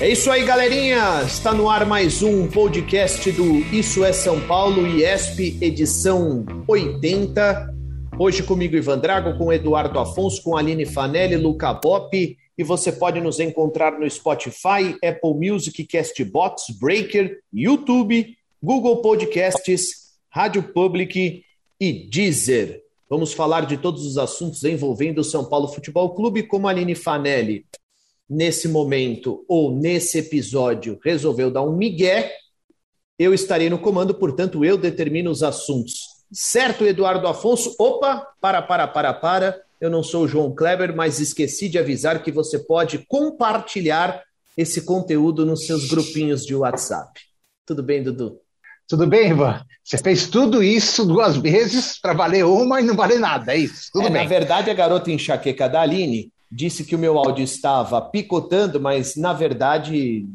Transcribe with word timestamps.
É 0.00 0.12
isso 0.12 0.30
aí, 0.30 0.44
galerinha! 0.44 1.22
Está 1.26 1.52
no 1.52 1.68
ar 1.68 1.84
mais 1.84 2.22
um 2.22 2.46
podcast 2.46 3.32
do 3.32 3.58
Isso 3.74 4.04
é 4.04 4.12
São 4.12 4.38
Paulo, 4.42 4.86
IESP, 4.86 5.58
edição 5.60 6.46
80. 6.68 7.73
Hoje 8.18 8.42
comigo, 8.42 8.76
Ivan 8.76 8.98
Drago, 8.98 9.36
com 9.36 9.52
Eduardo 9.52 9.98
Afonso, 9.98 10.42
com 10.42 10.56
Aline 10.56 10.86
Fanelli, 10.86 11.36
Luca 11.36 11.72
Bop. 11.74 12.38
E 12.56 12.62
você 12.62 12.92
pode 12.92 13.20
nos 13.20 13.40
encontrar 13.40 13.98
no 13.98 14.08
Spotify, 14.08 14.96
Apple 15.04 15.34
Music, 15.34 15.84
Castbox, 15.84 16.66
Breaker, 16.80 17.40
YouTube, 17.52 18.36
Google 18.62 19.02
Podcasts, 19.02 20.14
Rádio 20.30 20.62
Public 20.72 21.42
e 21.80 21.92
Deezer. 22.08 22.82
Vamos 23.10 23.32
falar 23.32 23.66
de 23.66 23.76
todos 23.76 24.06
os 24.06 24.16
assuntos 24.16 24.62
envolvendo 24.62 25.20
o 25.20 25.24
São 25.24 25.44
Paulo 25.44 25.68
Futebol 25.68 26.14
Clube, 26.14 26.44
como 26.44 26.68
Aline 26.68 26.94
Fanelli 26.94 27.66
nesse 28.28 28.68
momento 28.68 29.44
ou 29.48 29.74
nesse 29.74 30.18
episódio 30.18 30.98
resolveu 31.04 31.50
dar 31.50 31.62
um 31.62 31.76
migué, 31.76 32.32
eu 33.18 33.32
estarei 33.32 33.70
no 33.70 33.78
comando, 33.78 34.14
portanto, 34.14 34.64
eu 34.64 34.76
determino 34.76 35.30
os 35.30 35.42
assuntos. 35.42 36.13
Certo, 36.34 36.84
Eduardo 36.84 37.28
Afonso? 37.28 37.74
Opa, 37.78 38.26
para, 38.40 38.60
para, 38.60 38.88
para, 38.88 39.14
para. 39.14 39.60
Eu 39.80 39.88
não 39.88 40.02
sou 40.02 40.24
o 40.24 40.28
João 40.28 40.52
Kleber, 40.52 40.94
mas 40.94 41.20
esqueci 41.20 41.68
de 41.68 41.78
avisar 41.78 42.22
que 42.22 42.32
você 42.32 42.58
pode 42.58 42.98
compartilhar 43.06 44.20
esse 44.56 44.82
conteúdo 44.82 45.46
nos 45.46 45.66
seus 45.66 45.88
grupinhos 45.88 46.44
de 46.44 46.54
WhatsApp. 46.54 47.20
Tudo 47.64 47.82
bem, 47.82 48.02
Dudu? 48.02 48.40
Tudo 48.88 49.06
bem, 49.06 49.30
Ivan? 49.30 49.64
Você 49.82 49.96
fez 49.96 50.28
tudo 50.28 50.62
isso 50.62 51.06
duas 51.06 51.36
vezes 51.36 52.00
para 52.00 52.12
valer 52.12 52.44
uma 52.44 52.80
e 52.80 52.84
não 52.84 52.96
valer 52.96 53.18
nada, 53.18 53.54
é 53.54 53.58
isso? 53.58 53.90
Tudo 53.92 54.08
é, 54.08 54.10
bem. 54.10 54.22
Na 54.22 54.28
verdade, 54.28 54.70
a 54.70 54.74
garota 54.74 55.10
enxaqueca 55.10 55.68
da 55.68 55.80
Aline 55.80 56.32
disse 56.50 56.84
que 56.84 56.94
o 56.94 56.98
meu 56.98 57.18
áudio 57.18 57.44
estava 57.44 58.00
picotando, 58.00 58.80
mas 58.80 59.16
na 59.16 59.32
verdade 59.32 60.26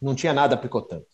não 0.00 0.14
tinha 0.14 0.32
nada 0.32 0.56
picotando. 0.56 1.04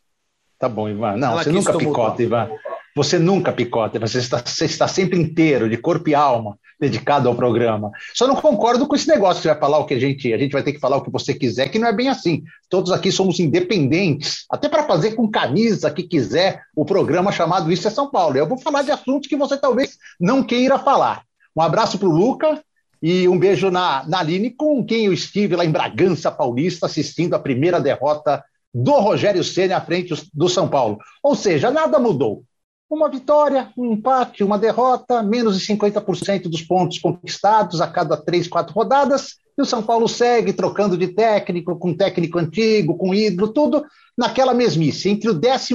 Tá 0.59 0.69
bom, 0.69 0.89
Ivan. 0.89 1.17
Não, 1.17 1.33
Ela 1.33 1.45
você 1.45 1.51
nunca 1.51 1.77
picota, 1.77 2.23
Ivan. 2.23 2.49
Você 2.97 3.19
nunca 3.19 3.53
picota, 3.53 4.01
você 4.01 4.17
está, 4.17 4.43
você 4.43 4.65
está 4.65 4.89
sempre 4.89 5.21
inteiro, 5.21 5.69
de 5.69 5.77
corpo 5.77 6.09
e 6.09 6.15
alma, 6.15 6.59
dedicado 6.81 7.29
ao 7.29 7.35
programa. 7.35 7.91
Só 8.15 8.27
não 8.27 8.37
concordo 8.37 8.87
com 8.87 8.97
esse 8.97 9.07
negócio 9.07 9.43
que 9.43 9.49
vai 9.49 9.59
falar 9.59 9.79
o 9.79 9.85
que 9.85 9.93
a 9.93 10.01
gente. 10.01 10.33
A 10.33 10.39
gente 10.39 10.53
vai 10.53 10.63
ter 10.63 10.73
que 10.73 10.81
falar 10.81 10.97
o 10.97 11.03
que 11.03 11.11
você 11.11 11.35
quiser, 11.35 11.69
que 11.69 11.79
não 11.79 11.89
é 11.89 11.93
bem 11.93 12.09
assim. 12.09 12.43
Todos 12.71 12.91
aqui 12.91 13.13
somos 13.13 13.39
independentes, 13.39 14.47
até 14.51 14.67
para 14.67 14.85
fazer 14.85 15.13
com 15.13 15.31
camisa 15.31 15.91
que 15.91 16.05
quiser 16.05 16.63
o 16.75 16.87
programa 16.87 17.31
chamado 17.31 17.71
Isso 17.71 17.87
é 17.87 17.91
São 17.91 18.11
Paulo. 18.11 18.39
Eu 18.39 18.49
vou 18.49 18.57
falar 18.57 18.81
de 18.81 18.91
assuntos 18.91 19.29
que 19.29 19.37
você 19.37 19.59
talvez 19.59 19.99
não 20.19 20.43
queira 20.43 20.79
falar. 20.79 21.23
Um 21.55 21.61
abraço 21.61 21.99
para 21.99 22.09
o 22.09 22.17
Luca, 22.17 22.63
e 23.03 23.29
um 23.29 23.39
beijo 23.39 23.71
na, 23.71 24.09
na 24.09 24.21
Aline, 24.21 24.51
com 24.51 24.83
quem 24.83 25.05
eu 25.05 25.13
estive 25.13 25.55
lá 25.55 25.67
em 25.67 25.71
Bragança 25.71 26.31
Paulista, 26.31 26.87
assistindo 26.87 27.35
a 27.35 27.39
primeira 27.39 27.79
derrota 27.79 28.43
do 28.73 28.93
Rogério 28.93 29.45
Ceni 29.45 29.75
à 29.75 29.83
frente 29.83 30.15
do 30.33 30.49
São 30.49 30.67
Paulo. 30.67 30.99
Ou 31.23 31.35
seja, 31.35 31.71
nada 31.71 31.99
mudou. 31.99 32.43
Uma 32.89 33.09
vitória, 33.09 33.73
um 33.77 33.93
empate, 33.93 34.45
uma 34.45 34.57
derrota, 34.57 35.21
menos 35.21 35.59
de 35.59 35.67
50% 35.67 36.43
dos 36.43 36.63
pontos 36.63 37.01
conquistados 37.01 37.81
a 37.81 37.89
cada 37.89 38.17
três, 38.17 38.47
quatro 38.47 38.73
rodadas, 38.73 39.39
e 39.59 39.63
o 39.63 39.65
São 39.65 39.83
Paulo 39.83 40.07
segue 40.07 40.53
trocando 40.53 40.97
de 40.97 41.09
técnico, 41.09 41.77
com 41.77 41.93
técnico 41.93 42.39
antigo, 42.39 42.97
com 42.97 43.13
ídolo, 43.13 43.49
tudo 43.49 43.85
naquela 44.17 44.55
mesmice, 44.55 45.09
entre 45.09 45.29
o 45.29 45.35
11 45.35 45.75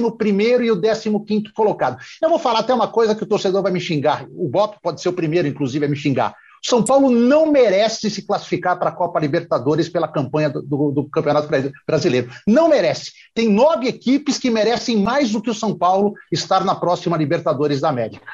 o 1.10 1.20
15 1.20 1.52
colocado. 1.54 1.98
Eu 2.22 2.30
vou 2.30 2.38
falar 2.38 2.60
até 2.60 2.72
uma 2.72 2.88
coisa 2.88 3.14
que 3.14 3.24
o 3.24 3.26
torcedor 3.26 3.62
vai 3.62 3.72
me 3.72 3.80
xingar. 3.80 4.26
O 4.30 4.48
Bop 4.48 4.78
pode 4.82 5.02
ser 5.02 5.10
o 5.10 5.12
primeiro, 5.12 5.46
inclusive, 5.46 5.84
a 5.84 5.88
me 5.88 5.96
xingar. 5.96 6.34
São 6.64 6.84
Paulo 6.84 7.10
não 7.10 7.50
merece 7.50 8.08
se 8.08 8.22
classificar 8.22 8.78
para 8.78 8.90
a 8.90 8.94
Copa 8.94 9.18
Libertadores 9.18 9.88
pela 9.88 10.06
campanha 10.06 10.48
do, 10.48 10.62
do, 10.62 10.92
do, 10.92 11.10
Campeonato 11.10 11.48
Brasileiro. 11.84 12.30
Não 12.46 12.68
merece. 12.68 13.10
Tem 13.34 13.48
nove 13.48 13.88
equipes 13.88 14.38
que 14.38 14.48
merecem 14.48 14.96
mais 14.96 15.32
do 15.32 15.42
que 15.42 15.50
o 15.50 15.54
São 15.54 15.76
Paulo 15.76 16.14
estar 16.30 16.64
na 16.64 16.76
próxima 16.76 17.16
Libertadores 17.16 17.80
da 17.80 17.88
América. 17.88 18.26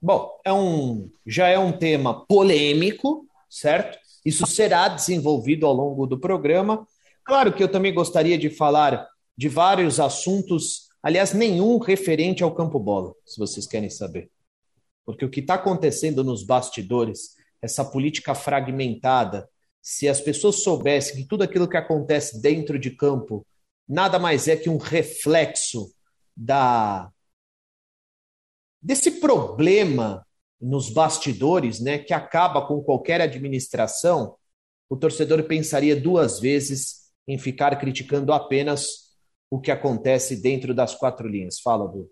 Bom, 0.00 0.30
é 0.44 0.52
um, 0.52 1.10
já 1.26 1.48
é 1.48 1.58
um 1.58 1.72
tema 1.72 2.26
polêmico, 2.26 3.26
certo? 3.48 3.98
Isso 4.24 4.46
será 4.46 4.88
desenvolvido 4.88 5.66
ao 5.66 5.72
longo 5.72 6.06
do 6.06 6.18
programa. 6.18 6.86
Claro 7.24 7.52
que 7.52 7.62
eu 7.62 7.68
também 7.68 7.94
gostaria 7.94 8.36
de 8.36 8.50
falar 8.50 9.08
de 9.36 9.48
vários 9.48 9.98
assuntos, 9.98 10.88
aliás, 11.02 11.32
nenhum 11.32 11.78
referente 11.78 12.42
ao 12.42 12.54
campo 12.54 12.78
bola, 12.78 13.14
se 13.24 13.38
vocês 13.38 13.66
querem 13.66 13.88
saber. 13.88 14.30
Porque 15.06 15.24
o 15.24 15.30
que 15.30 15.40
está 15.40 15.54
acontecendo 15.54 16.22
nos 16.22 16.44
bastidores 16.44 17.39
essa 17.62 17.84
política 17.84 18.34
fragmentada, 18.34 19.48
se 19.82 20.08
as 20.08 20.20
pessoas 20.20 20.62
soubessem 20.62 21.16
que 21.16 21.28
tudo 21.28 21.42
aquilo 21.42 21.68
que 21.68 21.76
acontece 21.76 22.40
dentro 22.40 22.78
de 22.78 22.90
campo 22.90 23.46
nada 23.88 24.18
mais 24.18 24.46
é 24.46 24.56
que 24.56 24.70
um 24.70 24.76
reflexo 24.76 25.92
da 26.36 27.10
desse 28.80 29.20
problema 29.20 30.26
nos 30.60 30.90
bastidores, 30.90 31.80
né, 31.80 31.98
que 31.98 32.14
acaba 32.14 32.66
com 32.66 32.82
qualquer 32.82 33.20
administração, 33.20 34.36
o 34.88 34.96
torcedor 34.96 35.42
pensaria 35.44 35.98
duas 35.98 36.38
vezes 36.40 37.10
em 37.26 37.38
ficar 37.38 37.78
criticando 37.78 38.32
apenas 38.32 39.10
o 39.50 39.60
que 39.60 39.70
acontece 39.70 40.40
dentro 40.40 40.74
das 40.74 40.94
quatro 40.94 41.28
linhas. 41.28 41.60
Fala, 41.60 41.88
Du. 41.88 42.10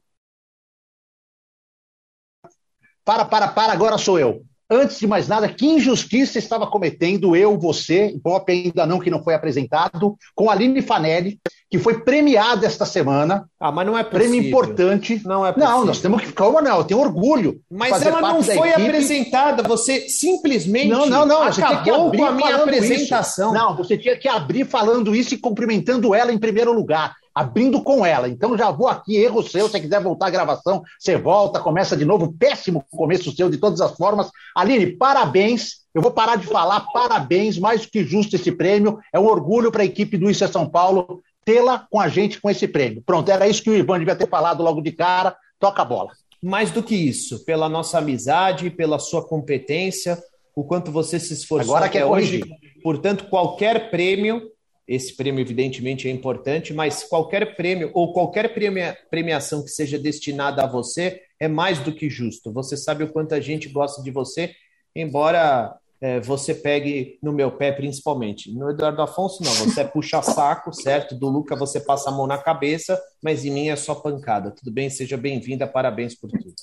Para, 3.05 3.25
para, 3.25 3.49
para, 3.49 3.73
agora 3.73 3.97
sou 3.97 4.19
eu. 4.19 4.45
Antes 4.71 4.99
de 4.99 5.07
mais 5.07 5.27
nada, 5.27 5.49
que 5.49 5.67
injustiça 5.67 6.39
estava 6.39 6.67
cometendo 6.67 7.35
eu, 7.35 7.59
você, 7.59 8.15
Pop 8.23 8.53
ainda 8.53 8.85
não, 8.85 8.99
que 8.99 9.11
não 9.11 9.23
foi 9.23 9.35
apresentado, 9.35 10.17
com 10.35 10.51
a 10.51 10.53
Aline 10.53 10.83
Fanelli, 10.83 11.41
que 11.71 11.79
foi 11.79 12.01
premiada 12.01 12.67
esta 12.67 12.85
semana. 12.85 13.49
Ah, 13.59 13.73
mas 13.73 13.87
não 13.87 13.97
é 13.97 14.05
possível. 14.05 14.31
Prêmio 14.31 14.49
importante. 14.49 15.23
Não 15.25 15.47
é 15.47 15.53
possível. 15.53 15.75
Não, 15.75 15.85
nós 15.87 16.01
temos 16.01 16.23
que. 16.23 16.33
Calma, 16.33 16.61
não, 16.61 16.79
eu 16.79 16.85
tenho 16.85 17.01
orgulho. 17.01 17.61
Mas 17.71 18.03
ela 18.03 18.21
não 18.21 18.43
foi 18.43 18.73
apresentada, 18.73 19.63
você 19.63 20.09
simplesmente 20.09 20.89
não, 20.89 21.07
não, 21.07 21.25
não, 21.27 21.45
você 21.45 21.63
tinha 21.63 21.83
que 21.83 21.91
abrir 21.91 22.19
com 22.19 22.25
a 22.27 22.33
minha 22.33 22.57
apresentação. 22.57 23.55
Isso. 23.55 23.59
Não, 23.59 23.77
você 23.77 23.97
tinha 23.97 24.17
que 24.19 24.29
abrir 24.29 24.67
falando 24.67 25.17
isso 25.17 25.35
e 25.35 25.39
cumprimentando 25.39 26.15
ela 26.15 26.33
em 26.33 26.39
primeiro 26.39 26.73
lugar 26.73 27.17
abrindo 27.39 27.81
com 27.81 28.05
ela. 28.05 28.29
Então 28.29 28.59
já 28.59 28.69
vou 28.73 28.89
aqui, 28.89 29.17
erro 29.17 29.45
seu. 29.45 29.67
Se 29.67 29.73
você 29.73 29.81
quiser 29.81 30.03
voltar 30.03 30.27
à 30.27 30.31
gravação, 30.31 30.83
você 30.99 31.17
volta, 31.17 31.61
começa 31.61 31.97
de 31.97 32.05
novo. 32.05 32.33
Péssimo 32.33 32.85
começo 32.91 33.31
seu, 33.31 33.49
de 33.49 33.59
todas 33.59 33.81
as 33.81 33.97
formas. 33.97 34.29
Aline, 34.57 34.97
parabéns. 34.97 35.87
Eu 35.95 36.03
vou 36.03 36.11
parar 36.11 36.35
de 36.35 36.49
falar, 36.49 36.81
parabéns, 36.93 37.57
mais 37.57 37.83
do 37.83 37.93
que 37.93 38.03
justo 38.03 38.35
esse 38.35 38.51
prêmio. 38.51 38.99
É 39.13 39.21
um 39.21 39.27
orgulho 39.27 39.71
para 39.71 39.83
a 39.83 39.87
equipe 39.87 40.17
do 40.17 40.29
Isso 40.29 40.43
é 40.43 40.49
São 40.49 40.69
Paulo 40.69 41.23
tê-la 41.45 41.87
com 41.89 42.01
a 42.01 42.09
gente 42.09 42.41
com 42.41 42.51
esse 42.51 42.67
prêmio. 42.67 43.05
Pronto, 43.07 43.31
era 43.31 43.47
isso 43.47 43.63
que 43.63 43.71
o 43.71 43.77
Ivan 43.77 44.01
devia 44.01 44.17
ter 44.17 44.29
falado 44.29 44.61
logo 44.61 44.81
de 44.81 44.91
cara. 44.91 45.37
Toca 45.61 45.83
a 45.83 45.85
bola. 45.85 46.11
Mais 46.43 46.73
do 46.73 46.83
que 46.83 46.97
isso, 46.97 47.45
pela 47.45 47.69
nossa 47.69 47.99
amizade, 47.99 48.69
pela 48.69 48.99
sua 48.99 49.25
competência, 49.25 50.19
o 50.57 50.65
quanto 50.65 50.91
você 50.91 51.21
se 51.21 51.35
esforçou 51.35 51.77
Agora 51.77 51.87
até 51.87 52.05
hoje. 52.05 52.43
Portanto, 52.83 53.27
qualquer 53.29 53.91
prêmio 53.93 54.43
esse 54.89 55.15
prêmio, 55.15 55.43
evidentemente, 55.43 56.09
é 56.09 56.11
importante, 56.11 56.73
mas 56.73 57.05
qualquer 57.05 57.55
prêmio 57.55 57.91
ou 57.93 58.15
qualquer 58.15 58.55
premia, 58.55 58.97
premiação 59.11 59.63
que 59.63 59.69
seja 59.69 59.99
destinada 59.99 60.63
a 60.63 60.67
você 60.67 61.21
é 61.39 61.47
mais 61.47 61.79
do 61.81 61.93
que 61.93 62.09
justo. 62.09 62.51
Você 62.53 62.75
sabe 62.75 63.05
o 63.05 63.13
quanto 63.13 63.35
a 63.35 63.41
gente 63.41 63.69
gosta 63.69 64.03
de 64.03 64.11
você, 64.11 64.55
embora 64.97 65.77
é, 66.01 66.21
você 66.21 66.55
pegue 66.55 67.19
no 67.23 67.33
meu 67.33 67.53
pé, 67.53 67.71
principalmente. 67.71 68.51
No 68.51 68.71
Eduardo 68.71 69.03
Afonso, 69.03 69.43
não. 69.43 69.53
Você 69.53 69.83
é 69.83 69.85
puxa 69.85 70.23
saco, 70.23 70.73
certo? 70.75 71.15
Do 71.15 71.29
Luca 71.29 71.55
você 71.55 71.81
passa 71.81 72.09
a 72.09 72.13
mão 72.13 72.27
na 72.27 72.39
cabeça, 72.39 72.99
mas 73.23 73.45
em 73.45 73.51
mim 73.51 73.69
é 73.69 73.77
só 73.77 73.95
pancada. 73.95 74.53
Tudo 74.53 74.73
bem? 74.73 74.89
Seja 74.89 75.19
bem-vinda. 75.19 75.67
Parabéns 75.67 76.15
por 76.15 76.31
tudo. 76.31 76.55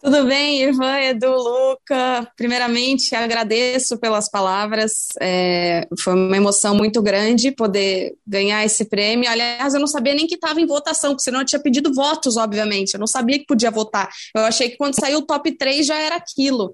Tudo 0.00 0.26
bem, 0.26 0.62
Ivan, 0.62 1.00
Edu, 1.00 1.34
Luca? 1.34 2.30
Primeiramente, 2.36 3.16
agradeço 3.16 3.98
pelas 3.98 4.30
palavras. 4.30 5.08
É, 5.20 5.88
foi 5.98 6.14
uma 6.14 6.36
emoção 6.36 6.76
muito 6.76 7.02
grande 7.02 7.50
poder 7.50 8.14
ganhar 8.24 8.64
esse 8.64 8.84
prêmio. 8.84 9.28
Aliás, 9.28 9.74
eu 9.74 9.80
não 9.80 9.88
sabia 9.88 10.14
nem 10.14 10.28
que 10.28 10.36
estava 10.36 10.60
em 10.60 10.66
votação, 10.66 11.10
porque 11.10 11.24
senão 11.24 11.40
eu 11.40 11.46
tinha 11.46 11.60
pedido 11.60 11.92
votos, 11.92 12.36
obviamente. 12.36 12.94
Eu 12.94 13.00
não 13.00 13.08
sabia 13.08 13.40
que 13.40 13.46
podia 13.46 13.72
votar. 13.72 14.08
Eu 14.36 14.42
achei 14.42 14.70
que 14.70 14.76
quando 14.76 14.94
saiu 14.94 15.18
o 15.18 15.26
top 15.26 15.50
3 15.50 15.84
já 15.84 15.98
era 15.98 16.14
aquilo. 16.14 16.72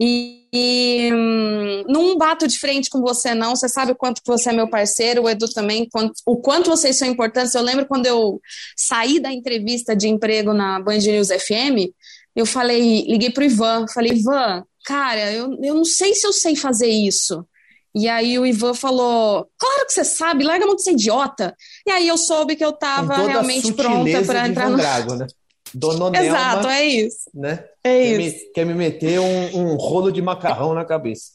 E, 0.00 0.48
e 0.50 1.10
hum, 1.12 1.84
não 1.86 2.16
bato 2.16 2.48
de 2.48 2.58
frente 2.58 2.88
com 2.88 3.02
você, 3.02 3.34
não. 3.34 3.54
Você 3.54 3.68
sabe 3.68 3.92
o 3.92 3.96
quanto 3.96 4.22
você 4.26 4.48
é 4.48 4.52
meu 4.54 4.70
parceiro, 4.70 5.24
o 5.24 5.28
Edu 5.28 5.46
também, 5.52 5.86
quanto, 5.92 6.14
o 6.26 6.36
quanto 6.38 6.70
vocês 6.70 6.96
são 6.96 7.06
importantes. 7.06 7.54
Eu 7.54 7.62
lembro 7.62 7.86
quando 7.86 8.06
eu 8.06 8.40
saí 8.74 9.20
da 9.20 9.30
entrevista 9.30 9.94
de 9.94 10.08
emprego 10.08 10.54
na 10.54 10.80
Band 10.80 11.00
News 11.00 11.28
FM 11.28 11.92
eu 12.34 12.46
falei, 12.46 13.02
liguei 13.02 13.30
pro 13.30 13.44
Ivan, 13.44 13.86
falei, 13.92 14.12
Ivan, 14.12 14.64
cara, 14.84 15.32
eu, 15.32 15.56
eu 15.62 15.74
não 15.74 15.84
sei 15.84 16.14
se 16.14 16.26
eu 16.26 16.32
sei 16.32 16.56
fazer 16.56 16.88
isso. 16.88 17.46
E 17.94 18.08
aí 18.08 18.38
o 18.38 18.46
Ivan 18.46 18.72
falou, 18.72 19.46
claro 19.58 19.86
que 19.86 19.92
você 19.92 20.04
sabe, 20.04 20.44
larga 20.44 20.64
a 20.64 20.66
mão 20.66 20.76
de 20.76 20.82
ser 20.82 20.92
idiota. 20.92 21.54
E 21.86 21.90
aí 21.90 22.08
eu 22.08 22.16
soube 22.16 22.56
que 22.56 22.64
eu 22.64 22.70
estava 22.70 23.16
realmente 23.16 23.70
pronta 23.72 24.22
para 24.22 24.48
entrar 24.48 24.70
no... 24.70 24.78
Drago, 24.78 25.14
né? 25.14 25.26
Dona 25.74 26.18
Exato, 26.18 26.68
é 26.68 26.84
isso. 26.84 27.30
Né? 27.34 27.64
É 27.82 28.02
quer 28.02 28.20
isso. 28.20 28.36
Me, 28.36 28.52
quer 28.52 28.66
me 28.66 28.74
meter 28.74 29.20
um, 29.20 29.56
um 29.56 29.76
rolo 29.76 30.10
de 30.10 30.20
macarrão 30.20 30.74
na 30.74 30.84
cabeça. 30.84 31.32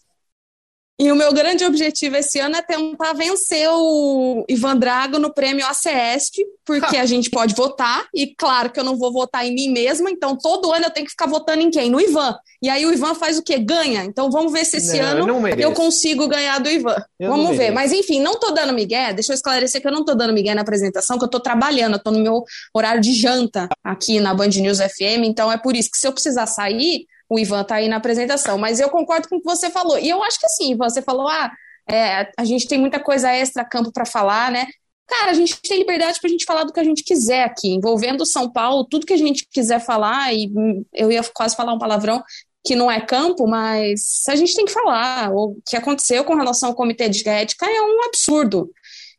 E 0.99 1.11
o 1.11 1.15
meu 1.15 1.31
grande 1.31 1.63
objetivo 1.63 2.15
esse 2.15 2.39
ano 2.39 2.55
é 2.55 2.61
tentar 2.61 3.13
vencer 3.13 3.69
o 3.69 4.43
Ivan 4.49 4.77
Drago 4.77 5.19
no 5.19 5.31
prêmio 5.31 5.65
ACESP, 5.67 6.43
porque 6.65 6.97
a 6.97 7.05
gente 7.05 7.29
pode 7.29 7.53
votar, 7.53 8.07
e 8.13 8.33
claro 8.35 8.71
que 8.71 8.79
eu 8.79 8.83
não 8.83 8.97
vou 8.97 9.13
votar 9.13 9.45
em 9.45 9.53
mim 9.53 9.69
mesma, 9.69 10.09
então 10.09 10.35
todo 10.35 10.71
ano 10.71 10.85
eu 10.85 10.89
tenho 10.89 11.05
que 11.05 11.11
ficar 11.11 11.27
votando 11.27 11.61
em 11.61 11.69
quem? 11.69 11.91
No 11.91 12.01
Ivan. 12.01 12.35
E 12.59 12.67
aí 12.67 12.83
o 12.83 12.91
Ivan 12.91 13.13
faz 13.13 13.37
o 13.37 13.43
quê? 13.43 13.59
Ganha. 13.59 14.03
Então 14.05 14.31
vamos 14.31 14.51
ver 14.51 14.65
se 14.65 14.77
esse 14.77 14.99
não, 14.99 15.05
ano 15.05 15.47
eu, 15.49 15.59
eu, 15.59 15.73
consigo 15.73 16.27
ganhar 16.27 16.59
do 16.59 16.69
Ivan. 16.69 16.97
Eu 17.19 17.29
vamos 17.29 17.55
ver. 17.55 17.69
Mas 17.69 17.93
enfim, 17.93 18.19
não 18.19 18.39
tô 18.39 18.51
dando 18.51 18.73
migué, 18.73 19.13
deixa 19.13 19.31
eu 19.31 19.35
esclarecer 19.35 19.79
que 19.79 19.87
eu 19.87 19.91
não 19.91 20.03
tô 20.03 20.15
dando 20.15 20.33
migué 20.33 20.55
na 20.55 20.61
apresentação, 20.61 21.19
que 21.19 21.23
eu 21.23 21.29
tô 21.29 21.39
trabalhando, 21.39 21.93
eu 21.93 22.03
tô 22.03 22.09
no 22.09 22.19
meu 22.19 22.43
horário 22.73 23.01
de 23.01 23.13
janta 23.13 23.69
aqui 23.83 24.19
na 24.19 24.33
Band 24.33 24.47
News 24.47 24.79
FM, 24.79 25.25
então 25.25 25.51
é 25.51 25.57
por 25.57 25.75
isso 25.75 25.91
que 25.91 25.97
se 25.97 26.07
eu 26.07 26.11
precisar 26.11 26.47
sair, 26.47 27.05
o 27.29 27.39
Ivan 27.39 27.61
está 27.61 27.75
aí 27.75 27.87
na 27.87 27.97
apresentação. 27.97 28.57
Mas 28.57 28.79
eu 28.79 28.89
concordo 28.89 29.27
com 29.27 29.37
o 29.37 29.39
que 29.39 29.45
você 29.45 29.69
falou. 29.69 29.97
E 29.99 30.09
eu 30.09 30.23
acho 30.23 30.39
que 30.39 30.45
assim, 30.45 30.71
Ivan, 30.71 30.89
você 30.89 31.01
falou, 31.01 31.27
ah, 31.27 31.51
é, 31.89 32.29
a 32.37 32.43
gente 32.43 32.67
tem 32.67 32.77
muita 32.79 32.99
coisa 32.99 33.31
extra 33.31 33.65
campo 33.65 33.91
para 33.91 34.05
falar, 34.05 34.51
né? 34.51 34.67
Cara, 35.07 35.31
a 35.31 35.33
gente 35.33 35.61
tem 35.61 35.79
liberdade 35.79 36.19
para 36.19 36.27
a 36.27 36.31
gente 36.31 36.45
falar 36.45 36.65
do 36.65 36.73
que 36.73 36.79
a 36.81 36.83
gente 36.83 37.01
quiser 37.01 37.43
aqui, 37.43 37.69
envolvendo 37.69 38.25
São 38.25 38.51
Paulo, 38.51 38.85
tudo 38.89 39.05
que 39.05 39.13
a 39.13 39.17
gente 39.17 39.47
quiser 39.49 39.79
falar, 39.79 40.33
e 40.33 40.51
eu 40.93 41.09
ia 41.09 41.23
quase 41.33 41.55
falar 41.55 41.73
um 41.73 41.79
palavrão 41.79 42.21
que 42.65 42.75
não 42.75 42.91
é 42.91 42.99
campo, 42.99 43.47
mas 43.47 44.23
a 44.27 44.35
gente 44.35 44.53
tem 44.53 44.65
que 44.65 44.73
falar. 44.73 45.31
O 45.33 45.55
que 45.65 45.77
aconteceu 45.77 46.25
com 46.25 46.35
relação 46.35 46.69
ao 46.69 46.75
comitê 46.75 47.07
de 47.07 47.27
ética 47.27 47.65
é 47.65 47.81
um 47.81 48.03
absurdo. 48.03 48.69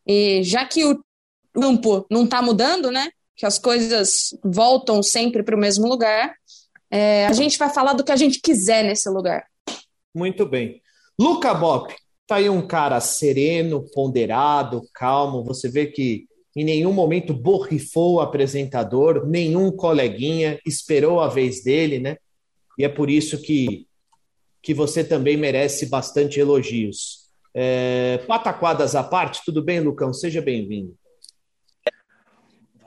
E 0.07 0.43
já 0.43 0.67
que 0.67 0.85
o 0.85 1.03
campo 1.55 2.07
não 2.11 2.25
está 2.25 2.43
mudando, 2.43 2.91
né? 2.91 3.09
Que 3.35 3.47
as 3.47 3.59
coisas 3.59 4.37
voltam 4.45 5.03
sempre 5.03 5.43
para 5.43 5.57
o 5.57 5.59
mesmo 5.59 5.89
lugar, 5.89 6.35
é, 6.91 7.27
a 7.27 7.33
gente 7.33 7.59
vai 7.59 7.69
falar 7.69 7.93
do 7.93 8.05
que 8.05 8.13
a 8.13 8.17
gente 8.17 8.41
quiser 8.41 8.85
nesse 8.85 9.09
lugar. 9.09 9.47
Muito 10.15 10.47
bem. 10.47 10.81
Luca 11.19 11.53
Bop, 11.53 11.95
tá 12.27 12.37
aí 12.37 12.49
um 12.49 12.67
cara 12.67 13.01
sereno, 13.01 13.85
ponderado, 13.93 14.83
calmo. 14.95 15.45
Você 15.45 15.69
vê 15.69 15.87
que 15.87 16.27
em 16.57 16.65
nenhum 16.65 16.93
momento 16.93 17.33
borrifou 17.35 18.15
o 18.15 18.21
apresentador, 18.21 19.27
nenhum 19.27 19.71
coleguinha 19.71 20.59
esperou 20.67 21.21
a 21.21 21.29
vez 21.29 21.63
dele, 21.63 21.99
né? 21.99 22.17
E 22.79 22.85
é 22.85 22.89
por 22.89 23.11
isso 23.11 23.41
que, 23.41 23.87
que 24.63 24.73
você 24.73 25.05
também 25.05 25.37
merece 25.37 25.87
bastante 25.87 26.41
elogios. 26.41 27.29
É, 27.55 28.19
pataquadas 28.27 28.95
à 28.95 29.03
parte, 29.03 29.43
tudo 29.45 29.63
bem, 29.63 29.81
Lucão? 29.81 30.13
Seja 30.13 30.41
bem-vindo. 30.41 30.97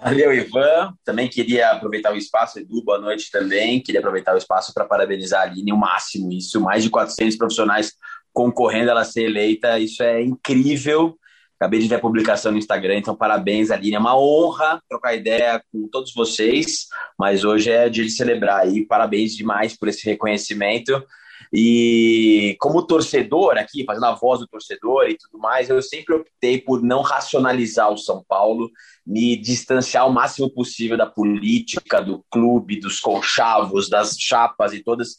Valeu, 0.03 0.33
Ivan. 0.33 0.95
Também 1.05 1.29
queria 1.29 1.69
aproveitar 1.69 2.11
o 2.11 2.17
espaço, 2.17 2.57
Edu, 2.57 2.83
boa 2.83 2.97
noite 2.97 3.29
também. 3.29 3.79
Queria 3.79 3.99
aproveitar 3.99 4.33
o 4.33 4.37
espaço 4.37 4.73
para 4.73 4.83
parabenizar 4.83 5.41
a 5.41 5.43
Aline, 5.43 5.71
o 5.71 5.77
máximo. 5.77 6.31
Isso, 6.33 6.59
mais 6.59 6.83
de 6.83 6.89
400 6.89 7.37
profissionais 7.37 7.93
concorrendo 8.33 8.89
a 8.89 8.93
ela 8.93 9.03
ser 9.03 9.25
eleita, 9.25 9.77
isso 9.77 10.01
é 10.01 10.23
incrível. 10.23 11.15
Acabei 11.59 11.79
de 11.79 11.87
ver 11.87 11.95
a 11.95 11.99
publicação 11.99 12.51
no 12.51 12.57
Instagram, 12.57 12.97
então 12.97 13.15
parabéns, 13.15 13.69
Aline. 13.69 13.95
É 13.95 13.99
uma 13.99 14.17
honra 14.17 14.81
trocar 14.89 15.13
ideia 15.13 15.61
com 15.71 15.87
todos 15.87 16.11
vocês, 16.15 16.87
mas 17.15 17.43
hoje 17.43 17.69
é 17.69 17.87
dia 17.87 18.03
de 18.03 18.09
celebrar 18.09 18.61
aí. 18.61 18.83
Parabéns 18.83 19.35
demais 19.35 19.77
por 19.77 19.87
esse 19.87 20.03
reconhecimento. 20.03 21.05
E 21.53 22.55
como 22.59 22.85
torcedor 22.85 23.57
aqui, 23.57 23.83
fazendo 23.83 24.05
a 24.05 24.15
voz 24.15 24.39
do 24.39 24.47
torcedor 24.47 25.09
e 25.09 25.17
tudo 25.17 25.37
mais, 25.37 25.69
eu 25.69 25.81
sempre 25.81 26.15
optei 26.15 26.61
por 26.61 26.81
não 26.81 27.01
racionalizar 27.01 27.91
o 27.91 27.97
São 27.97 28.23
Paulo, 28.25 28.69
me 29.05 29.35
distanciar 29.35 30.07
o 30.07 30.13
máximo 30.13 30.49
possível 30.49 30.97
da 30.97 31.05
política, 31.05 32.01
do 32.01 32.23
clube, 32.31 32.79
dos 32.79 33.01
conchavos, 33.01 33.89
das 33.89 34.15
chapas 34.17 34.71
e 34.71 34.81
todas, 34.81 35.17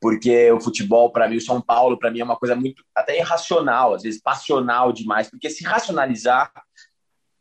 porque 0.00 0.50
o 0.52 0.60
futebol, 0.60 1.12
para 1.12 1.28
mim, 1.28 1.36
o 1.36 1.40
São 1.40 1.60
Paulo, 1.60 1.98
para 1.98 2.10
mim, 2.10 2.20
é 2.20 2.24
uma 2.24 2.36
coisa 2.36 2.56
muito 2.56 2.82
até 2.94 3.18
irracional, 3.18 3.92
às 3.92 4.02
vezes 4.02 4.22
passional 4.22 4.90
demais, 4.90 5.28
porque 5.28 5.50
se 5.50 5.64
racionalizar, 5.64 6.50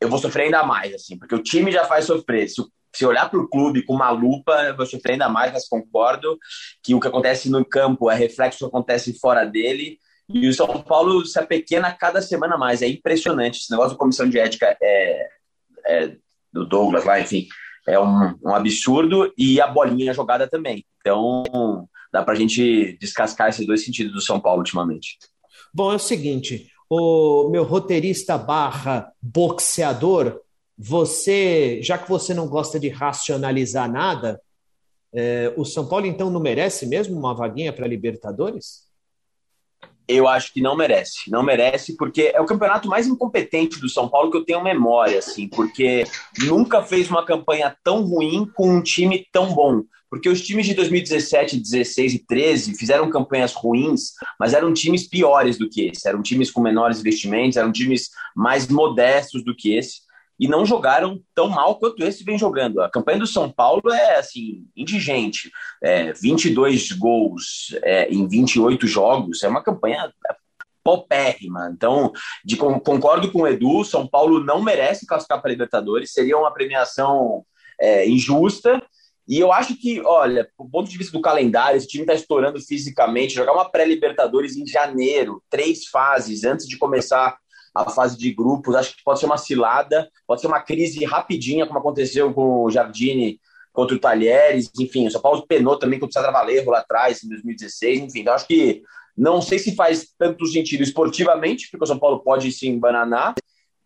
eu 0.01 0.09
vou 0.09 0.19
sofrer 0.19 0.45
ainda 0.45 0.63
mais, 0.63 0.93
assim, 0.93 1.17
porque 1.17 1.35
o 1.35 1.41
time 1.41 1.71
já 1.71 1.85
faz 1.85 2.05
sofrer. 2.05 2.49
Se 2.49 2.59
o 2.59 2.69
se 2.93 3.05
olhar 3.05 3.29
para 3.29 3.39
o 3.39 3.47
clube 3.47 3.83
com 3.83 3.93
uma 3.93 4.11
lupa, 4.11 4.73
você 4.73 4.91
sofrer 4.91 5.13
ainda 5.13 5.27
mais, 5.27 5.51
mas 5.51 5.67
concordo 5.67 6.37
que 6.83 6.93
o 6.93 6.99
que 6.99 7.07
acontece 7.07 7.49
no 7.49 7.65
campo 7.65 8.09
é 8.09 8.15
reflexo 8.15 8.59
que 8.59 8.65
acontece 8.65 9.17
fora 9.19 9.45
dele. 9.45 9.97
E 10.29 10.47
o 10.47 10.53
São 10.53 10.81
Paulo 10.81 11.25
se 11.25 11.37
apequena 11.37 11.91
cada 11.91 12.21
semana 12.21 12.57
mais. 12.57 12.81
É 12.81 12.87
impressionante. 12.87 13.59
Esse 13.59 13.71
negócio 13.71 13.93
da 13.93 13.97
comissão 13.97 14.29
de 14.29 14.39
ética 14.39 14.77
é, 14.81 15.27
é 15.85 16.15
do 16.51 16.65
Douglas 16.65 17.03
lá, 17.03 17.19
enfim, 17.19 17.47
é 17.87 17.99
um, 17.99 18.35
um, 18.45 18.55
absurdo. 18.55 19.33
E 19.37 19.59
a 19.59 19.67
bolinha 19.67 20.13
jogada 20.13 20.47
também. 20.47 20.85
Então, 21.01 21.87
dá 22.11 22.23
para 22.23 22.33
a 22.33 22.37
gente 22.37 22.97
descascar 22.99 23.49
esses 23.49 23.65
dois 23.65 23.83
sentidos 23.83 24.13
do 24.13 24.21
São 24.21 24.39
Paulo 24.39 24.59
ultimamente. 24.59 25.17
Bom, 25.73 25.91
é 25.91 25.95
o 25.95 25.99
seguinte, 25.99 26.67
o 26.89 27.49
meu 27.49 27.63
roteirista 27.63 28.37
barra 28.37 29.11
boxeador 29.21 30.42
você, 30.77 31.81
já 31.81 31.97
que 31.97 32.09
você 32.09 32.33
não 32.33 32.47
gosta 32.47 32.79
de 32.79 32.89
racionalizar 32.89 33.91
nada, 33.91 34.41
é, 35.13 35.53
o 35.55 35.63
São 35.63 35.87
Paulo 35.87 36.07
então 36.07 36.29
não 36.29 36.39
merece 36.39 36.87
mesmo 36.87 37.17
uma 37.17 37.35
vaguinha 37.35 37.71
para 37.71 37.87
Libertadores? 37.87 38.91
Eu 40.05 40.27
acho 40.27 40.51
que 40.53 40.61
não 40.61 40.75
merece, 40.75 41.29
não 41.29 41.43
merece, 41.43 41.95
porque 41.95 42.31
é 42.33 42.41
o 42.41 42.45
campeonato 42.45 42.89
mais 42.89 43.07
incompetente 43.07 43.79
do 43.79 43.87
São 43.87 44.09
Paulo 44.09 44.29
que 44.29 44.37
eu 44.37 44.43
tenho 44.43 44.61
memória, 44.61 45.19
assim, 45.19 45.47
porque 45.47 46.03
nunca 46.45 46.83
fez 46.83 47.09
uma 47.09 47.25
campanha 47.25 47.73
tão 47.83 48.03
ruim 48.03 48.45
com 48.53 48.69
um 48.69 48.81
time 48.81 49.25
tão 49.31 49.53
bom. 49.53 49.83
Porque 50.09 50.29
os 50.29 50.41
times 50.41 50.65
de 50.65 50.73
2017, 50.73 51.57
16 51.57 52.13
e 52.15 52.19
13 52.19 52.75
fizeram 52.75 53.09
campanhas 53.09 53.53
ruins, 53.53 54.11
mas 54.37 54.53
eram 54.53 54.73
times 54.73 55.07
piores 55.07 55.57
do 55.57 55.69
que 55.69 55.87
esse, 55.87 56.07
eram 56.07 56.21
times 56.21 56.51
com 56.51 56.61
menores 56.61 56.99
investimentos, 56.99 57.57
eram 57.57 57.71
times 57.71 58.09
mais 58.35 58.67
modestos 58.67 59.43
do 59.43 59.55
que 59.55 59.75
esse 59.75 60.01
e 60.39 60.47
não 60.47 60.65
jogaram 60.65 61.21
tão 61.35 61.47
mal 61.47 61.77
quanto 61.77 62.03
esse 62.03 62.23
vem 62.23 62.37
jogando. 62.37 62.81
A 62.81 62.89
campanha 62.89 63.19
do 63.19 63.27
São 63.27 63.49
Paulo 63.49 63.91
é 63.91 64.17
assim 64.17 64.65
indigente, 64.75 65.51
é, 65.81 66.13
22 66.13 66.91
gols 66.93 67.75
é, 67.83 68.09
em 68.09 68.27
28 68.27 68.87
jogos, 68.87 69.43
é 69.43 69.47
uma 69.47 69.63
campanha 69.63 70.11
popérrima. 70.83 71.71
Então, 71.73 72.11
de, 72.43 72.57
concordo 72.57 73.31
com 73.31 73.43
o 73.43 73.47
Edu, 73.47 73.83
São 73.85 74.05
Paulo 74.07 74.43
não 74.43 74.61
merece 74.61 75.05
classificar 75.05 75.41
para 75.41 75.49
a 75.49 75.53
Libertadores, 75.53 76.11
seria 76.11 76.37
uma 76.37 76.53
premiação 76.53 77.45
é, 77.79 78.07
injusta. 78.07 78.81
E 79.25 79.39
eu 79.39 79.53
acho 79.53 79.77
que, 79.77 80.01
olha, 80.01 80.49
do 80.59 80.69
ponto 80.69 80.89
de 80.89 80.97
vista 80.97 81.13
do 81.13 81.21
calendário, 81.21 81.77
esse 81.77 81.87
time 81.87 82.03
está 82.03 82.13
estourando 82.13 82.59
fisicamente. 82.59 83.35
Jogar 83.35 83.53
uma 83.53 83.69
pré-Libertadores 83.69 84.57
em 84.57 84.67
janeiro, 84.67 85.41
três 85.49 85.85
fases 85.87 86.43
antes 86.43 86.67
de 86.67 86.77
começar 86.77 87.37
a 87.73 87.89
fase 87.89 88.17
de 88.17 88.31
grupos. 88.31 88.75
Acho 88.75 88.95
que 88.95 89.03
pode 89.03 89.19
ser 89.19 89.25
uma 89.25 89.37
cilada, 89.37 90.09
pode 90.27 90.41
ser 90.41 90.47
uma 90.47 90.61
crise 90.61 91.03
rapidinha, 91.05 91.65
como 91.65 91.79
aconteceu 91.79 92.33
com 92.33 92.63
o 92.63 92.71
Jardine 92.71 93.39
contra 93.71 93.95
o 93.95 93.99
Talheres. 93.99 94.69
Enfim, 94.79 95.07
o 95.07 95.11
São 95.11 95.21
Paulo 95.21 95.45
penou 95.47 95.77
também 95.77 95.99
contra 95.99 96.19
o 96.19 96.21
César 96.21 96.31
Valerro 96.31 96.71
lá 96.71 96.79
atrás, 96.79 97.23
em 97.23 97.29
2016. 97.29 98.01
Enfim, 98.01 98.19
então 98.21 98.33
acho 98.33 98.47
que 98.47 98.83
não 99.15 99.41
sei 99.41 99.59
se 99.59 99.75
faz 99.75 100.07
tanto 100.17 100.45
sentido 100.45 100.83
esportivamente, 100.83 101.69
porque 101.69 101.83
o 101.83 101.87
São 101.87 101.99
Paulo 101.99 102.19
pode 102.19 102.51
se 102.51 102.67
embananar, 102.67 103.35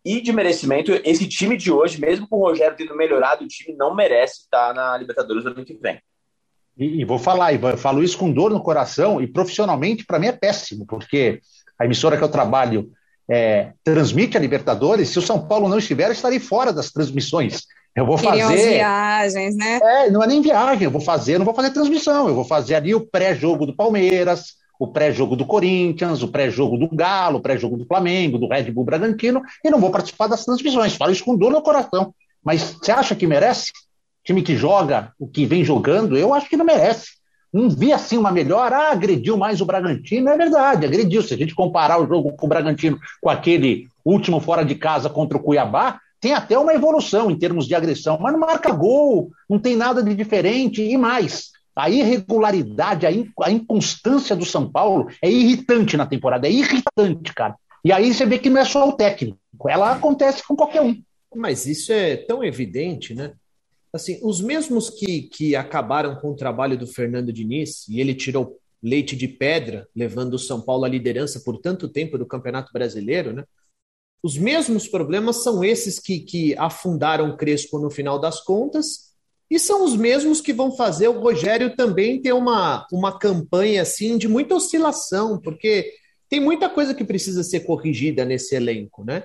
e 0.04 0.20
de 0.20 0.32
merecimento, 0.32 0.92
esse 1.04 1.28
time 1.28 1.56
de 1.56 1.70
hoje, 1.70 2.00
mesmo 2.00 2.26
com 2.26 2.36
o 2.36 2.48
Rogério 2.48 2.76
tendo 2.76 2.96
melhorado, 2.96 3.44
o 3.44 3.48
time 3.48 3.76
não 3.76 3.94
merece 3.94 4.42
estar 4.42 4.72
na 4.72 4.96
Libertadores 4.96 5.44
do 5.44 5.50
ano 5.50 5.64
que 5.64 5.74
vem. 5.74 6.00
E, 6.78 7.00
e 7.00 7.04
vou 7.04 7.18
falar, 7.18 7.52
Ivan, 7.52 7.72
eu 7.72 7.78
falo 7.78 8.02
isso 8.02 8.16
com 8.16 8.32
dor 8.32 8.50
no 8.50 8.62
coração 8.62 9.20
e 9.20 9.26
profissionalmente 9.26 10.06
para 10.06 10.18
mim 10.18 10.28
é 10.28 10.32
péssimo, 10.32 10.86
porque 10.86 11.40
a 11.78 11.84
emissora 11.84 12.16
que 12.16 12.24
eu 12.24 12.30
trabalho 12.30 12.90
é, 13.30 13.72
transmite 13.84 14.36
a 14.36 14.40
Libertadores. 14.40 15.10
Se 15.10 15.18
o 15.18 15.22
São 15.22 15.46
Paulo 15.46 15.68
não 15.68 15.78
estiver, 15.78 16.06
eu 16.06 16.12
estarei 16.12 16.38
fora 16.38 16.72
das 16.72 16.90
transmissões. 16.90 17.64
Eu 17.94 18.06
vou 18.06 18.16
Queriam 18.16 18.50
fazer. 18.50 18.74
viagens, 18.74 19.56
né? 19.56 19.80
É, 19.82 20.10
não 20.10 20.22
é 20.22 20.26
nem 20.26 20.40
viagem, 20.40 20.84
eu 20.84 20.90
vou 20.90 21.00
fazer, 21.00 21.36
não 21.36 21.44
vou 21.44 21.54
fazer 21.54 21.70
transmissão, 21.70 22.28
eu 22.28 22.34
vou 22.34 22.44
fazer 22.44 22.76
ali 22.76 22.94
o 22.94 23.00
pré-jogo 23.00 23.66
do 23.66 23.74
Palmeiras, 23.74 24.54
o 24.78 24.86
pré-jogo 24.86 25.34
do 25.34 25.44
Corinthians, 25.44 26.22
o 26.22 26.28
pré-jogo 26.28 26.78
do 26.78 26.88
Galo, 26.94 27.38
o 27.38 27.42
pré-jogo 27.42 27.76
do 27.76 27.84
Flamengo, 27.84 28.38
do 28.38 28.46
Red 28.46 28.70
Bull 28.70 28.84
Bragantino, 28.84 29.42
e 29.64 29.70
não 29.70 29.80
vou 29.80 29.90
participar 29.90 30.28
das 30.28 30.44
transmissões. 30.44 30.94
Falo 30.94 31.10
isso 31.10 31.24
com 31.24 31.36
dor 31.36 31.50
no 31.50 31.60
coração. 31.60 32.14
Mas 32.44 32.62
você 32.62 32.92
acha 32.92 33.16
que 33.16 33.26
merece? 33.26 33.72
Time 34.22 34.42
que 34.42 34.56
joga 34.56 35.12
o 35.18 35.26
que 35.26 35.44
vem 35.44 35.64
jogando, 35.64 36.16
eu 36.16 36.32
acho 36.32 36.48
que 36.48 36.56
não 36.56 36.64
merece. 36.64 37.17
Não 37.52 37.70
vi 37.70 37.92
assim 37.92 38.18
uma 38.18 38.30
melhora, 38.30 38.76
ah, 38.76 38.92
agrediu 38.92 39.36
mais 39.36 39.60
o 39.60 39.64
Bragantino, 39.64 40.28
é 40.28 40.36
verdade, 40.36 40.84
agrediu. 40.84 41.22
Se 41.22 41.34
a 41.34 41.36
gente 41.36 41.54
comparar 41.54 42.00
o 42.00 42.06
jogo 42.06 42.32
com 42.32 42.46
o 42.46 42.48
Bragantino 42.48 42.98
com 43.20 43.30
aquele 43.30 43.88
último 44.04 44.40
fora 44.40 44.64
de 44.64 44.74
casa 44.74 45.08
contra 45.08 45.38
o 45.38 45.42
Cuiabá, 45.42 45.98
tem 46.20 46.34
até 46.34 46.58
uma 46.58 46.74
evolução 46.74 47.30
em 47.30 47.38
termos 47.38 47.66
de 47.66 47.74
agressão, 47.74 48.18
mas 48.20 48.32
não 48.32 48.40
marca 48.40 48.72
gol, 48.72 49.30
não 49.48 49.58
tem 49.58 49.76
nada 49.76 50.02
de 50.02 50.14
diferente 50.14 50.82
e 50.82 50.96
mais. 50.96 51.50
A 51.74 51.88
irregularidade, 51.88 53.06
a, 53.06 53.12
in, 53.12 53.30
a 53.42 53.50
inconstância 53.50 54.34
do 54.34 54.44
São 54.44 54.70
Paulo 54.70 55.08
é 55.22 55.30
irritante 55.30 55.96
na 55.96 56.06
temporada, 56.06 56.48
é 56.48 56.50
irritante, 56.50 57.32
cara. 57.32 57.54
E 57.84 57.92
aí 57.92 58.12
você 58.12 58.26
vê 58.26 58.38
que 58.38 58.50
não 58.50 58.60
é 58.60 58.64
só 58.64 58.88
o 58.88 58.92
técnico, 58.92 59.38
ela 59.68 59.92
acontece 59.92 60.46
com 60.46 60.56
qualquer 60.56 60.82
um. 60.82 61.00
Mas 61.34 61.66
isso 61.66 61.92
é 61.92 62.16
tão 62.16 62.42
evidente, 62.42 63.14
né? 63.14 63.32
Assim, 63.98 64.18
os 64.22 64.40
mesmos 64.40 64.88
que, 64.88 65.22
que 65.22 65.54
acabaram 65.54 66.16
com 66.16 66.30
o 66.30 66.36
trabalho 66.36 66.78
do 66.78 66.86
Fernando 66.86 67.32
Diniz, 67.32 67.86
e 67.88 68.00
ele 68.00 68.14
tirou 68.14 68.58
leite 68.82 69.14
de 69.16 69.28
pedra, 69.28 69.86
levando 69.94 70.34
o 70.34 70.38
São 70.38 70.60
Paulo 70.60 70.84
à 70.84 70.88
liderança 70.88 71.40
por 71.40 71.58
tanto 71.60 71.88
tempo 71.88 72.16
do 72.16 72.26
Campeonato 72.26 72.72
Brasileiro, 72.72 73.32
né? 73.32 73.44
Os 74.22 74.36
mesmos 74.36 74.88
problemas 74.88 75.42
são 75.42 75.62
esses 75.62 75.98
que, 75.98 76.20
que 76.20 76.56
afundaram 76.56 77.30
o 77.30 77.36
Crespo 77.36 77.78
no 77.78 77.90
final 77.90 78.18
das 78.18 78.40
contas, 78.40 79.08
e 79.50 79.58
são 79.58 79.84
os 79.84 79.96
mesmos 79.96 80.40
que 80.40 80.52
vão 80.52 80.76
fazer 80.76 81.08
o 81.08 81.20
Rogério 81.20 81.74
também 81.74 82.20
ter 82.20 82.32
uma, 82.32 82.86
uma 82.92 83.18
campanha 83.18 83.82
assim 83.82 84.18
de 84.18 84.28
muita 84.28 84.54
oscilação, 84.54 85.40
porque 85.40 85.90
tem 86.28 86.40
muita 86.40 86.68
coisa 86.68 86.94
que 86.94 87.04
precisa 87.04 87.42
ser 87.42 87.60
corrigida 87.60 88.24
nesse 88.24 88.54
elenco, 88.54 89.04
né? 89.04 89.24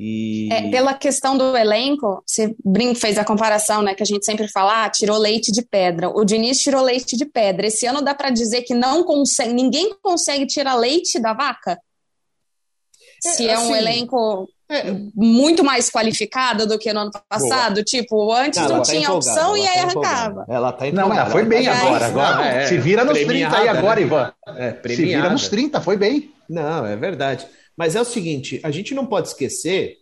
E... 0.00 0.48
É, 0.52 0.70
pela 0.70 0.94
questão 0.94 1.36
do 1.36 1.56
elenco, 1.56 2.22
você 2.24 2.54
brinca, 2.64 3.00
fez 3.00 3.18
a 3.18 3.24
comparação, 3.24 3.82
né? 3.82 3.94
Que 3.94 4.02
a 4.04 4.06
gente 4.06 4.24
sempre 4.24 4.46
fala, 4.46 4.84
ah, 4.84 4.88
tirou 4.88 5.18
leite 5.18 5.50
de 5.50 5.60
pedra. 5.60 6.08
O 6.08 6.24
Diniz 6.24 6.60
tirou 6.60 6.82
leite 6.82 7.16
de 7.16 7.26
pedra. 7.26 7.66
Esse 7.66 7.84
ano 7.84 8.00
dá 8.00 8.14
para 8.14 8.30
dizer 8.30 8.62
que 8.62 8.74
não 8.74 9.02
consegue, 9.02 9.52
ninguém 9.52 9.92
consegue 10.00 10.46
tirar 10.46 10.76
leite 10.76 11.18
da 11.18 11.32
vaca? 11.32 11.76
É, 13.26 13.28
Se 13.28 13.48
é, 13.48 13.54
assim, 13.54 13.72
um 13.72 13.74
elenco 13.74 14.48
é, 14.70 14.84
muito 15.16 15.64
mais 15.64 15.90
qualificado 15.90 16.64
do 16.64 16.78
que 16.78 16.92
no 16.92 17.00
ano 17.00 17.10
passado, 17.28 17.74
boa. 17.74 17.84
tipo, 17.84 18.32
antes 18.32 18.60
não, 18.60 18.68
não 18.68 18.82
tá 18.82 18.92
tinha 18.92 19.12
opção 19.12 19.56
e 19.56 19.66
aí 19.66 19.78
tá 19.78 19.82
arrancava. 19.82 20.44
Ela 20.48 20.72
tá 20.72 20.92
Não, 20.92 21.12
ela 21.12 21.26
foi 21.26 21.44
bem 21.44 21.64
tá 21.64 21.72
agora. 21.72 22.06
agora 22.06 22.46
é, 22.46 22.66
se 22.68 22.78
vira 22.78 23.02
nos 23.02 23.18
30 23.18 23.56
aí 23.56 23.68
agora, 23.68 23.98
né? 23.98 24.06
Ivan. 24.06 24.32
É, 24.46 24.76
se 24.94 24.94
vira 24.94 25.28
nos 25.28 25.48
30, 25.48 25.80
foi 25.80 25.96
bem. 25.96 26.32
Não, 26.48 26.86
é 26.86 26.94
verdade. 26.94 27.48
Mas 27.78 27.94
é 27.94 28.00
o 28.00 28.04
seguinte, 28.04 28.58
a 28.64 28.72
gente 28.72 28.92
não 28.92 29.06
pode 29.06 29.28
esquecer 29.28 29.98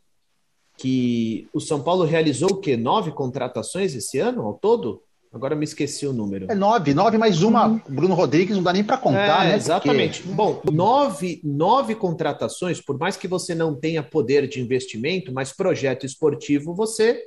que 0.79 1.47
o 1.53 1.61
São 1.61 1.83
Paulo 1.83 2.05
realizou 2.05 2.53
o 2.53 2.57
quê? 2.57 2.75
Nove 2.75 3.13
contratações 3.13 3.95
esse 3.95 4.19
ano 4.19 4.47
ao 4.47 4.55
todo? 4.55 5.03
Agora 5.31 5.55
me 5.55 5.65
esqueci 5.65 6.07
o 6.07 6.13
número. 6.13 6.47
É 6.51 6.55
nove, 6.55 6.95
nove 6.95 7.19
mais 7.19 7.43
uma. 7.43 7.67
Uhum. 7.67 7.81
Bruno 7.87 8.15
Rodrigues 8.15 8.57
não 8.57 8.63
dá 8.63 8.73
nem 8.73 8.83
para 8.83 8.97
contar, 8.97 9.45
é, 9.45 9.51
né? 9.51 9.57
Exatamente. 9.57 10.23
Porque... 10.23 10.35
Bom, 10.35 10.63
nove, 10.73 11.39
nove 11.45 11.95
contratações, 11.95 12.81
por 12.81 12.99
mais 12.99 13.15
que 13.15 13.29
você 13.29 13.55
não 13.55 13.75
tenha 13.75 14.03
poder 14.03 14.49
de 14.49 14.59
investimento, 14.59 15.31
mas 15.31 15.53
projeto 15.53 16.07
esportivo 16.07 16.75
você, 16.75 17.25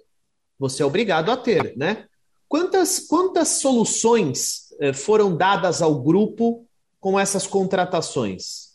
você 0.58 0.82
é 0.82 0.86
obrigado 0.86 1.30
a 1.30 1.38
ter, 1.38 1.78
né? 1.78 2.06
Quantas, 2.48 2.98
quantas 2.98 3.50
soluções 3.50 4.74
eh, 4.82 4.94
foram 4.94 5.38
dadas 5.38 5.84
ao 5.84 6.02
grupo 6.02 6.66
com 7.00 7.20
essas 7.20 7.46
contratações? 7.46 8.69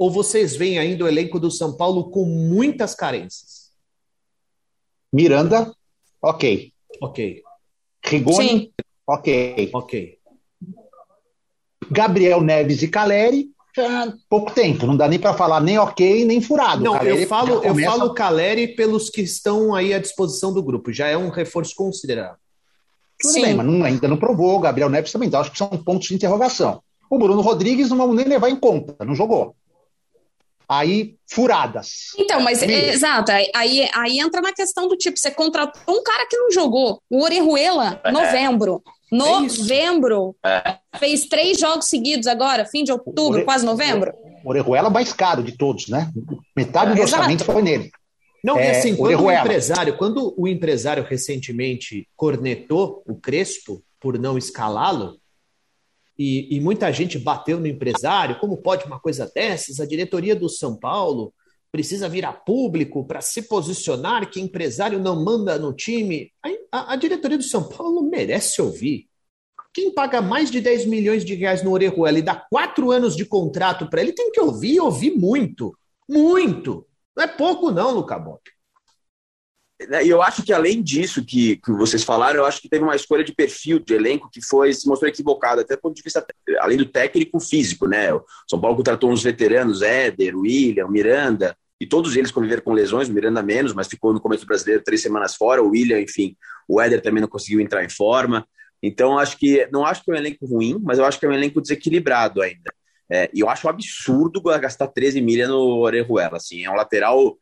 Ou 0.00 0.10
vocês 0.10 0.56
veem 0.56 0.78
ainda 0.78 1.04
o 1.04 1.08
elenco 1.08 1.38
do 1.38 1.50
São 1.50 1.76
Paulo 1.76 2.08
com 2.08 2.24
muitas 2.24 2.94
carências? 2.94 3.68
Miranda, 5.12 5.70
ok. 6.22 6.72
Ok. 7.02 7.42
Rigoni, 8.02 8.48
Sim. 8.48 8.72
ok. 9.06 9.70
Ok. 9.74 10.18
Gabriel 11.90 12.40
Neves 12.40 12.80
e 12.80 12.88
Caleri, 12.88 13.50
pouco 14.26 14.52
tempo, 14.52 14.86
não 14.86 14.96
dá 14.96 15.06
nem 15.06 15.18
para 15.18 15.34
falar 15.34 15.60
nem 15.60 15.76
ok, 15.76 16.24
nem 16.24 16.40
furado. 16.40 16.82
Não, 16.82 16.94
Caleri 16.94 17.22
eu 17.22 17.28
falo, 17.28 17.60
começa... 17.60 17.80
eu 17.80 17.84
falo 17.84 18.14
Caleri 18.14 18.68
pelos 18.68 19.10
que 19.10 19.20
estão 19.20 19.74
aí 19.74 19.92
à 19.92 19.98
disposição 19.98 20.50
do 20.50 20.62
grupo, 20.62 20.90
já 20.90 21.08
é 21.08 21.16
um 21.16 21.28
reforço 21.28 21.74
considerável. 21.74 22.38
Tudo 23.20 23.34
Sim. 23.34 23.42
bem, 23.42 23.54
mas 23.54 23.66
não, 23.66 23.84
ainda 23.84 24.08
não 24.08 24.16
provou, 24.16 24.58
Gabriel 24.60 24.88
Neves 24.88 25.12
também, 25.12 25.28
então 25.28 25.40
acho 25.40 25.52
que 25.52 25.58
são 25.58 25.68
pontos 25.68 26.08
de 26.08 26.14
interrogação. 26.14 26.82
O 27.10 27.18
Bruno 27.18 27.42
Rodrigues 27.42 27.90
não 27.90 27.98
vamos 27.98 28.16
nem 28.16 28.24
levar 28.24 28.48
em 28.48 28.56
conta, 28.56 28.96
não 29.04 29.14
jogou 29.14 29.54
aí 30.70 31.16
furadas. 31.28 32.12
Então, 32.16 32.40
mas 32.40 32.62
é, 32.62 32.92
exato, 32.92 33.32
aí, 33.32 33.90
aí 33.92 34.20
entra 34.20 34.40
na 34.40 34.52
questão 34.52 34.86
do 34.86 34.96
tipo, 34.96 35.18
você 35.18 35.32
contratou 35.32 35.82
um 35.88 36.02
cara 36.04 36.26
que 36.26 36.36
não 36.36 36.52
jogou, 36.52 37.02
o 37.10 37.24
Orejuela, 37.24 38.00
é. 38.04 38.12
novembro. 38.12 38.80
Novembro. 39.10 40.36
É. 40.46 40.76
Fez 40.96 41.26
três 41.26 41.58
jogos 41.58 41.86
seguidos 41.86 42.28
agora, 42.28 42.64
fim 42.64 42.84
de 42.84 42.92
outubro, 42.92 43.38
Ore... 43.38 43.44
quase 43.44 43.66
novembro. 43.66 44.14
O 44.44 44.50
Orejuela 44.50 44.88
mais 44.88 45.12
caro 45.12 45.42
de 45.42 45.58
todos, 45.58 45.88
né? 45.88 46.08
Metade 46.56 46.94
do 46.94 47.02
orçamento 47.02 47.44
foi 47.44 47.62
nele. 47.62 47.90
Não, 48.42 48.56
é, 48.56 48.68
e 48.68 48.70
assim, 48.70 48.96
quando 48.96 49.24
o 49.24 49.30
empresário, 49.30 49.96
quando 49.98 50.34
o 50.38 50.46
empresário 50.46 51.02
recentemente 51.02 52.08
cornetou 52.16 53.02
o 53.06 53.16
Crespo 53.16 53.82
por 54.00 54.18
não 54.18 54.38
escalá-lo, 54.38 55.19
e, 56.22 56.54
e, 56.54 56.60
muita 56.60 56.92
gente 56.92 57.18
bateu 57.18 57.58
no 57.58 57.66
empresário. 57.66 58.38
Como 58.38 58.58
pode 58.58 58.84
uma 58.84 59.00
coisa 59.00 59.26
dessas? 59.34 59.80
A 59.80 59.86
diretoria 59.86 60.36
do 60.36 60.50
São 60.50 60.76
Paulo 60.76 61.32
precisa 61.72 62.10
vir 62.10 62.26
a 62.26 62.32
público 62.32 63.06
para 63.06 63.22
se 63.22 63.40
posicionar 63.40 64.28
que 64.28 64.38
empresário 64.38 64.98
não 64.98 65.24
manda 65.24 65.58
no 65.58 65.72
time. 65.72 66.30
A, 66.70 66.92
a, 66.92 66.96
diretoria 66.96 67.38
do 67.38 67.42
São 67.42 67.66
Paulo 67.66 68.02
merece 68.02 68.60
ouvir. 68.60 69.08
Quem 69.72 69.94
paga 69.94 70.20
mais 70.20 70.50
de 70.50 70.60
10 70.60 70.84
milhões 70.84 71.24
de 71.24 71.34
reais 71.34 71.62
no 71.62 71.70
Orejuela 71.70 72.18
e 72.18 72.22
dá 72.22 72.34
quatro 72.34 72.90
anos 72.90 73.16
de 73.16 73.24
contrato 73.24 73.88
para 73.88 74.02
ele 74.02 74.12
tem 74.12 74.30
que 74.30 74.40
ouvir 74.42 74.78
ouvir 74.78 75.12
muito. 75.12 75.74
Muito. 76.06 76.86
Não 77.16 77.24
é 77.24 77.28
pouco, 77.28 77.70
não, 77.70 77.92
Luca 77.94 78.18
Bob. 78.18 78.40
Né, 79.88 80.04
e 80.04 80.08
eu 80.10 80.20
acho 80.20 80.42
que 80.42 80.52
além 80.52 80.82
disso 80.82 81.24
que, 81.24 81.56
que 81.56 81.72
vocês 81.72 82.04
falaram, 82.04 82.40
eu 82.40 82.46
acho 82.46 82.60
que 82.60 82.68
teve 82.68 82.84
uma 82.84 82.96
escolha 82.96 83.24
de 83.24 83.32
perfil 83.32 83.78
de 83.78 83.94
elenco 83.94 84.28
que 84.30 84.44
foi 84.44 84.74
se 84.74 84.86
mostrou 84.86 85.08
equivocada, 85.08 85.62
até 85.62 85.74
do 85.74 85.80
ponto 85.80 85.96
de 85.96 86.02
vista, 86.02 86.24
além 86.58 86.76
do 86.76 86.84
técnico 86.84 87.40
físico, 87.40 87.86
né? 87.86 88.12
O 88.12 88.22
São 88.48 88.60
Paulo 88.60 88.76
contratou 88.76 89.10
uns 89.10 89.22
veteranos, 89.22 89.80
Éder, 89.80 90.36
William, 90.36 90.88
Miranda, 90.88 91.56
e 91.80 91.86
todos 91.86 92.14
eles 92.14 92.30
conviveram 92.30 92.62
com 92.62 92.72
lesões, 92.72 93.08
o 93.08 93.12
Miranda 93.12 93.42
menos, 93.42 93.72
mas 93.72 93.88
ficou 93.88 94.12
no 94.12 94.20
começo 94.20 94.44
do 94.44 94.48
brasileiro 94.48 94.82
três 94.84 95.00
semanas 95.00 95.34
fora, 95.34 95.62
o 95.62 95.70
William, 95.70 95.98
enfim, 95.98 96.36
o 96.68 96.78
Éder 96.78 97.00
também 97.00 97.22
não 97.22 97.28
conseguiu 97.28 97.60
entrar 97.60 97.82
em 97.82 97.88
forma. 97.88 98.46
Então, 98.82 99.18
acho 99.18 99.38
que 99.38 99.66
não 99.72 99.86
acho 99.86 100.04
que 100.04 100.10
é 100.10 100.14
um 100.14 100.16
elenco 100.16 100.46
ruim, 100.46 100.78
mas 100.82 100.98
eu 100.98 101.06
acho 101.06 101.18
que 101.18 101.24
é 101.24 101.28
um 101.28 101.32
elenco 101.32 101.60
desequilibrado 101.60 102.42
ainda. 102.42 102.70
É, 103.10 103.30
e 103.32 103.40
eu 103.40 103.48
acho 103.48 103.66
um 103.66 103.70
absurdo 103.70 104.42
gastar 104.42 104.88
13 104.88 105.20
milha 105.22 105.48
no 105.48 105.78
Orejuela. 105.80 106.36
Assim, 106.36 106.64
é 106.64 106.70
um 106.70 106.76
lateral 106.76 107.36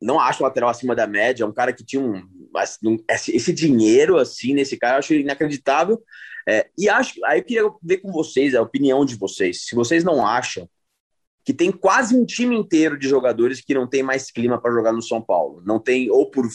não 0.00 0.20
acho 0.20 0.42
o 0.42 0.46
lateral 0.46 0.70
acima 0.70 0.94
da 0.94 1.06
média, 1.06 1.44
é 1.44 1.46
um 1.46 1.52
cara 1.52 1.72
que 1.72 1.84
tinha 1.84 2.02
um, 2.02 2.22
esse 3.08 3.52
dinheiro 3.52 4.18
assim 4.18 4.54
nesse 4.54 4.76
cara, 4.76 4.96
eu 4.96 4.98
acho 4.98 5.14
inacreditável. 5.14 6.02
É, 6.48 6.68
e 6.78 6.88
acho, 6.88 7.14
aí 7.24 7.40
eu 7.40 7.44
queria 7.44 7.70
ver 7.82 7.96
com 7.98 8.12
vocês 8.12 8.54
a 8.54 8.62
opinião 8.62 9.04
de 9.04 9.16
vocês. 9.16 9.64
Se 9.66 9.74
vocês 9.74 10.04
não 10.04 10.24
acham 10.24 10.68
que 11.44 11.52
tem 11.52 11.70
quase 11.70 12.16
um 12.16 12.24
time 12.24 12.56
inteiro 12.56 12.98
de 12.98 13.08
jogadores 13.08 13.60
que 13.60 13.74
não 13.74 13.86
tem 13.86 14.02
mais 14.02 14.30
clima 14.30 14.60
para 14.60 14.72
jogar 14.72 14.92
no 14.92 15.02
São 15.02 15.22
Paulo, 15.22 15.62
não 15.64 15.78
tem 15.78 16.10
ou 16.10 16.30
por 16.30 16.46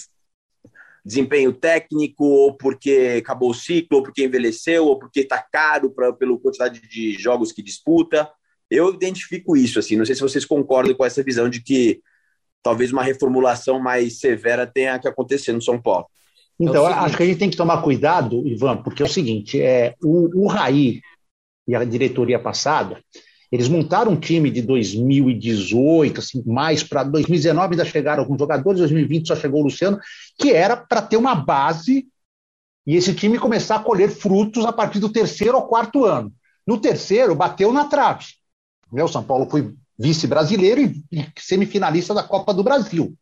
desempenho 1.04 1.52
técnico, 1.52 2.24
ou 2.24 2.56
porque 2.56 3.18
acabou 3.20 3.52
o 3.52 3.56
ciclo, 3.56 3.98
ou 3.98 4.04
porque 4.04 4.24
envelheceu, 4.24 4.86
ou 4.86 5.00
porque 5.00 5.22
está 5.22 5.42
caro 5.42 5.90
pra, 5.90 6.14
pela 6.14 6.38
quantidade 6.38 6.82
de 6.82 7.14
jogos 7.14 7.52
que 7.52 7.62
disputa. 7.62 8.30
Eu 8.70 8.94
identifico 8.94 9.58
isso, 9.58 9.80
assim. 9.80 9.96
Não 9.96 10.06
sei 10.06 10.16
se 10.16 10.22
vocês 10.22 10.46
concordam 10.46 10.94
com 10.94 11.04
essa 11.04 11.24
visão 11.24 11.50
de 11.50 11.62
que 11.62 12.02
talvez 12.64 12.92
uma 12.92 13.04
reformulação 13.04 13.80
mais 13.80 14.20
severa 14.20 14.68
tenha 14.68 15.00
que 15.00 15.08
acontecer 15.08 15.54
no 15.54 15.62
São 15.62 15.82
Paulo. 15.82 16.06
Então, 16.60 16.88
é 16.88 16.94
acho 16.94 17.18
que 17.18 17.24
a 17.24 17.26
gente 17.26 17.40
tem 17.40 17.50
que 17.50 17.58
tomar 17.58 17.82
cuidado, 17.82 18.48
Ivan, 18.48 18.78
porque 18.78 19.02
é 19.02 19.06
o 19.06 19.10
seguinte: 19.10 19.62
é, 19.62 19.96
o, 20.04 20.44
o 20.44 20.48
Raí 20.48 21.02
e 21.68 21.76
a 21.76 21.84
diretoria 21.84 22.40
passada, 22.40 23.02
eles 23.52 23.68
montaram 23.68 24.12
um 24.12 24.20
time 24.20 24.50
de 24.50 24.62
2018, 24.62 26.20
assim, 26.20 26.44
mais 26.46 26.84
para 26.84 27.04
2019 27.04 27.74
ainda 27.74 27.86
chegaram 27.86 28.24
alguns 28.24 28.40
jogadores, 28.40 28.80
2020 28.80 29.28
só 29.28 29.36
chegou 29.36 29.62
o 29.62 29.64
Luciano, 29.64 30.00
que 30.38 30.52
era 30.52 30.78
para 30.78 31.02
ter 31.02 31.18
uma 31.18 31.36
base 31.36 32.08
e 32.86 32.96
esse 32.96 33.14
time 33.14 33.38
começar 33.38 33.76
a 33.76 33.84
colher 33.84 34.10
frutos 34.10 34.66
a 34.66 34.74
partir 34.74 35.00
do 35.00 35.12
terceiro 35.12 35.58
ou 35.58 35.68
quarto 35.68 36.06
ano. 36.06 36.34
No 36.66 36.80
terceiro, 36.80 37.36
bateu 37.36 37.72
na 37.72 37.86
trave. 37.86 38.26
O 38.92 39.08
São 39.08 39.24
Paulo 39.24 39.50
foi 39.50 39.74
vice-brasileiro 40.02 40.82
e, 40.82 41.26
semifinalista 41.38 42.14
da 42.14 42.24
Copa 42.24 42.54
do 42.54 42.64
Brasil. 42.64 43.14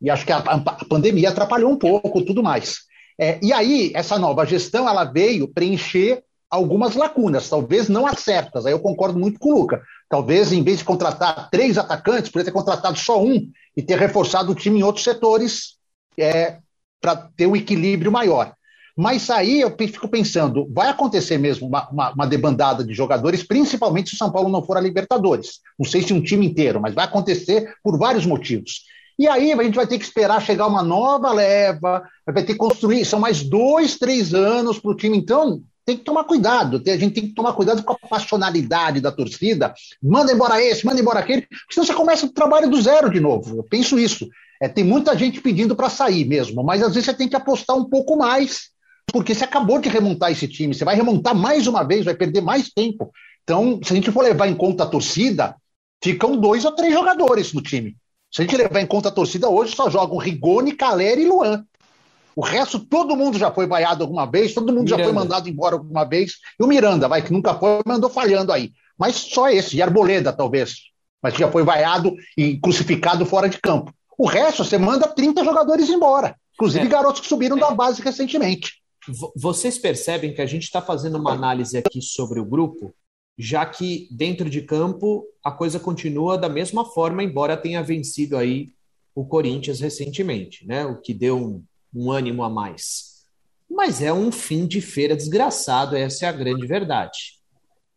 E 0.00 0.10
acho 0.10 0.24
que 0.24 0.32
a, 0.32 0.38
a 0.38 0.84
pandemia 0.86 1.28
atrapalhou 1.28 1.70
um 1.70 1.76
pouco, 1.76 2.24
tudo 2.24 2.42
mais. 2.42 2.78
É, 3.20 3.38
e 3.42 3.52
aí, 3.52 3.92
essa 3.94 4.18
nova 4.18 4.46
gestão, 4.46 4.88
ela 4.88 5.04
veio 5.04 5.46
preencher 5.46 6.24
algumas 6.50 6.96
lacunas, 6.96 7.48
talvez 7.48 7.88
não 7.88 8.06
as 8.06 8.20
certas, 8.20 8.66
aí 8.66 8.72
eu 8.72 8.80
concordo 8.80 9.18
muito 9.18 9.38
com 9.38 9.50
o 9.50 9.60
Luca. 9.60 9.82
Talvez, 10.08 10.52
em 10.52 10.62
vez 10.62 10.78
de 10.78 10.84
contratar 10.84 11.48
três 11.50 11.78
atacantes, 11.78 12.30
poderia 12.30 12.52
ter 12.52 12.58
contratado 12.58 12.98
só 12.98 13.22
um 13.22 13.48
e 13.76 13.82
ter 13.82 13.98
reforçado 13.98 14.52
o 14.52 14.54
time 14.54 14.80
em 14.80 14.82
outros 14.82 15.04
setores 15.04 15.78
é, 16.18 16.58
para 17.00 17.16
ter 17.36 17.46
um 17.46 17.56
equilíbrio 17.56 18.12
maior. 18.12 18.54
Mas 19.02 19.28
aí 19.30 19.60
eu 19.60 19.74
fico 19.76 20.06
pensando, 20.06 20.64
vai 20.72 20.88
acontecer 20.88 21.36
mesmo 21.36 21.66
uma, 21.66 21.88
uma, 21.90 22.12
uma, 22.12 22.24
debandada 22.24 22.84
de 22.84 22.94
jogadores, 22.94 23.42
principalmente 23.42 24.10
se 24.10 24.14
o 24.14 24.18
São 24.18 24.30
Paulo 24.30 24.48
não 24.48 24.64
for 24.64 24.76
a 24.76 24.80
Libertadores. 24.80 25.58
Não 25.76 25.84
sei 25.84 26.02
se 26.02 26.12
um 26.12 26.22
time 26.22 26.46
inteiro, 26.46 26.80
mas 26.80 26.94
vai 26.94 27.04
acontecer 27.04 27.74
por 27.82 27.98
vários 27.98 28.24
motivos. 28.24 28.82
E 29.18 29.26
aí 29.26 29.50
a 29.50 29.60
gente 29.64 29.74
vai 29.74 29.88
ter 29.88 29.98
que 29.98 30.04
esperar 30.04 30.40
chegar 30.40 30.68
uma 30.68 30.84
nova 30.84 31.32
leva, 31.32 32.04
vai 32.24 32.44
ter 32.44 32.52
que 32.52 32.54
construir, 32.54 33.04
são 33.04 33.18
mais 33.18 33.42
dois, 33.42 33.98
três 33.98 34.32
anos 34.34 34.78
para 34.78 34.92
o 34.92 34.96
time. 34.96 35.18
Então, 35.18 35.60
tem 35.84 35.96
que 35.96 36.04
tomar 36.04 36.22
cuidado, 36.22 36.80
a 36.86 36.96
gente 36.96 37.12
tem 37.12 37.26
que 37.26 37.34
tomar 37.34 37.54
cuidado 37.54 37.82
com 37.82 37.94
a 37.94 38.08
passionalidade 38.08 39.00
da 39.00 39.10
torcida. 39.10 39.74
Manda 40.00 40.32
embora 40.32 40.62
esse, 40.62 40.86
manda 40.86 41.00
embora 41.00 41.18
aquele, 41.18 41.44
senão 41.68 41.84
você 41.84 41.92
começa 41.92 42.24
o 42.24 42.32
trabalho 42.32 42.70
do 42.70 42.80
zero 42.80 43.10
de 43.10 43.18
novo. 43.18 43.56
Eu 43.56 43.64
penso 43.64 43.98
isso. 43.98 44.28
É, 44.62 44.68
tem 44.68 44.84
muita 44.84 45.18
gente 45.18 45.40
pedindo 45.40 45.74
para 45.74 45.90
sair 45.90 46.24
mesmo, 46.24 46.62
mas 46.62 46.84
às 46.84 46.94
vezes 46.94 47.06
você 47.06 47.12
tem 47.12 47.28
que 47.28 47.34
apostar 47.34 47.76
um 47.76 47.84
pouco 47.84 48.16
mais, 48.16 48.70
porque 49.06 49.34
você 49.34 49.44
acabou 49.44 49.78
de 49.78 49.88
remontar 49.88 50.30
esse 50.30 50.46
time, 50.46 50.74
você 50.74 50.84
vai 50.84 50.94
remontar 50.94 51.34
mais 51.34 51.66
uma 51.66 51.82
vez, 51.82 52.04
vai 52.04 52.14
perder 52.14 52.40
mais 52.40 52.70
tempo. 52.70 53.10
Então, 53.42 53.80
se 53.82 53.92
a 53.92 53.96
gente 53.96 54.10
for 54.10 54.22
levar 54.22 54.46
em 54.46 54.54
conta 54.54 54.84
a 54.84 54.86
torcida, 54.86 55.56
ficam 56.02 56.36
dois 56.36 56.64
ou 56.64 56.72
três 56.72 56.92
jogadores 56.92 57.52
no 57.52 57.62
time. 57.62 57.96
Se 58.30 58.40
a 58.40 58.44
gente 58.44 58.56
levar 58.56 58.80
em 58.80 58.86
conta 58.86 59.08
a 59.08 59.12
torcida, 59.12 59.48
hoje 59.48 59.74
só 59.74 59.90
jogam 59.90 60.16
Rigoni, 60.16 60.72
Caleri 60.72 61.22
e 61.22 61.26
Luan. 61.26 61.64
O 62.34 62.40
resto, 62.40 62.78
todo 62.78 63.16
mundo 63.16 63.38
já 63.38 63.50
foi 63.50 63.66
vaiado 63.66 64.02
alguma 64.02 64.24
vez, 64.24 64.54
todo 64.54 64.72
mundo 64.72 64.84
Miranda. 64.84 65.02
já 65.02 65.04
foi 65.04 65.12
mandado 65.12 65.48
embora 65.48 65.74
alguma 65.74 66.04
vez. 66.04 66.36
E 66.58 66.64
o 66.64 66.66
Miranda, 66.66 67.08
vai, 67.08 67.20
que 67.20 67.32
nunca 67.32 67.54
foi, 67.54 67.80
mandou 67.86 68.08
falhando 68.08 68.52
aí. 68.52 68.72
Mas 68.98 69.16
só 69.16 69.50
esse, 69.50 69.76
e 69.76 69.82
Arboleda, 69.82 70.32
talvez. 70.32 70.76
Mas 71.22 71.34
que 71.34 71.40
já 71.40 71.50
foi 71.50 71.62
vaiado 71.62 72.14
e 72.36 72.58
crucificado 72.58 73.26
fora 73.26 73.48
de 73.48 73.60
campo. 73.60 73.92
O 74.16 74.26
resto, 74.26 74.64
você 74.64 74.78
manda 74.78 75.06
30 75.06 75.44
jogadores 75.44 75.90
embora. 75.90 76.34
Inclusive 76.54 76.86
é. 76.86 76.88
garotos 76.88 77.20
que 77.20 77.28
subiram 77.28 77.56
da 77.56 77.70
base 77.70 78.00
recentemente. 78.00 78.81
Vocês 79.36 79.78
percebem 79.78 80.32
que 80.32 80.40
a 80.40 80.46
gente 80.46 80.64
está 80.64 80.80
fazendo 80.80 81.18
uma 81.18 81.32
análise 81.32 81.76
aqui 81.76 82.00
sobre 82.00 82.38
o 82.38 82.44
grupo, 82.44 82.94
já 83.36 83.66
que 83.66 84.08
dentro 84.10 84.48
de 84.48 84.62
campo 84.62 85.26
a 85.42 85.50
coisa 85.50 85.80
continua 85.80 86.38
da 86.38 86.48
mesma 86.48 86.84
forma, 86.84 87.22
embora 87.22 87.56
tenha 87.56 87.82
vencido 87.82 88.36
aí 88.36 88.72
o 89.14 89.24
Corinthians 89.24 89.80
recentemente, 89.80 90.66
né? 90.66 90.86
O 90.86 91.00
que 91.00 91.12
deu 91.12 91.36
um, 91.36 91.64
um 91.94 92.10
ânimo 92.10 92.42
a 92.42 92.50
mais. 92.50 93.24
Mas 93.68 94.02
é 94.02 94.12
um 94.12 94.30
fim 94.30 94.66
de 94.66 94.80
feira 94.80 95.16
desgraçado, 95.16 95.96
essa 95.96 96.26
é 96.26 96.28
a 96.28 96.32
grande 96.32 96.66
verdade. 96.66 97.40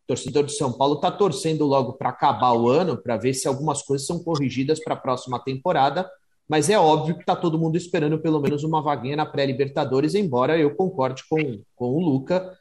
O 0.04 0.06
torcedor 0.08 0.44
de 0.44 0.52
São 0.52 0.72
Paulo 0.72 0.94
está 0.94 1.10
torcendo 1.10 1.66
logo 1.66 1.94
para 1.94 2.10
acabar 2.10 2.52
o 2.52 2.68
ano, 2.68 2.96
para 2.96 3.16
ver 3.16 3.34
se 3.34 3.46
algumas 3.46 3.82
coisas 3.82 4.06
são 4.06 4.22
corrigidas 4.22 4.82
para 4.82 4.94
a 4.94 4.98
próxima 4.98 5.38
temporada, 5.38 6.08
mas 6.48 6.70
é 6.70 6.78
óbvio 6.78 7.14
que 7.14 7.22
está 7.22 7.34
todo 7.34 7.58
mundo 7.58 7.76
esperando 7.76 8.18
pelo 8.18 8.40
menos 8.40 8.62
uma 8.62 8.82
vaguinha 8.82 9.16
na 9.16 9.26
pré-Libertadores, 9.26 10.14
embora 10.14 10.58
eu 10.58 10.74
concorde 10.74 11.24
com, 11.28 11.60
com 11.74 11.92
o 11.92 12.00
Luca, 12.00 12.56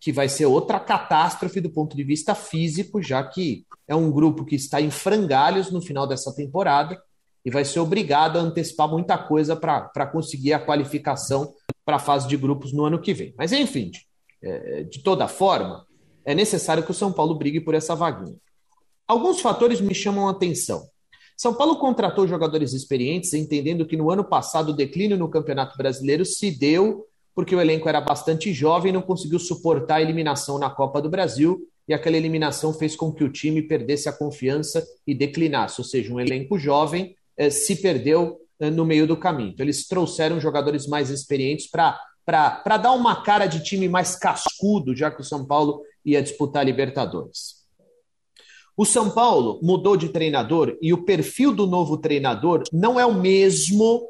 que 0.00 0.10
vai 0.10 0.28
ser 0.28 0.46
outra 0.46 0.80
catástrofe 0.80 1.60
do 1.60 1.70
ponto 1.70 1.96
de 1.96 2.02
vista 2.02 2.34
físico, 2.34 3.02
já 3.02 3.22
que 3.22 3.64
é 3.86 3.94
um 3.94 4.10
grupo 4.10 4.44
que 4.44 4.56
está 4.56 4.80
em 4.80 4.90
frangalhos 4.90 5.70
no 5.70 5.82
final 5.82 6.06
dessa 6.06 6.34
temporada 6.34 7.00
e 7.44 7.50
vai 7.50 7.64
ser 7.64 7.80
obrigado 7.80 8.38
a 8.38 8.42
antecipar 8.42 8.88
muita 8.88 9.16
coisa 9.16 9.54
para 9.54 10.06
conseguir 10.06 10.52
a 10.52 10.58
qualificação 10.58 11.52
para 11.84 11.96
a 11.96 12.00
fase 12.00 12.28
de 12.28 12.36
grupos 12.36 12.72
no 12.72 12.84
ano 12.84 13.00
que 13.00 13.14
vem. 13.14 13.34
Mas, 13.36 13.52
enfim, 13.52 13.90
de, 13.90 14.06
é, 14.42 14.82
de 14.84 15.02
toda 15.02 15.28
forma, 15.28 15.86
é 16.24 16.34
necessário 16.34 16.82
que 16.82 16.90
o 16.90 16.94
São 16.94 17.12
Paulo 17.12 17.34
brigue 17.34 17.60
por 17.60 17.74
essa 17.74 17.94
vaguinha. 17.94 18.36
Alguns 19.06 19.40
fatores 19.40 19.80
me 19.80 19.94
chamam 19.94 20.28
a 20.28 20.32
atenção. 20.32 20.88
São 21.40 21.54
Paulo 21.54 21.78
contratou 21.78 22.28
jogadores 22.28 22.74
experientes, 22.74 23.32
entendendo 23.32 23.86
que 23.86 23.96
no 23.96 24.10
ano 24.10 24.22
passado 24.22 24.72
o 24.72 24.76
declínio 24.76 25.16
no 25.16 25.26
Campeonato 25.26 25.74
Brasileiro 25.74 26.22
se 26.22 26.50
deu 26.50 27.06
porque 27.34 27.56
o 27.56 27.60
elenco 27.62 27.88
era 27.88 27.98
bastante 27.98 28.52
jovem 28.52 28.90
e 28.90 28.92
não 28.92 29.00
conseguiu 29.00 29.38
suportar 29.38 29.94
a 29.94 30.02
eliminação 30.02 30.58
na 30.58 30.68
Copa 30.68 31.00
do 31.00 31.08
Brasil, 31.08 31.66
e 31.88 31.94
aquela 31.94 32.18
eliminação 32.18 32.74
fez 32.74 32.94
com 32.94 33.10
que 33.10 33.24
o 33.24 33.32
time 33.32 33.62
perdesse 33.62 34.06
a 34.06 34.12
confiança 34.12 34.86
e 35.06 35.14
declinasse, 35.14 35.80
ou 35.80 35.84
seja, 35.86 36.12
um 36.12 36.20
elenco 36.20 36.58
jovem 36.58 37.16
eh, 37.38 37.48
se 37.48 37.76
perdeu 37.76 38.36
eh, 38.60 38.68
no 38.68 38.84
meio 38.84 39.06
do 39.06 39.16
caminho. 39.16 39.52
Então, 39.52 39.64
eles 39.64 39.88
trouxeram 39.88 40.38
jogadores 40.38 40.86
mais 40.86 41.08
experientes 41.08 41.70
para 41.70 42.76
dar 42.76 42.92
uma 42.92 43.22
cara 43.22 43.46
de 43.46 43.64
time 43.64 43.88
mais 43.88 44.14
cascudo, 44.14 44.94
já 44.94 45.10
que 45.10 45.22
o 45.22 45.24
São 45.24 45.46
Paulo 45.46 45.80
ia 46.04 46.22
disputar 46.22 46.60
a 46.60 46.66
Libertadores. 46.66 47.59
O 48.76 48.84
São 48.84 49.10
Paulo 49.10 49.58
mudou 49.62 49.96
de 49.96 50.08
treinador 50.08 50.76
e 50.80 50.92
o 50.92 51.04
perfil 51.04 51.52
do 51.54 51.66
novo 51.66 51.98
treinador 51.98 52.62
não 52.72 52.98
é 52.98 53.04
o 53.04 53.14
mesmo 53.14 54.08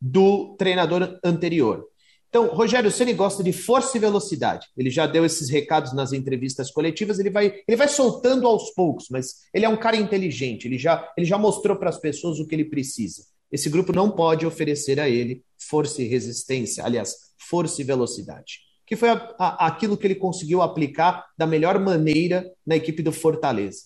do 0.00 0.54
treinador 0.56 1.18
anterior. 1.22 1.86
Então, 2.30 2.46
Rogério 2.46 2.92
Ceni 2.92 3.12
gosta 3.12 3.42
de 3.42 3.52
força 3.52 3.96
e 3.96 4.00
velocidade. 4.00 4.68
Ele 4.76 4.88
já 4.88 5.04
deu 5.04 5.24
esses 5.24 5.50
recados 5.50 5.92
nas 5.92 6.12
entrevistas 6.12 6.70
coletivas, 6.70 7.18
ele 7.18 7.28
vai, 7.28 7.60
ele 7.66 7.76
vai 7.76 7.88
soltando 7.88 8.46
aos 8.46 8.70
poucos, 8.70 9.08
mas 9.10 9.40
ele 9.52 9.64
é 9.64 9.68
um 9.68 9.76
cara 9.76 9.96
inteligente, 9.96 10.66
ele 10.66 10.78
já, 10.78 11.12
ele 11.18 11.26
já 11.26 11.36
mostrou 11.36 11.76
para 11.76 11.90
as 11.90 11.98
pessoas 11.98 12.38
o 12.38 12.46
que 12.46 12.54
ele 12.54 12.64
precisa. 12.64 13.24
Esse 13.50 13.68
grupo 13.68 13.92
não 13.92 14.12
pode 14.12 14.46
oferecer 14.46 15.00
a 15.00 15.08
ele 15.08 15.42
força 15.58 16.02
e 16.02 16.06
resistência, 16.06 16.84
aliás, 16.84 17.14
força 17.36 17.80
e 17.80 17.84
velocidade, 17.84 18.60
que 18.90 18.96
foi 18.96 19.08
a, 19.08 19.34
a, 19.38 19.66
aquilo 19.68 19.96
que 19.96 20.04
ele 20.04 20.16
conseguiu 20.16 20.60
aplicar 20.60 21.24
da 21.38 21.46
melhor 21.46 21.78
maneira 21.78 22.44
na 22.66 22.74
equipe 22.74 23.04
do 23.04 23.12
Fortaleza. 23.12 23.82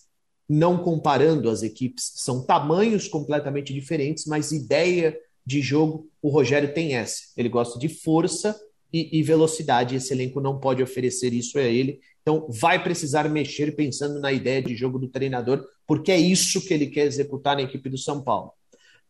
Não 0.48 0.78
comparando 0.78 1.50
as 1.50 1.62
equipes, 1.62 2.12
são 2.14 2.42
tamanhos 2.42 3.06
completamente 3.06 3.74
diferentes, 3.74 4.24
mas 4.24 4.50
ideia 4.50 5.14
de 5.44 5.60
jogo, 5.60 6.08
o 6.22 6.30
Rogério 6.30 6.72
tem 6.72 6.94
essa. 6.94 7.18
Ele 7.36 7.50
gosta 7.50 7.78
de 7.78 7.86
força 7.86 8.58
e, 8.90 9.18
e 9.18 9.22
velocidade. 9.22 9.94
Esse 9.94 10.14
elenco 10.14 10.40
não 10.40 10.58
pode 10.58 10.82
oferecer 10.82 11.34
isso 11.34 11.58
a 11.58 11.62
ele. 11.62 12.00
Então, 12.22 12.46
vai 12.48 12.82
precisar 12.82 13.28
mexer 13.28 13.76
pensando 13.76 14.18
na 14.18 14.32
ideia 14.32 14.62
de 14.62 14.74
jogo 14.74 14.98
do 14.98 15.08
treinador, 15.08 15.62
porque 15.86 16.12
é 16.12 16.18
isso 16.18 16.66
que 16.66 16.72
ele 16.72 16.86
quer 16.86 17.04
executar 17.04 17.56
na 17.56 17.62
equipe 17.62 17.90
do 17.90 17.98
São 17.98 18.22
Paulo. 18.22 18.52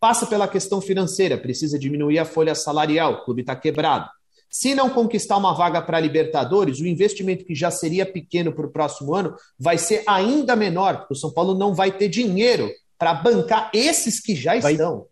Passa 0.00 0.26
pela 0.26 0.48
questão 0.48 0.80
financeira, 0.80 1.38
precisa 1.38 1.78
diminuir 1.78 2.18
a 2.18 2.24
folha 2.24 2.56
salarial, 2.56 3.12
o 3.12 3.24
clube 3.24 3.42
está 3.42 3.54
quebrado. 3.54 4.10
Se 4.54 4.72
não 4.72 4.88
conquistar 4.88 5.36
uma 5.36 5.52
vaga 5.52 5.82
para 5.82 5.96
a 5.96 6.00
Libertadores, 6.00 6.78
o 6.78 6.86
investimento 6.86 7.44
que 7.44 7.56
já 7.56 7.72
seria 7.72 8.06
pequeno 8.06 8.52
para 8.52 8.64
o 8.64 8.70
próximo 8.70 9.12
ano 9.12 9.34
vai 9.58 9.76
ser 9.76 10.04
ainda 10.06 10.54
menor, 10.54 10.98
porque 10.98 11.14
o 11.14 11.16
São 11.16 11.32
Paulo 11.32 11.54
não 11.54 11.74
vai 11.74 11.90
ter 11.90 12.08
dinheiro 12.08 12.70
para 12.96 13.14
bancar 13.14 13.68
esses 13.74 14.20
que 14.20 14.36
já 14.36 14.56
vai, 14.60 14.74
estão 14.74 15.08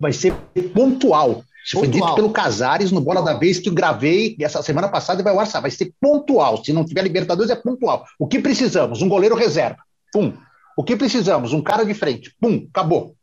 vai 0.00 0.10
ser 0.10 0.32
pontual. 0.72 1.44
Isso 1.62 1.78
foi 1.78 1.86
dito 1.86 2.14
pelo 2.14 2.30
Casares 2.30 2.90
no 2.90 3.00
Bola 3.02 3.20
da 3.20 3.34
Vez 3.34 3.58
que 3.58 3.68
eu 3.68 3.74
gravei 3.74 4.36
essa 4.40 4.62
semana 4.62 4.88
passada 4.88 5.20
e 5.20 5.24
vai 5.24 5.36
ao 5.36 5.44
Vai 5.44 5.70
ser 5.70 5.92
pontual. 6.00 6.64
Se 6.64 6.72
não 6.72 6.86
tiver 6.86 7.02
Libertadores, 7.02 7.50
é 7.50 7.56
pontual. 7.56 8.06
O 8.18 8.26
que 8.26 8.38
precisamos? 8.38 9.02
Um 9.02 9.08
goleiro 9.08 9.34
reserva. 9.34 9.76
Pum. 10.10 10.32
O 10.78 10.82
que 10.82 10.96
precisamos? 10.96 11.52
Um 11.52 11.60
cara 11.60 11.84
de 11.84 11.92
frente. 11.92 12.34
Pum. 12.40 12.66
Acabou. 12.70 13.14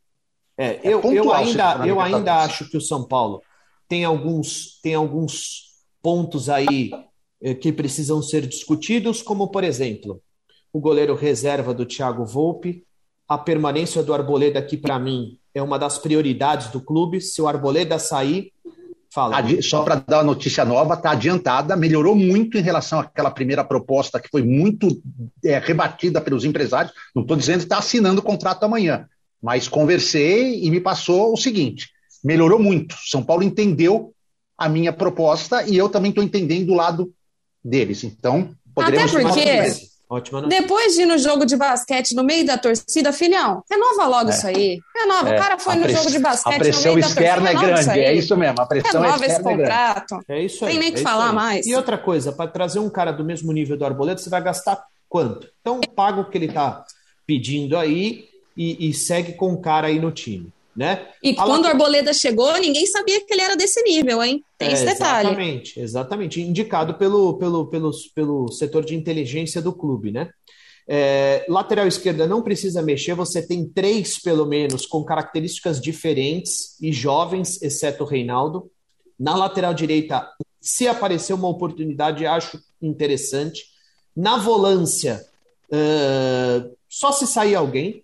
É, 0.56 0.74
é 0.74 0.80
eu, 0.84 1.00
eu 1.12 1.32
ainda, 1.32 1.84
eu 1.84 2.00
ainda 2.00 2.36
acho 2.36 2.70
que 2.70 2.76
o 2.76 2.80
São 2.80 3.02
Paulo 3.02 3.42
tem 3.90 4.04
alguns, 4.04 4.78
tem 4.80 4.94
alguns 4.94 5.64
pontos 6.00 6.48
aí 6.48 6.92
eh, 7.42 7.54
que 7.54 7.72
precisam 7.72 8.22
ser 8.22 8.46
discutidos, 8.46 9.20
como, 9.20 9.48
por 9.48 9.64
exemplo, 9.64 10.22
o 10.72 10.78
goleiro 10.78 11.16
reserva 11.16 11.74
do 11.74 11.84
Thiago 11.84 12.24
Volpe, 12.24 12.84
a 13.28 13.36
permanência 13.36 14.00
do 14.00 14.14
Arboleda, 14.14 14.62
que 14.62 14.76
para 14.76 14.96
mim 14.96 15.36
é 15.52 15.60
uma 15.60 15.76
das 15.76 15.98
prioridades 15.98 16.68
do 16.68 16.80
clube. 16.80 17.20
Se 17.20 17.42
o 17.42 17.48
Arboleda 17.48 17.98
sair, 17.98 18.52
fala. 19.12 19.42
Só 19.60 19.82
para 19.82 19.96
dar 19.96 20.18
uma 20.18 20.24
notícia 20.24 20.64
nova, 20.64 20.94
está 20.94 21.10
adiantada, 21.10 21.74
melhorou 21.74 22.14
muito 22.14 22.56
em 22.56 22.62
relação 22.62 23.00
àquela 23.00 23.32
primeira 23.32 23.64
proposta 23.64 24.20
que 24.20 24.28
foi 24.28 24.44
muito 24.44 25.02
é, 25.44 25.58
rebatida 25.58 26.20
pelos 26.20 26.44
empresários. 26.44 26.94
Não 27.12 27.22
estou 27.22 27.36
dizendo 27.36 27.58
que 27.58 27.64
está 27.64 27.78
assinando 27.78 28.20
o 28.20 28.24
contrato 28.24 28.62
amanhã, 28.62 29.08
mas 29.42 29.66
conversei 29.66 30.62
e 30.62 30.70
me 30.70 30.80
passou 30.80 31.32
o 31.32 31.36
seguinte: 31.36 31.90
melhorou 32.22 32.58
muito. 32.58 32.96
São 33.06 33.22
Paulo 33.22 33.42
entendeu 33.42 34.12
a 34.56 34.68
minha 34.68 34.92
proposta 34.92 35.62
e 35.62 35.76
eu 35.76 35.88
também 35.88 36.10
estou 36.10 36.24
entendendo 36.24 36.66
do 36.66 36.74
lado 36.74 37.12
deles. 37.64 38.04
Então, 38.04 38.54
poderemos 38.74 39.14
Até 39.14 39.22
porque 39.22 39.90
Ótima 40.10 40.40
notícia. 40.40 40.60
Depois 40.60 40.94
de 40.94 41.02
ir 41.02 41.06
no 41.06 41.16
jogo 41.16 41.46
de 41.46 41.56
basquete 41.56 42.16
no 42.16 42.24
meio 42.24 42.44
da 42.44 42.58
torcida, 42.58 43.12
filhão, 43.12 43.62
renova 43.70 44.06
logo 44.08 44.30
é. 44.30 44.34
isso 44.34 44.44
aí. 44.44 44.80
Renova. 44.96 45.28
É. 45.28 45.36
O 45.36 45.38
cara 45.38 45.56
foi 45.56 45.76
no 45.76 45.88
jogo 45.88 46.10
de 46.10 46.18
basquete. 46.18 46.54
A 46.56 46.58
pressão 46.58 46.98
externa 46.98 47.52
torcida, 47.52 47.70
é 47.70 47.84
grande, 47.84 48.00
é 48.00 48.14
isso 48.14 48.36
mesmo. 48.36 48.60
A 48.60 48.66
pressão 48.66 49.02
renova 49.02 49.24
esse 49.24 49.40
contrato. 49.40 50.20
É, 50.28 50.42
isso 50.42 50.64
aí. 50.64 50.72
Tem 50.72 50.80
nem 50.80 50.92
que 50.92 50.98
é 50.98 51.02
falar 51.02 51.32
mais. 51.32 51.64
E 51.64 51.76
outra 51.76 51.96
coisa, 51.96 52.32
para 52.32 52.50
trazer 52.50 52.80
um 52.80 52.90
cara 52.90 53.12
do 53.12 53.24
mesmo 53.24 53.52
nível 53.52 53.76
do 53.76 53.84
Arboleda, 53.84 54.20
você 54.20 54.28
vai 54.28 54.42
gastar 54.42 54.82
quanto? 55.08 55.48
Então, 55.60 55.80
paga 55.94 56.20
o 56.20 56.28
que 56.28 56.36
ele 56.36 56.46
está 56.46 56.84
pedindo 57.24 57.78
aí 57.78 58.24
e, 58.56 58.88
e 58.90 58.92
segue 58.92 59.34
com 59.34 59.52
o 59.52 59.60
cara 59.60 59.86
aí 59.86 60.00
no 60.00 60.10
time. 60.10 60.52
Né? 60.76 61.08
E 61.22 61.34
a 61.36 61.44
quando 61.44 61.64
o 61.64 61.68
Arboleda 61.68 62.12
chegou, 62.12 62.56
ninguém 62.58 62.86
sabia 62.86 63.24
que 63.24 63.32
ele 63.32 63.42
era 63.42 63.56
desse 63.56 63.82
nível, 63.82 64.22
hein? 64.22 64.44
Tem 64.56 64.68
é, 64.68 64.72
esse 64.72 64.84
detalhe. 64.84 65.28
Exatamente, 65.28 65.80
exatamente. 65.80 66.40
Indicado 66.40 66.94
pelo, 66.94 67.36
pelo, 67.38 67.66
pelo, 67.66 67.90
pelo 68.14 68.52
setor 68.52 68.84
de 68.84 68.94
inteligência 68.94 69.60
do 69.60 69.72
clube, 69.72 70.12
né? 70.12 70.30
É, 70.92 71.44
lateral 71.48 71.86
esquerda 71.86 72.26
não 72.26 72.42
precisa 72.42 72.82
mexer, 72.82 73.14
você 73.14 73.46
tem 73.46 73.64
três, 73.64 74.18
pelo 74.18 74.44
menos, 74.44 74.86
com 74.86 75.04
características 75.04 75.80
diferentes 75.80 76.80
e 76.80 76.92
jovens, 76.92 77.62
exceto 77.62 78.02
o 78.02 78.06
Reinaldo. 78.06 78.70
Na 79.18 79.36
lateral 79.36 79.72
direita, 79.72 80.28
se 80.60 80.88
aparecer 80.88 81.32
uma 81.32 81.48
oportunidade, 81.48 82.26
acho 82.26 82.60
interessante. 82.82 83.64
Na 84.16 84.36
volância, 84.36 85.24
uh, 85.70 86.76
só 86.88 87.12
se 87.12 87.26
sair 87.26 87.54
alguém. 87.54 88.02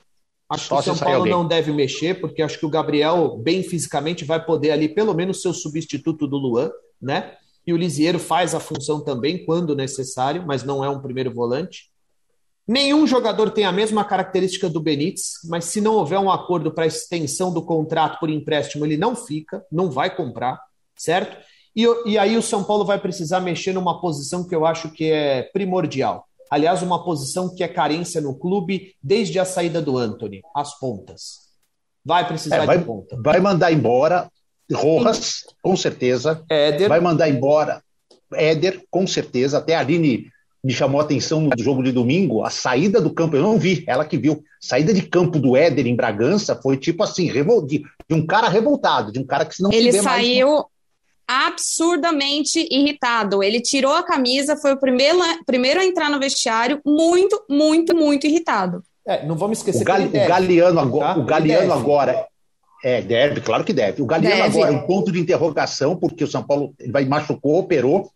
Acho 0.48 0.68
Só 0.68 0.76
que 0.76 0.90
o 0.90 0.94
São 0.94 1.06
Paulo 1.06 1.26
não 1.26 1.46
deve 1.46 1.72
mexer, 1.72 2.20
porque 2.20 2.40
acho 2.40 2.59
que 2.59 2.66
o 2.66 2.70
Gabriel, 2.70 3.37
bem 3.38 3.62
fisicamente, 3.62 4.24
vai 4.24 4.44
poder 4.44 4.70
ali, 4.70 4.88
pelo 4.88 5.12
menos, 5.12 5.42
ser 5.42 5.48
o 5.48 5.54
substituto 5.54 6.26
do 6.26 6.37
Luan, 6.37 6.70
né? 7.02 7.35
E 7.66 7.72
o 7.72 7.76
Lisieiro 7.76 8.18
faz 8.18 8.54
a 8.54 8.61
função 8.61 9.02
também, 9.02 9.44
quando 9.44 9.74
necessário, 9.74 10.44
mas 10.46 10.62
não 10.62 10.85
é 10.85 10.88
um 10.88 11.00
primeiro 11.00 11.35
volante. 11.35 11.90
Nenhum 12.66 13.06
jogador 13.06 13.50
tem 13.50 13.64
a 13.64 13.72
mesma 13.72 14.04
característica 14.04 14.68
do 14.68 14.80
Benítez, 14.80 15.35
mas 15.48 15.66
se 15.66 15.80
não 15.80 15.94
houver 15.94 16.18
um 16.18 16.30
acordo 16.30 16.72
para 16.72 16.87
extensão 16.87 17.52
do 17.52 17.62
contrato 17.62 18.18
por 18.20 18.30
empréstimo, 18.30 18.85
ele 18.85 18.96
não 18.96 19.14
fica, 19.16 19.64
não 19.70 19.90
vai 19.90 20.14
comprar, 20.14 20.61
certo? 20.96 21.37
E, 21.74 21.87
e 22.06 22.18
aí 22.18 22.37
o 22.37 22.42
São 22.42 22.64
Paulo 22.64 22.85
vai 22.85 22.98
precisar 22.98 23.40
mexer 23.40 23.72
numa 23.72 24.00
posição 24.00 24.46
que 24.46 24.54
eu 24.54 24.64
acho 24.64 24.90
que 24.90 25.11
é 25.11 25.42
primordial, 25.42 26.25
Aliás, 26.50 26.82
uma 26.82 27.04
posição 27.04 27.54
que 27.54 27.62
é 27.62 27.68
carência 27.68 28.20
no 28.20 28.38
clube 28.38 28.94
desde 29.02 29.38
a 29.38 29.44
saída 29.44 29.82
do 29.82 29.98
Anthony, 29.98 30.42
as 30.54 30.78
pontas. 30.78 31.46
Vai 32.04 32.26
precisar 32.26 32.62
é, 32.62 32.66
vai, 32.66 32.78
de 32.78 32.85
ponta. 32.85 33.18
Vai 33.20 33.40
mandar 33.40 33.72
embora 33.72 34.30
Rojas, 34.72 35.44
com 35.62 35.76
certeza. 35.76 36.42
Éder. 36.50 36.88
Vai 36.88 37.00
mandar 37.00 37.28
embora 37.28 37.82
Éder, 38.32 38.82
com 38.90 39.06
certeza. 39.06 39.59
Até 39.59 39.74
a 39.74 39.80
Aline 39.80 40.30
me 40.66 40.72
chamou 40.72 41.00
a 41.00 41.04
atenção 41.04 41.42
no 41.42 41.62
jogo 41.62 41.80
de 41.80 41.92
domingo, 41.92 42.42
a 42.42 42.50
saída 42.50 43.00
do 43.00 43.14
campo, 43.14 43.37
eu 43.37 43.42
não 43.42 43.56
vi, 43.56 43.85
ela 43.87 44.04
que 44.04 44.18
viu. 44.18 44.42
Saída 44.61 44.92
de 44.92 45.02
campo 45.02 45.38
do 45.38 45.56
Éder 45.56 45.87
em 45.87 45.94
Bragança 45.94 46.59
foi 46.61 46.76
tipo 46.76 47.04
assim, 47.04 47.30
de, 47.66 47.85
de 48.09 48.14
um 48.14 48.26
cara 48.26 48.48
revoltado, 48.48 49.12
de 49.12 49.20
um 49.20 49.24
cara 49.24 49.44
que 49.44 49.54
se 49.54 49.62
não 49.62 49.72
Ele 49.72 49.92
saiu, 49.92 50.48
mais 50.48 50.64
absurdamente 51.26 52.66
irritado. 52.70 53.42
Ele 53.42 53.60
tirou 53.60 53.94
a 53.94 54.02
camisa, 54.02 54.56
foi 54.56 54.72
o 54.72 54.78
primeiro, 54.78 55.18
primeiro 55.44 55.80
a 55.80 55.84
entrar 55.84 56.10
no 56.10 56.20
vestiário, 56.20 56.80
muito, 56.84 57.42
muito, 57.48 57.96
muito 57.96 58.26
irritado. 58.26 58.82
É, 59.06 59.24
não 59.24 59.36
vamos 59.36 59.58
esquecer 59.58 59.82
o, 59.82 59.84
Gal, 59.84 60.02
o 60.02 60.10
Galeano, 60.10 60.80
agora, 60.80 61.14
tá? 61.14 61.20
o 61.20 61.24
Galeano 61.24 61.72
agora 61.72 62.26
é, 62.82 63.00
deve, 63.00 63.40
claro 63.40 63.64
que 63.64 63.72
deve. 63.72 64.02
O 64.02 64.06
Galeano 64.06 64.42
deve. 64.42 64.58
agora 64.58 64.72
é 64.72 64.76
um 64.76 64.86
ponto 64.86 65.12
de 65.12 65.20
interrogação, 65.20 65.96
porque 65.96 66.24
o 66.24 66.28
São 66.28 66.42
Paulo 66.42 66.74
vai 66.88 67.04
machucou, 67.04 67.58
operou, 67.58 68.10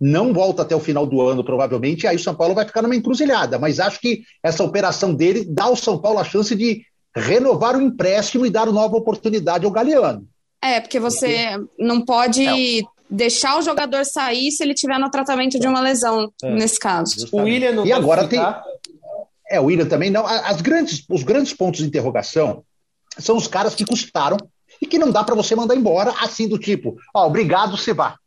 não 0.00 0.32
volta 0.32 0.62
até 0.62 0.76
o 0.76 0.80
final 0.80 1.06
do 1.06 1.20
ano, 1.22 1.42
provavelmente, 1.42 2.04
e 2.04 2.06
aí 2.06 2.16
o 2.16 2.20
São 2.20 2.34
Paulo 2.34 2.54
vai 2.54 2.66
ficar 2.66 2.82
numa 2.82 2.96
encruzilhada. 2.96 3.58
Mas 3.58 3.80
acho 3.80 4.00
que 4.00 4.22
essa 4.42 4.62
operação 4.62 5.14
dele 5.14 5.44
dá 5.48 5.64
ao 5.64 5.76
São 5.76 5.98
Paulo 5.98 6.18
a 6.18 6.24
chance 6.24 6.54
de 6.54 6.82
renovar 7.14 7.76
o 7.76 7.80
empréstimo 7.80 8.44
e 8.44 8.50
dar 8.50 8.66
nova 8.66 8.96
oportunidade 8.96 9.64
ao 9.64 9.70
Galeano. 9.70 10.26
É, 10.62 10.80
porque 10.80 10.98
você 10.98 11.56
não 11.78 12.04
pode 12.04 12.80
é. 12.80 12.82
deixar 13.08 13.58
o 13.58 13.62
jogador 13.62 14.04
sair 14.04 14.50
se 14.50 14.62
ele 14.62 14.74
tiver 14.74 14.98
no 14.98 15.10
tratamento 15.10 15.58
de 15.58 15.66
uma 15.66 15.80
lesão, 15.80 16.32
é. 16.42 16.54
nesse 16.54 16.78
caso. 16.78 17.28
O 17.32 17.42
William 17.42 17.72
não 17.72 17.86
E 17.86 17.92
agora 17.92 18.28
ficar. 18.28 18.62
tem. 18.62 18.96
É, 19.48 19.60
o 19.60 19.64
William 19.64 19.86
também 19.86 20.10
não. 20.10 20.26
As 20.26 20.60
grandes, 20.60 21.04
os 21.08 21.22
grandes 21.22 21.52
pontos 21.52 21.80
de 21.80 21.86
interrogação 21.86 22.64
são 23.18 23.36
os 23.36 23.46
caras 23.46 23.74
que 23.74 23.84
custaram 23.84 24.36
e 24.80 24.86
que 24.86 24.98
não 24.98 25.10
dá 25.10 25.22
para 25.22 25.34
você 25.34 25.54
mandar 25.54 25.76
embora 25.76 26.12
assim 26.20 26.48
do 26.48 26.58
tipo, 26.58 26.96
ó, 27.14 27.26
obrigado, 27.26 27.76
você 27.76 27.94
vá. 27.94 28.18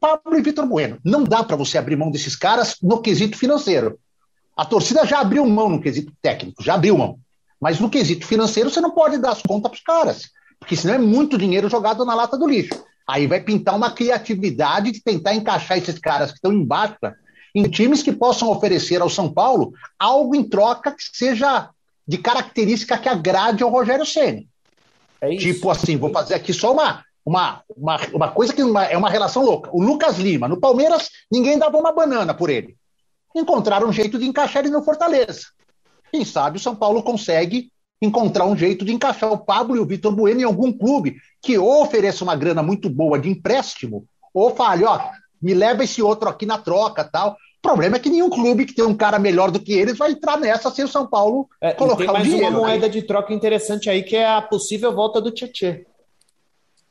Pablo 0.00 0.38
e 0.38 0.42
Vitor 0.42 0.66
Bueno. 0.66 0.98
Não 1.04 1.24
dá 1.24 1.42
para 1.42 1.56
você 1.56 1.78
abrir 1.78 1.96
mão 1.96 2.10
desses 2.10 2.36
caras 2.36 2.76
no 2.82 3.00
quesito 3.00 3.36
financeiro. 3.36 3.98
A 4.56 4.64
torcida 4.64 5.04
já 5.04 5.20
abriu 5.20 5.44
mão 5.46 5.68
no 5.68 5.80
quesito 5.80 6.12
técnico, 6.22 6.62
já 6.62 6.74
abriu 6.74 6.96
mão. 6.96 7.18
Mas 7.60 7.80
no 7.80 7.90
quesito 7.90 8.26
financeiro 8.26 8.70
você 8.70 8.80
não 8.80 8.90
pode 8.90 9.18
dar 9.18 9.32
as 9.32 9.42
contas 9.42 9.70
para 9.70 9.76
os 9.76 9.82
caras 9.82 10.30
porque 10.58 10.76
senão 10.76 10.94
é 10.94 10.98
muito 10.98 11.38
dinheiro 11.38 11.68
jogado 11.68 12.04
na 12.04 12.14
lata 12.14 12.36
do 12.36 12.46
lixo. 12.46 12.84
Aí 13.06 13.26
vai 13.26 13.40
pintar 13.40 13.76
uma 13.76 13.90
criatividade 13.90 14.90
de 14.90 15.02
tentar 15.02 15.34
encaixar 15.34 15.78
esses 15.78 15.98
caras 15.98 16.30
que 16.30 16.38
estão 16.38 16.52
embaixo 16.52 16.96
em 17.54 17.62
times 17.70 18.02
que 18.02 18.12
possam 18.12 18.50
oferecer 18.50 19.00
ao 19.00 19.08
São 19.08 19.32
Paulo 19.32 19.72
algo 19.98 20.34
em 20.34 20.42
troca 20.42 20.90
que 20.90 21.02
seja 21.14 21.70
de 22.06 22.18
característica 22.18 22.98
que 22.98 23.08
agrade 23.08 23.62
ao 23.62 23.70
Rogério 23.70 24.04
Ceni. 24.04 24.48
É 25.20 25.34
tipo 25.36 25.70
assim, 25.70 25.96
vou 25.96 26.10
fazer 26.10 26.34
aqui 26.34 26.52
só 26.52 26.72
uma, 26.72 27.02
uma, 27.24 27.62
uma, 27.76 27.96
uma 28.12 28.28
coisa 28.30 28.52
que 28.52 28.62
uma, 28.62 28.84
é 28.84 28.96
uma 28.96 29.08
relação 29.08 29.44
louca. 29.44 29.70
O 29.72 29.82
Lucas 29.82 30.18
Lima, 30.18 30.46
no 30.46 30.60
Palmeiras, 30.60 31.08
ninguém 31.30 31.58
dava 31.58 31.78
uma 31.78 31.92
banana 31.92 32.34
por 32.34 32.50
ele. 32.50 32.76
Encontraram 33.34 33.88
um 33.88 33.92
jeito 33.92 34.18
de 34.18 34.26
encaixar 34.26 34.64
ele 34.64 34.72
no 34.72 34.84
Fortaleza. 34.84 35.46
Quem 36.12 36.24
sabe 36.24 36.58
o 36.58 36.60
São 36.60 36.76
Paulo 36.76 37.02
consegue 37.02 37.70
encontrar 38.00 38.44
um 38.46 38.56
jeito 38.56 38.84
de 38.84 38.92
encaixar 38.92 39.32
o 39.32 39.38
Pablo 39.38 39.76
e 39.76 39.80
o 39.80 39.86
Vitor 39.86 40.14
Bueno 40.14 40.40
em 40.40 40.44
algum 40.44 40.72
clube 40.72 41.16
que 41.40 41.56
ou 41.58 41.82
ofereça 41.82 42.24
uma 42.24 42.36
grana 42.36 42.62
muito 42.62 42.90
boa 42.90 43.18
de 43.18 43.30
empréstimo, 43.30 44.06
ou 44.34 44.54
fale, 44.54 44.84
ó, 44.84 45.00
me 45.40 45.54
leva 45.54 45.84
esse 45.84 46.02
outro 46.02 46.28
aqui 46.28 46.44
na 46.44 46.58
troca 46.58 47.04
tal. 47.04 47.32
O 47.32 47.62
problema 47.62 47.96
é 47.96 47.98
que 47.98 48.10
nenhum 48.10 48.30
clube 48.30 48.66
que 48.66 48.74
tem 48.74 48.84
um 48.84 48.96
cara 48.96 49.18
melhor 49.18 49.50
do 49.50 49.58
que 49.58 49.72
eles 49.72 49.96
vai 49.96 50.12
entrar 50.12 50.38
nessa 50.38 50.70
sem 50.70 50.84
o 50.84 50.88
São 50.88 51.06
Paulo 51.06 51.48
é, 51.60 51.72
colocar 51.72 52.04
tem 52.04 52.12
mais 52.12 52.26
o 52.26 52.30
dinheiro. 52.30 52.50
uma 52.50 52.60
moeda 52.60 52.88
de 52.88 53.02
troca 53.02 53.32
interessante 53.32 53.88
aí, 53.90 54.02
que 54.02 54.14
é 54.14 54.28
a 54.28 54.42
possível 54.42 54.94
volta 54.94 55.20
do 55.20 55.30
Tietchan. 55.30 55.78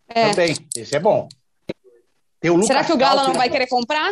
É. 0.10 0.30
Também, 0.32 0.56
esse 0.76 0.96
é 0.96 1.00
bom. 1.00 1.28
Será 2.66 2.84
que 2.84 2.94
o 2.94 2.98
Galo 2.98 3.24
não 3.24 3.34
vai 3.34 3.50
querer 3.50 3.68
comprar? 3.68 4.12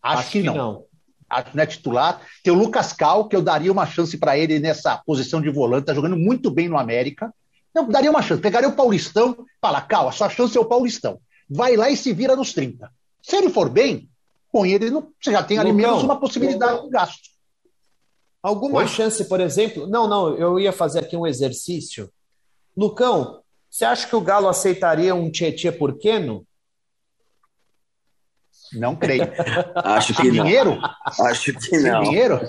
Acho, 0.00 0.20
Acho 0.20 0.30
que, 0.30 0.42
não. 0.42 0.52
Que 0.52 0.58
não 0.58 0.87
acho 1.28 1.50
que 1.50 1.56
não 1.56 1.62
é 1.62 1.66
titular. 1.66 2.20
Tem 2.42 2.52
o 2.52 2.56
Lucas 2.56 2.92
Cal, 2.92 3.28
que 3.28 3.36
eu 3.36 3.42
daria 3.42 3.70
uma 3.70 3.86
chance 3.86 4.16
para 4.16 4.36
ele 4.38 4.58
nessa 4.58 4.96
posição 4.98 5.40
de 5.40 5.50
volante, 5.50 5.82
está 5.82 5.94
jogando 5.94 6.16
muito 6.16 6.50
bem 6.50 6.68
no 6.68 6.78
América. 6.78 7.32
Eu 7.74 7.86
daria 7.86 8.10
uma 8.10 8.22
chance, 8.22 8.40
pegaria 8.40 8.68
o 8.68 8.74
Paulistão, 8.74 9.36
fala, 9.60 9.80
Cal, 9.80 10.08
a 10.08 10.12
sua 10.12 10.28
chance 10.28 10.56
é 10.56 10.60
o 10.60 10.64
Paulistão. 10.64 11.20
Vai 11.48 11.76
lá 11.76 11.90
e 11.90 11.96
se 11.96 12.12
vira 12.12 12.34
nos 12.34 12.52
30. 12.52 12.90
Se 13.22 13.36
ele 13.36 13.50
for 13.50 13.68
bem, 13.68 14.08
põe 14.52 14.72
ele 14.72 14.90
no. 14.90 15.12
Você 15.20 15.32
já 15.32 15.42
tem 15.42 15.58
ali 15.58 15.70
Lucão, 15.70 15.90
menos 15.90 16.02
uma 16.02 16.18
possibilidade 16.18 16.82
de 16.82 16.90
gasto. 16.90 17.28
Alguma 18.42 18.78
Oi? 18.78 18.88
chance, 18.88 19.24
por 19.24 19.40
exemplo? 19.40 19.86
Não, 19.86 20.08
não, 20.08 20.36
eu 20.36 20.58
ia 20.58 20.72
fazer 20.72 21.00
aqui 21.00 21.16
um 21.16 21.26
exercício. 21.26 22.10
Lucão, 22.76 23.42
você 23.68 23.84
acha 23.84 24.06
que 24.06 24.16
o 24.16 24.20
Galo 24.20 24.48
aceitaria 24.48 25.14
um 25.14 25.30
Tietchan 25.30 25.72
por 25.72 25.98
Keno? 25.98 26.46
Não 28.72 28.96
creio. 28.96 29.28
Acho 29.74 30.14
que 30.14 30.30
dinheiro? 30.30 30.76
Não. 30.76 31.26
Acho 31.26 31.52
que 31.54 31.78
não. 31.78 32.02
dinheiro? 32.02 32.40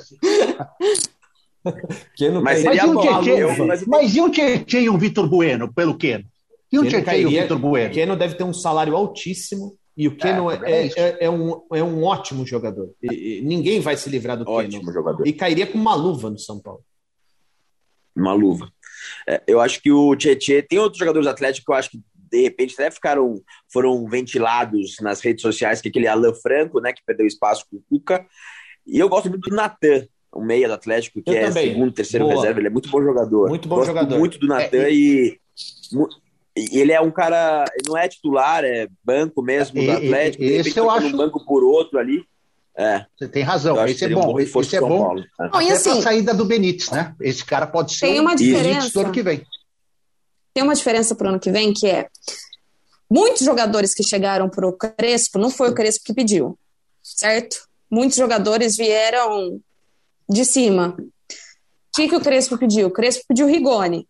Mas, 2.42 2.64
mas, 2.64 2.78
e 2.78 2.86
um 2.86 3.02
Tietchan, 3.02 3.66
mas, 3.66 3.86
mas 3.86 4.16
e 4.16 4.22
um 4.22 4.30
Tietchan 4.30 4.80
e 4.80 4.90
um 4.90 4.98
Vitor 4.98 5.28
Bueno, 5.28 5.74
pelo 5.74 5.98
Keno? 5.98 6.26
E 6.72 6.80
um 6.80 6.86
Tietchan 6.86 7.18
e 7.18 7.26
o 7.26 7.30
Vitor 7.30 7.60
Bueno? 7.60 7.94
Keno 7.94 8.16
deve 8.16 8.36
ter 8.36 8.44
um 8.44 8.54
salário 8.54 8.96
altíssimo 8.96 9.78
e 9.96 10.08
o 10.08 10.16
Keno 10.16 10.50
é, 10.50 10.60
é, 10.64 10.88
é, 10.88 11.18
é, 11.26 11.30
um, 11.30 11.62
é 11.74 11.84
um 11.84 12.04
ótimo 12.04 12.46
jogador. 12.46 12.90
E, 13.04 13.40
e 13.40 13.42
ninguém 13.42 13.82
vai 13.82 13.98
se 13.98 14.10
livrar 14.10 14.38
do 14.38 14.50
ótimo 14.50 14.80
Keno. 14.80 14.94
Jogador. 14.94 15.28
E 15.28 15.34
cairia 15.34 15.68
com 15.68 15.78
uma 15.78 15.96
luva 15.96 16.30
no 16.30 16.40
São 16.40 16.60
Paulo. 16.60 16.82
Uma 18.16 18.34
luva. 18.34 18.72
É, 19.28 19.42
eu 19.48 19.60
acho 19.60 19.82
que 19.82 19.92
o 19.92 20.16
Tietchan 20.16 20.62
tem 20.68 20.80
outros 20.80 21.00
jogadores 21.00 21.28
atléticos 21.28 21.66
que 21.66 21.72
eu 21.72 21.76
acho 21.76 21.90
que 21.92 22.00
de 22.30 22.42
repente 22.42 22.74
até 22.74 22.92
ficaram, 22.92 23.42
foram 23.72 24.08
ventilados 24.08 24.98
nas 25.02 25.22
redes 25.22 25.42
sociais, 25.42 25.82
que 25.82 25.88
é 25.88 25.90
aquele 25.90 26.08
Alan 26.08 26.34
Franco, 26.34 26.80
né, 26.80 26.94
que 26.94 27.04
perdeu 27.06 27.26
espaço 27.26 27.66
com 27.70 27.78
o 27.78 27.84
Cuca. 27.90 28.26
E 28.86 29.00
eu 29.00 29.10
gosto 29.10 29.30
muito 29.30 29.50
do 29.50 29.56
Natan, 29.56 30.08
o 30.32 30.42
meia 30.42 30.68
do 30.68 30.74
Atlético, 30.74 31.22
que 31.22 31.30
eu 31.30 31.36
é 31.36 31.48
também. 31.48 31.74
segundo, 31.74 31.92
terceiro 31.92 32.26
Boa. 32.26 32.38
reserva, 32.38 32.60
ele 32.60 32.68
é 32.68 32.72
muito 32.72 32.90
bom 32.90 33.02
jogador. 33.02 33.50
Muito 33.50 33.68
bom 33.68 33.76
gosto 33.76 33.88
jogador. 33.88 34.18
muito 34.18 34.40
do 34.40 34.48
Natan 34.48 34.78
é, 34.78 34.94
e... 34.94 35.40
e... 36.56 36.80
ele 36.80 36.92
é 36.92 37.02
um 37.02 37.12
cara, 37.12 37.66
ele 37.74 37.90
não 37.90 37.98
é 37.98 38.08
titular, 38.08 38.64
é 38.64 38.88
banco 39.04 39.42
mesmo 39.42 39.82
do 39.82 39.92
Atlético. 39.92 40.44
E, 40.44 40.48
esse 40.48 40.78
eu 40.78 40.90
acho 40.90 41.08
um 41.08 41.18
banco 41.18 41.44
por 41.46 41.64
outro 41.64 42.00
ali. 42.00 42.24
É. 42.78 43.06
Você 43.18 43.28
tem 43.28 43.44
razão. 43.44 43.86
Esse 43.86 44.06
é 44.06 44.10
bom. 44.10 44.36
Um 44.36 44.40
esse 44.40 44.76
é 44.76 44.80
bom. 44.80 45.00
Paulo, 45.00 45.20
né? 45.20 45.28
Até 45.38 45.72
assim, 45.72 46.00
a 46.00 46.02
saída 46.02 46.34
do 46.34 46.46
Benítez, 46.46 46.90
né? 46.92 47.14
Esse 47.20 47.44
cara 47.44 47.68
pode 47.68 47.94
ser 47.94 48.08
tem 48.08 48.20
uma 48.22 48.36
diferença. 48.36 48.94
do 48.94 49.02
ano 49.02 49.12
que 49.12 49.22
vem 49.22 49.44
tem 50.60 50.64
uma 50.64 50.76
diferença 50.76 51.16
para 51.16 51.28
o 51.28 51.30
ano 51.30 51.40
que 51.40 51.50
vem, 51.50 51.72
que 51.72 51.88
é 51.88 52.10
muitos 53.10 53.46
jogadores 53.46 53.94
que 53.94 54.04
chegaram 54.04 54.50
para 54.50 54.68
o 54.68 54.74
Crespo, 54.74 55.40
não 55.40 55.50
foi 55.50 55.70
o 55.70 55.74
Crespo 55.74 56.04
que 56.04 56.14
pediu, 56.14 56.60
certo? 57.02 57.66
Muitos 57.90 58.18
jogadores 58.18 58.76
vieram 58.76 59.62
de 60.28 60.44
cima. 60.44 60.98
O 61.00 61.96
que, 61.96 62.10
que 62.10 62.16
o 62.16 62.20
Crespo 62.20 62.58
pediu? 62.58 62.88
O 62.88 62.92
Crespo 62.92 63.24
pediu 63.26 63.48
Rigoni. 63.48 64.06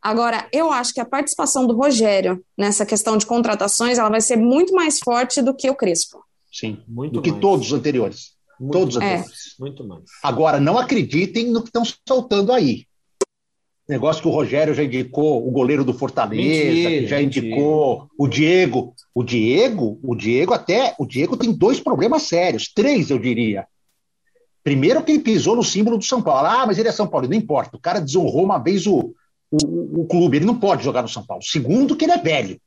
Agora, 0.00 0.48
eu 0.52 0.70
acho 0.70 0.94
que 0.94 1.00
a 1.00 1.04
participação 1.04 1.66
do 1.66 1.74
Rogério 1.74 2.40
nessa 2.56 2.86
questão 2.86 3.16
de 3.16 3.26
contratações 3.26 3.98
ela 3.98 4.08
vai 4.08 4.20
ser 4.20 4.36
muito 4.36 4.72
mais 4.72 5.00
forte 5.00 5.42
do 5.42 5.52
que 5.52 5.68
o 5.68 5.74
Crespo. 5.74 6.24
Sim, 6.52 6.80
muito 6.86 7.14
do 7.14 7.22
que 7.22 7.32
todos 7.32 7.66
os 7.66 7.72
anteriores. 7.72 8.36
Muito 8.60 8.72
todos 8.72 8.94
os 8.94 9.02
anteriores. 9.02 9.56
É. 9.58 9.60
Muito 9.60 9.84
mais. 9.84 10.04
Agora, 10.22 10.60
não 10.60 10.78
acreditem 10.78 11.50
no 11.50 11.60
que 11.60 11.70
estão 11.70 11.82
soltando 12.06 12.52
aí. 12.52 12.87
Negócio 13.88 14.20
que 14.20 14.28
o 14.28 14.32
Rogério 14.32 14.74
já 14.74 14.84
indicou, 14.84 15.48
o 15.48 15.50
goleiro 15.50 15.82
do 15.82 15.94
Fortaleza, 15.94 16.42
mentira, 16.42 17.06
já 17.06 17.22
indicou 17.22 18.00
mentira. 18.00 18.14
o 18.18 18.28
Diego. 18.28 18.94
O 19.14 19.24
Diego, 19.24 19.98
o 20.02 20.14
Diego 20.14 20.52
até, 20.52 20.94
o 20.98 21.06
Diego 21.06 21.36
tem 21.38 21.50
dois 21.52 21.80
problemas 21.80 22.24
sérios, 22.24 22.70
três 22.72 23.08
eu 23.08 23.18
diria. 23.18 23.66
Primeiro 24.62 25.02
que 25.02 25.12
ele 25.12 25.20
pisou 25.20 25.56
no 25.56 25.64
símbolo 25.64 25.96
do 25.96 26.04
São 26.04 26.20
Paulo. 26.20 26.46
Ah, 26.46 26.66
mas 26.66 26.78
ele 26.78 26.88
é 26.88 26.92
São 26.92 27.06
Paulo, 27.06 27.26
não 27.26 27.34
importa. 27.34 27.78
O 27.78 27.80
cara 27.80 28.00
desonrou 28.00 28.44
uma 28.44 28.58
vez 28.58 28.86
o, 28.86 29.14
o, 29.50 30.02
o 30.02 30.06
clube, 30.06 30.36
ele 30.36 30.44
não 30.44 30.58
pode 30.58 30.84
jogar 30.84 31.00
no 31.00 31.08
São 31.08 31.24
Paulo. 31.24 31.42
Segundo 31.42 31.96
que 31.96 32.04
ele 32.04 32.12
é 32.12 32.18
velho 32.18 32.60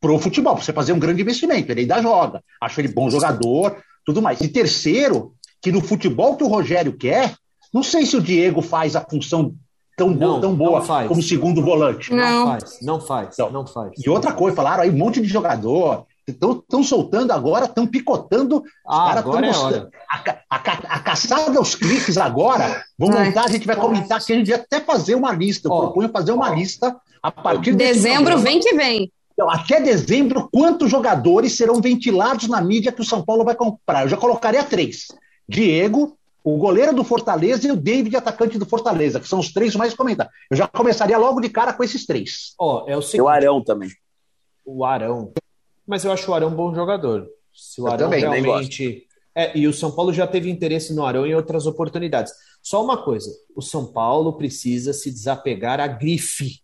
pro 0.00 0.18
futebol, 0.18 0.56
pra 0.56 0.64
você 0.64 0.72
fazer 0.72 0.92
um 0.92 0.98
grande 0.98 1.22
investimento, 1.22 1.70
ele 1.70 1.82
ainda 1.82 2.02
joga. 2.02 2.42
Acho 2.60 2.80
ele 2.80 2.88
bom 2.88 3.08
jogador, 3.08 3.76
tudo 4.04 4.20
mais. 4.20 4.40
E 4.40 4.48
terceiro, 4.48 5.32
que 5.62 5.70
no 5.70 5.80
futebol 5.80 6.36
que 6.36 6.42
o 6.42 6.48
Rogério 6.48 6.96
quer, 6.96 7.36
não 7.72 7.84
sei 7.84 8.04
se 8.04 8.16
o 8.16 8.20
Diego 8.20 8.60
faz 8.62 8.96
a 8.96 9.06
função 9.08 9.54
tão, 10.00 10.10
não, 10.10 10.40
tão 10.40 10.54
boa 10.54 10.82
como 11.06 11.22
segundo 11.22 11.62
volante. 11.62 12.12
Não, 12.12 12.16
não 12.18 12.46
faz, 12.46 12.78
não 12.80 13.00
faz, 13.00 13.28
então, 13.34 13.50
não 13.50 13.66
faz. 13.66 13.92
E 13.98 14.08
outra 14.08 14.32
coisa, 14.32 14.56
falaram 14.56 14.82
aí 14.82 14.90
um 14.90 14.96
monte 14.96 15.20
de 15.20 15.28
jogador, 15.28 16.06
estão 16.26 16.82
soltando 16.82 17.32
agora, 17.32 17.66
estão 17.66 17.86
picotando. 17.86 18.62
Ah, 18.86 19.18
agora 19.18 19.46
é 19.46 19.56
hora. 19.56 19.90
A, 20.08 20.16
a, 20.48 20.56
a, 20.56 21.00
caçada 21.00 21.58
aos 21.58 21.74
cliques 21.74 22.16
agora, 22.16 22.82
vamos 22.98 23.18
montar, 23.18 23.44
a 23.44 23.50
gente 23.50 23.66
vai 23.66 23.76
comentar 23.76 24.24
que 24.24 24.32
a 24.32 24.36
gente 24.36 24.50
vai 24.50 24.60
até 24.60 24.80
fazer 24.80 25.14
uma 25.14 25.32
lista. 25.32 25.68
Eu 25.68 25.72
ó, 25.72 25.80
proponho 25.80 26.08
fazer 26.08 26.32
uma 26.32 26.50
ó, 26.50 26.54
lista 26.54 26.96
a 27.22 27.30
partir 27.30 27.72
de. 27.72 27.76
Dezembro 27.76 28.38
vem 28.38 28.60
que 28.60 28.74
vem. 28.74 29.12
Então, 29.32 29.50
até 29.50 29.80
dezembro, 29.80 30.48
quantos 30.52 30.90
jogadores 30.90 31.56
serão 31.56 31.80
ventilados 31.80 32.48
na 32.48 32.60
mídia 32.60 32.92
que 32.92 33.00
o 33.00 33.04
São 33.04 33.22
Paulo 33.22 33.44
vai 33.44 33.54
comprar? 33.54 34.02
Eu 34.02 34.08
já 34.08 34.16
colocaria 34.16 34.62
três: 34.62 35.08
Diego, 35.48 36.16
o 36.42 36.56
goleiro 36.56 36.94
do 36.94 37.04
Fortaleza 37.04 37.68
e 37.68 37.70
o 37.70 37.76
David, 37.76 38.16
atacante 38.16 38.58
do 38.58 38.66
Fortaleza, 38.66 39.20
que 39.20 39.28
são 39.28 39.38
os 39.38 39.52
três 39.52 39.76
mais 39.76 39.94
comentados. 39.94 40.32
Eu 40.50 40.56
já 40.56 40.66
começaria 40.66 41.18
logo 41.18 41.40
de 41.40 41.48
cara 41.48 41.72
com 41.72 41.84
esses 41.84 42.06
três. 42.06 42.54
Ó, 42.58 42.84
oh, 42.84 42.90
é 42.90 42.96
o 42.96 43.02
seguinte, 43.02 43.22
o 43.22 43.28
Arão 43.28 43.62
também. 43.62 43.90
O 44.64 44.84
Arão. 44.84 45.32
Mas 45.86 46.04
eu 46.04 46.12
acho 46.12 46.30
o 46.30 46.34
Arão 46.34 46.48
um 46.48 46.54
bom 46.54 46.74
jogador. 46.74 47.28
Se 47.52 47.80
o 47.80 47.86
eu 47.86 47.92
Arão 47.92 48.10
também, 48.10 48.20
realmente. 48.20 49.06
É, 49.34 49.56
e 49.56 49.68
o 49.68 49.72
São 49.72 49.92
Paulo 49.92 50.12
já 50.12 50.26
teve 50.26 50.50
interesse 50.50 50.94
no 50.94 51.04
Arão 51.04 51.26
em 51.26 51.34
outras 51.34 51.66
oportunidades. 51.66 52.32
Só 52.62 52.82
uma 52.82 53.02
coisa: 53.02 53.30
o 53.54 53.62
São 53.62 53.92
Paulo 53.92 54.34
precisa 54.34 54.92
se 54.92 55.10
desapegar 55.10 55.80
à 55.80 55.86
grife. 55.86 56.60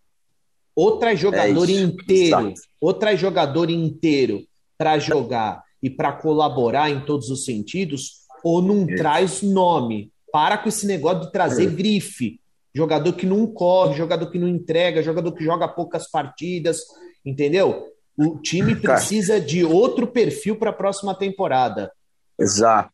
Ou 0.75 0.99
traz 0.99 1.19
jogador 1.19 1.71
é 1.71 1.73
inteiro, 1.73 2.49
Exato. 2.49 2.61
ou 2.79 2.93
traz 2.93 3.19
jogador 3.19 3.71
inteiro 3.71 4.47
para 4.77 4.99
jogar 4.99 5.65
e 5.83 5.89
para 5.89 6.13
colaborar 6.13 6.91
em 6.91 7.01
todos 7.01 7.31
os 7.31 7.47
sentidos, 7.47 8.26
ou 8.43 8.63
não 8.63 8.87
traz 8.87 9.43
nome. 9.43 10.13
Para 10.33 10.59
com 10.59 10.69
esse 10.69 10.87
negócio 10.87 11.23
de 11.23 11.33
trazer 11.33 11.71
grife. 11.71 12.41
Jogador 12.75 13.13
que 13.15 13.25
não 13.25 13.47
corre, 13.47 13.97
jogador 13.97 14.31
que 14.31 14.39
não 14.39 14.47
entrega, 14.47 15.03
jogador 15.03 15.33
que 15.33 15.43
joga 15.43 15.67
poucas 15.67 16.11
partidas, 16.11 16.83
entendeu? 17.25 17.87
O 18.17 18.39
time 18.39 18.77
precisa 18.77 19.41
de 19.41 19.65
outro 19.65 20.07
perfil 20.07 20.57
para 20.57 20.71
a 20.71 20.75
próxima 20.75 21.15
temporada. 21.15 21.91
Exato. 22.39 22.93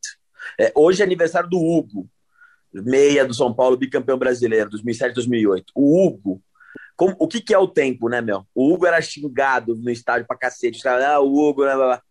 É, 0.59 0.73
hoje 0.75 1.03
é 1.03 1.05
aniversário 1.05 1.49
do 1.49 1.59
Hugo, 1.59 2.09
meia 2.73 3.25
do 3.25 3.35
São 3.35 3.53
Paulo, 3.53 3.77
bicampeão 3.77 4.19
brasileiro, 4.19 4.71
2007-2008. 4.71 5.65
O 5.75 6.07
Hugo, 6.07 6.43
como, 6.97 7.17
o 7.19 7.29
que, 7.29 7.41
que 7.41 7.55
é 7.55 7.59
o 7.59 7.69
tempo, 7.69 8.09
né, 8.09 8.21
meu? 8.21 8.47
O 8.55 8.73
Hugo 8.73 8.87
era 8.87 9.01
xingado 9.01 9.75
no 9.75 9.91
estádio 9.91 10.27
pra 10.27 10.37
cacete. 10.37 10.77
Os 10.77 10.83
caras, 10.83 11.05
ah, 11.05 11.21
o 11.21 11.27
Hugo, 11.27 11.63
blá, 11.63 11.75
blá, 11.75 11.87
blá. 11.87 12.03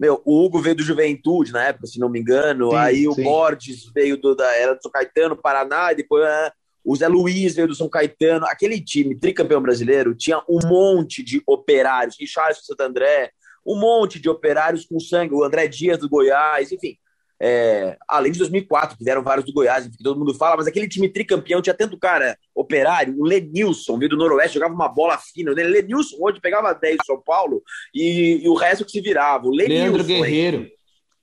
Meu, 0.00 0.22
o 0.24 0.42
Hugo 0.42 0.62
veio 0.62 0.74
do 0.74 0.82
Juventude 0.82 1.52
na 1.52 1.64
época, 1.64 1.86
se 1.86 2.00
não 2.00 2.08
me 2.08 2.18
engano. 2.18 2.70
Sim, 2.70 2.76
aí 2.76 3.06
o 3.06 3.14
Borges 3.14 3.84
veio 3.94 4.16
do, 4.16 4.34
da, 4.34 4.50
era 4.56 4.74
do 4.74 4.80
São 4.80 4.90
Caetano, 4.90 5.36
Paraná, 5.36 5.92
e 5.92 5.96
depois 5.96 6.24
ah, 6.24 6.50
o 6.82 6.96
Zé 6.96 7.06
Luiz 7.06 7.54
veio 7.54 7.68
do 7.68 7.74
São 7.74 7.86
Caetano. 7.86 8.46
Aquele 8.46 8.80
time, 8.80 9.14
tricampeão 9.14 9.60
brasileiro, 9.60 10.14
tinha 10.14 10.42
um 10.48 10.58
monte 10.66 11.22
de 11.22 11.42
operários, 11.46 12.16
Richard 12.18 12.58
Santo 12.64 12.80
André, 12.80 13.30
um 13.64 13.78
monte 13.78 14.18
de 14.18 14.30
operários 14.30 14.86
com 14.86 14.98
sangue, 14.98 15.34
o 15.34 15.44
André 15.44 15.68
Dias 15.68 15.98
do 15.98 16.08
Goiás, 16.08 16.72
enfim. 16.72 16.96
É, 17.42 17.96
além 18.06 18.32
de 18.32 18.38
2004, 18.38 18.98
que 18.98 19.04
vieram 19.04 19.22
vários 19.22 19.46
do 19.46 19.52
Goiás, 19.52 19.86
que 19.86 20.02
todo 20.02 20.18
mundo 20.18 20.34
fala, 20.34 20.58
mas 20.58 20.66
aquele 20.66 20.86
time 20.86 21.08
tricampeão 21.08 21.62
tinha 21.62 21.72
tanto 21.72 21.98
cara 21.98 22.36
operário, 22.54 23.18
o 23.18 23.24
Lenilson, 23.24 23.96
veio 23.98 24.10
do 24.10 24.16
Noroeste, 24.16 24.54
jogava 24.54 24.74
uma 24.74 24.88
bola 24.88 25.16
fina. 25.16 25.50
O 25.50 25.54
Lenilson 25.54 26.16
hoje 26.20 26.38
pegava 26.38 26.74
10 26.74 26.98
do 26.98 27.06
São 27.06 27.22
Paulo 27.22 27.62
e, 27.94 28.40
e, 28.44 28.48
o 28.48 28.54
resto 28.54 28.84
que 28.84 28.90
se 28.90 29.00
virava. 29.00 29.46
O 29.46 29.50
Lenilson, 29.50 29.84
Leandro 29.84 30.04
Guerreiro. 30.04 30.70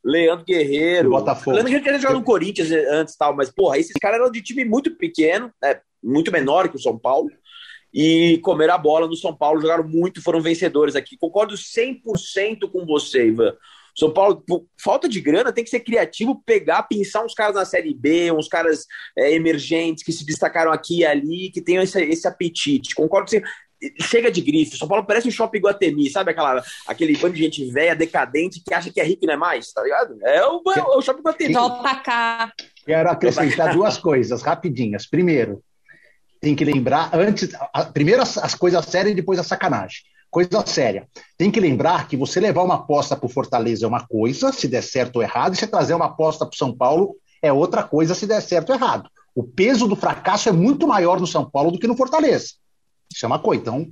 Leandro 0.04 0.46
Guerreiro. 0.46 1.10
Botafogo. 1.12 1.52
Leandro 1.52 1.72
Guerreiro 1.72 1.84
tinha 1.84 2.00
jogado 2.00 2.20
no 2.20 2.26
Corinthians 2.26 2.72
antes 2.72 3.16
tal, 3.16 3.36
mas, 3.36 3.52
porra, 3.52 3.78
esses 3.78 3.94
caras 4.02 4.20
eram 4.20 4.32
de 4.32 4.42
time 4.42 4.66
muito 4.66 4.96
pequeno, 4.96 5.52
né, 5.62 5.80
muito 6.04 6.32
menor 6.32 6.68
que 6.68 6.78
o 6.78 6.82
São 6.82 6.98
Paulo, 6.98 7.30
e 7.94 8.40
comeram 8.40 8.74
a 8.74 8.78
bola 8.78 9.08
no 9.08 9.16
São 9.16 9.36
Paulo, 9.36 9.62
jogaram 9.62 9.88
muito, 9.88 10.22
foram 10.22 10.42
vencedores 10.42 10.96
aqui. 10.96 11.16
Concordo 11.16 11.54
100% 11.56 12.72
com 12.72 12.86
você, 12.88 13.28
Ivan. 13.28 13.54
São 13.98 14.14
Paulo, 14.14 14.44
por 14.46 14.64
falta 14.80 15.10
de 15.10 15.20
grana, 15.20 15.52
tem 15.52 15.64
que 15.64 15.72
ser 15.72 15.80
criativo, 15.80 16.42
pegar, 16.46 16.84
pensar 16.84 17.26
uns 17.26 17.34
caras 17.34 17.56
na 17.56 17.66
Série 17.66 17.96
B, 17.96 18.32
uns 18.32 18.48
caras 18.48 18.86
é, 19.18 19.34
emergentes 19.34 20.04
que 20.04 20.12
se 20.12 20.24
destacaram 20.24 20.72
aqui 20.72 21.00
e 21.00 21.06
ali, 21.06 21.50
que 21.50 21.62
tenham 21.62 21.82
esse, 21.82 22.00
esse 22.04 22.28
apetite. 22.28 22.94
Concordo 22.94 23.26
com 23.26 23.32
você 23.32 23.44
chega 24.02 24.32
de 24.32 24.42
grife. 24.42 24.78
São 24.78 24.88
Paulo 24.88 25.06
parece 25.06 25.28
um 25.28 25.32
shopping 25.32 25.60
Guatemi, 25.60 26.10
sabe 26.10 26.32
aquela, 26.32 26.64
aquele 26.88 27.18
bando 27.18 27.36
de 27.36 27.44
gente 27.44 27.66
velha, 27.72 27.96
decadente, 27.96 28.62
que 28.64 28.74
acha 28.74 28.92
que 28.92 29.00
é 29.00 29.04
rico 29.04 29.24
e 29.24 29.28
não 29.28 29.34
é 29.34 29.38
mais, 29.38 29.72
tá 29.72 29.84
ligado? 29.84 30.18
É 30.24 30.46
o, 30.46 30.62
é 30.76 30.82
o 30.98 31.02
shopping 31.02 31.22
Guatemi. 31.22 31.54
Volta 31.54 31.96
cá. 31.96 32.52
Quero 32.86 33.10
acrescentar 33.10 33.74
duas 33.74 33.98
coisas 33.98 34.44
rapidinhas. 34.44 35.08
Primeiro, 35.08 35.64
tem 36.40 36.56
que 36.56 36.64
lembrar, 36.64 37.10
antes, 37.16 37.50
a, 37.74 37.86
primeiro 37.86 38.22
as, 38.22 38.38
as 38.38 38.54
coisas 38.54 38.86
sérias 38.86 39.14
e 39.14 39.16
depois 39.16 39.40
a 39.40 39.44
sacanagem 39.44 40.02
coisa 40.30 40.66
séria. 40.66 41.08
Tem 41.38 41.50
que 41.50 41.60
lembrar 41.60 42.08
que 42.08 42.18
você 42.18 42.40
levar 42.40 42.64
uma 42.64 42.76
aposta 42.76 43.16
para 43.16 43.26
o 43.26 43.30
Fortaleza 43.30 43.86
é 43.86 43.88
uma 43.88 44.06
coisa, 44.06 44.52
se 44.52 44.68
der 44.68 44.84
certo 44.84 45.18
ou 45.18 45.24
errado, 45.24 45.54
e 45.54 45.58
você 45.58 45.68
trazer 45.68 45.94
uma 45.94 46.06
aposta 46.06 46.46
para 46.46 46.54
o 46.54 46.58
São 46.58 46.76
Paulo 46.76 47.16
é 47.42 47.52
outra 47.52 47.84
coisa, 47.84 48.14
se 48.14 48.26
der 48.26 48.42
certo 48.42 48.70
ou 48.70 48.76
errado. 48.76 49.10
O 49.36 49.44
peso 49.44 49.88
do 49.88 49.96
fracasso 49.96 50.50
é 50.50 50.52
muito 50.52 50.88
maior 50.88 51.20
no 51.20 51.28
São 51.28 51.50
Paulo 51.50 51.72
do 51.72 51.80
que 51.80 51.88
no 51.88 51.96
Fortaleza. 51.96 52.54
Isso 53.14 53.26
é 53.26 53.28
uma 53.28 53.40
coisa. 53.40 53.62
Então, 53.62 53.88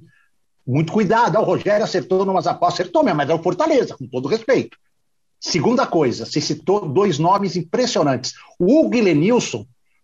muito 0.65 0.91
cuidado. 0.91 1.37
Ah, 1.37 1.41
o 1.41 1.45
Rogério 1.45 1.83
acertou 1.83 2.25
numas 2.25 2.47
apostas, 2.47 2.81
acertou 2.81 3.03
mesmo, 3.03 3.17
mas 3.17 3.29
é 3.29 3.33
o 3.33 3.43
Fortaleza, 3.43 3.95
com 3.95 4.07
todo 4.07 4.27
respeito. 4.27 4.77
Segunda 5.39 5.85
coisa, 5.85 6.25
você 6.25 6.41
citou 6.41 6.87
dois 6.87 7.19
nomes 7.19 7.55
impressionantes. 7.55 8.33
O 8.59 8.79
Hugo 8.79 8.95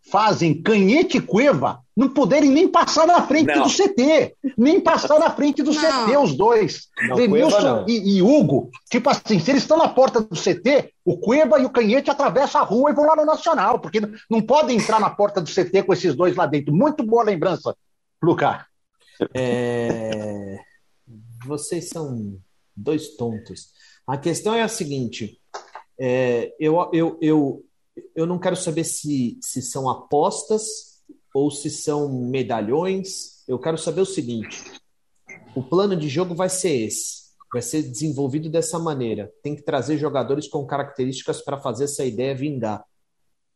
fazem 0.09 0.61
Canhete 0.61 1.17
e 1.17 1.21
Cueva 1.21 1.81
não 1.95 2.09
poderem 2.09 2.49
nem 2.49 2.67
passar 2.67 3.05
na 3.05 3.21
frente 3.27 3.53
não. 3.53 3.63
do 3.63 3.69
CT. 3.69 4.35
Nem 4.57 4.79
passar 4.79 5.19
na 5.19 5.29
frente 5.29 5.61
do 5.61 5.71
não. 5.71 5.81
CT, 5.81 6.17
os 6.17 6.35
dois. 6.35 6.87
Não, 7.07 7.15
Denilson 7.15 7.85
e, 7.87 8.17
e, 8.17 8.21
Hugo. 8.21 8.69
Tipo 8.89 9.09
assim, 9.09 9.39
se 9.39 9.51
eles 9.51 9.63
estão 9.63 9.77
na 9.77 9.87
porta 9.87 10.21
do 10.21 10.35
CT, 10.35 10.93
o 11.05 11.17
Cueva 11.17 11.59
e 11.59 11.65
o 11.65 11.69
Canhete 11.69 12.09
atravessam 12.09 12.61
a 12.61 12.63
rua 12.63 12.89
e 12.89 12.93
vão 12.93 13.05
lá 13.05 13.15
no 13.15 13.25
Nacional, 13.25 13.79
porque 13.79 14.01
não 14.29 14.41
podem 14.41 14.77
entrar 14.77 14.99
na 14.99 15.09
porta 15.09 15.41
do 15.41 15.49
CT 15.49 15.83
com 15.83 15.93
esses 15.93 16.15
dois 16.15 16.35
lá 16.35 16.45
dentro. 16.45 16.73
Muito 16.73 17.03
boa 17.03 17.23
lembrança, 17.23 17.75
Lucas. 18.21 18.61
É... 19.33 20.59
Vocês 21.45 21.89
são 21.89 22.37
dois 22.75 23.15
tontos. 23.15 23.67
A 24.07 24.17
questão 24.17 24.53
é 24.53 24.61
a 24.61 24.67
seguinte: 24.67 25.39
é, 25.99 26.53
eu, 26.59 26.89
eu, 26.93 27.17
eu, 27.21 27.63
eu 28.15 28.25
não 28.25 28.39
quero 28.39 28.55
saber 28.55 28.83
se, 28.83 29.37
se 29.41 29.61
são 29.61 29.89
apostas 29.89 31.01
ou 31.33 31.49
se 31.49 31.69
são 31.69 32.09
medalhões. 32.09 33.43
Eu 33.47 33.59
quero 33.59 33.77
saber 33.77 34.01
o 34.01 34.05
seguinte: 34.05 34.63
o 35.55 35.63
plano 35.63 35.95
de 35.95 36.07
jogo 36.07 36.35
vai 36.35 36.49
ser 36.49 36.71
esse. 36.71 37.21
Vai 37.51 37.61
ser 37.61 37.83
desenvolvido 37.83 38.49
dessa 38.49 38.79
maneira. 38.79 39.31
Tem 39.43 39.55
que 39.55 39.61
trazer 39.61 39.97
jogadores 39.97 40.47
com 40.47 40.65
características 40.65 41.41
para 41.41 41.57
fazer 41.57 41.83
essa 41.83 42.05
ideia 42.05 42.33
vingar. 42.33 42.83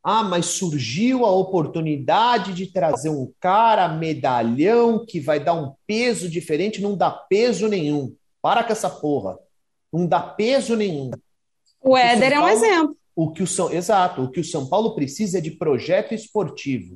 Ah, 0.04 0.22
mas 0.22 0.48
surgiu 0.48 1.26
a 1.26 1.32
oportunidade 1.32 2.54
de 2.54 2.68
trazer 2.68 3.10
um 3.10 3.32
cara 3.40 3.88
medalhão 3.88 5.04
que 5.04 5.20
vai 5.20 5.40
dar 5.40 5.54
um 5.54 5.74
peso 5.88 6.30
diferente. 6.30 6.82
Não 6.82 6.96
dá 6.96 7.10
peso 7.10 7.68
nenhum. 7.68 8.14
Para 8.42 8.64
com 8.64 8.72
essa 8.74 8.90
porra. 8.90 9.40
Não 9.92 10.06
dá 10.06 10.20
peso 10.20 10.76
nenhum. 10.76 11.10
O 11.82 11.98
Éder 11.98 12.34
é 12.34 12.40
um 12.40 12.48
exemplo. 12.48 12.98
O 13.16 13.32
que 13.32 13.44
o 13.44 13.48
São, 13.48 13.72
exato, 13.72 14.24
o 14.24 14.30
que 14.30 14.40
o 14.40 14.44
São 14.44 14.68
Paulo 14.68 14.94
precisa 14.94 15.38
é 15.38 15.42
de 15.42 15.52
projeto 15.52 16.14
esportivo. 16.14 16.96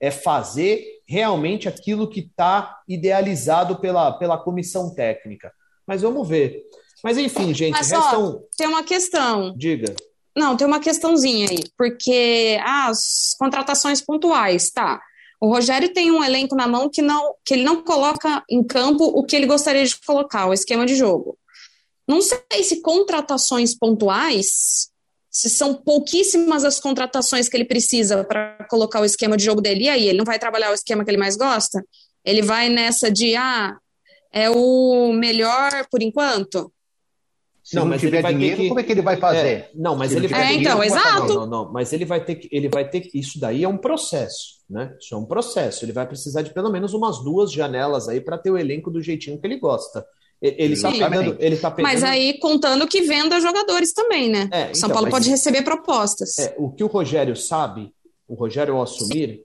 É 0.00 0.10
fazer 0.10 0.82
realmente 1.06 1.68
aquilo 1.68 2.08
que 2.08 2.20
está 2.20 2.80
idealizado 2.88 3.78
pela, 3.78 4.12
pela 4.12 4.38
comissão 4.38 4.94
técnica. 4.94 5.52
Mas 5.86 6.02
vamos 6.02 6.26
ver. 6.26 6.62
Mas 7.04 7.18
enfim, 7.18 7.52
gente, 7.52 7.72
Mas, 7.72 7.90
restam... 7.90 8.36
ó, 8.36 8.40
tem 8.56 8.66
uma 8.66 8.82
questão. 8.82 9.54
Diga. 9.56 9.94
Não, 10.36 10.56
tem 10.56 10.66
uma 10.66 10.80
questãozinha 10.80 11.48
aí, 11.50 11.64
porque 11.76 12.58
ah, 12.62 12.88
as 12.88 13.34
contratações 13.38 14.00
pontuais, 14.00 14.70
tá. 14.70 15.00
O 15.40 15.48
Rogério 15.48 15.92
tem 15.92 16.10
um 16.10 16.22
elenco 16.22 16.54
na 16.54 16.68
mão 16.68 16.88
que, 16.88 17.00
não, 17.00 17.34
que 17.44 17.54
ele 17.54 17.64
não 17.64 17.82
coloca 17.82 18.44
em 18.48 18.62
campo 18.62 19.04
o 19.04 19.24
que 19.24 19.34
ele 19.34 19.46
gostaria 19.46 19.84
de 19.84 19.98
colocar, 20.00 20.46
o 20.46 20.52
esquema 20.52 20.84
de 20.84 20.94
jogo. 20.94 21.36
Não 22.06 22.20
sei 22.20 22.62
se 22.62 22.82
contratações 22.82 23.74
pontuais, 23.74 24.90
se 25.30 25.48
são 25.48 25.74
pouquíssimas 25.74 26.64
as 26.64 26.80
contratações 26.80 27.48
que 27.48 27.56
ele 27.56 27.64
precisa 27.64 28.24
para 28.24 28.66
colocar 28.68 29.00
o 29.00 29.04
esquema 29.04 29.36
de 29.36 29.44
jogo 29.44 29.60
dele, 29.60 29.84
e 29.84 29.88
aí 29.88 30.08
ele 30.08 30.18
não 30.18 30.24
vai 30.24 30.38
trabalhar 30.38 30.70
o 30.70 30.74
esquema 30.74 31.04
que 31.04 31.10
ele 31.10 31.18
mais 31.18 31.36
gosta? 31.36 31.84
Ele 32.24 32.42
vai 32.42 32.68
nessa 32.68 33.10
de, 33.10 33.36
ah, 33.36 33.76
é 34.32 34.50
o 34.50 35.12
melhor 35.12 35.86
por 35.90 36.02
enquanto? 36.02 36.72
Se 37.62 37.76
não, 37.76 37.82
não 37.82 37.90
mas 37.90 38.00
tiver 38.00 38.22
dinheiro, 38.22 38.56
que... 38.56 38.68
como 38.68 38.80
é 38.80 38.82
que 38.82 38.90
ele 38.90 39.02
vai 39.02 39.16
fazer? 39.16 39.46
É, 39.46 39.70
não, 39.74 39.94
mas 39.94 40.12
ele 40.12 40.26
vai. 40.26 40.42
É, 40.42 40.52
então, 40.54 40.82
exato. 40.82 41.34
Não, 41.34 41.46
não, 41.46 41.72
mas 41.72 41.92
ele 41.92 42.04
vai 42.04 42.24
ter 42.24 42.34
que, 42.34 42.48
ele 42.50 42.68
vai 42.68 42.88
ter 42.88 43.02
que, 43.02 43.16
isso 43.16 43.38
daí 43.38 43.62
é 43.62 43.68
um 43.68 43.76
processo, 43.76 44.60
né? 44.68 44.92
Isso 44.98 45.14
é 45.14 45.16
um 45.16 45.24
processo. 45.24 45.84
Ele 45.84 45.92
vai 45.92 46.06
precisar 46.06 46.42
de 46.42 46.52
pelo 46.52 46.70
menos 46.70 46.94
umas 46.94 47.22
duas 47.22 47.52
janelas 47.52 48.08
aí 48.08 48.20
para 48.20 48.38
ter 48.38 48.50
o 48.50 48.58
elenco 48.58 48.90
do 48.90 49.00
jeitinho 49.00 49.38
que 49.38 49.46
ele 49.46 49.58
gosta. 49.58 50.04
Ele 50.42 50.72
está 50.72 50.90
pegando, 50.90 51.36
ele 51.38 51.56
tá 51.56 51.70
pegando. 51.70 51.92
Mas 51.92 52.02
aí 52.02 52.38
contando 52.38 52.88
que 52.88 53.02
venda 53.02 53.38
jogadores 53.40 53.92
também, 53.92 54.30
né? 54.30 54.48
É, 54.50 54.72
São 54.72 54.88
então, 54.88 54.90
Paulo 54.90 55.10
pode 55.10 55.28
receber 55.28 55.62
propostas. 55.62 56.38
É, 56.38 56.54
o 56.56 56.70
que 56.70 56.82
o 56.82 56.86
Rogério 56.86 57.36
sabe, 57.36 57.92
o 58.26 58.34
Rogério 58.34 58.74
ao 58.74 58.82
assumir, 58.82 59.44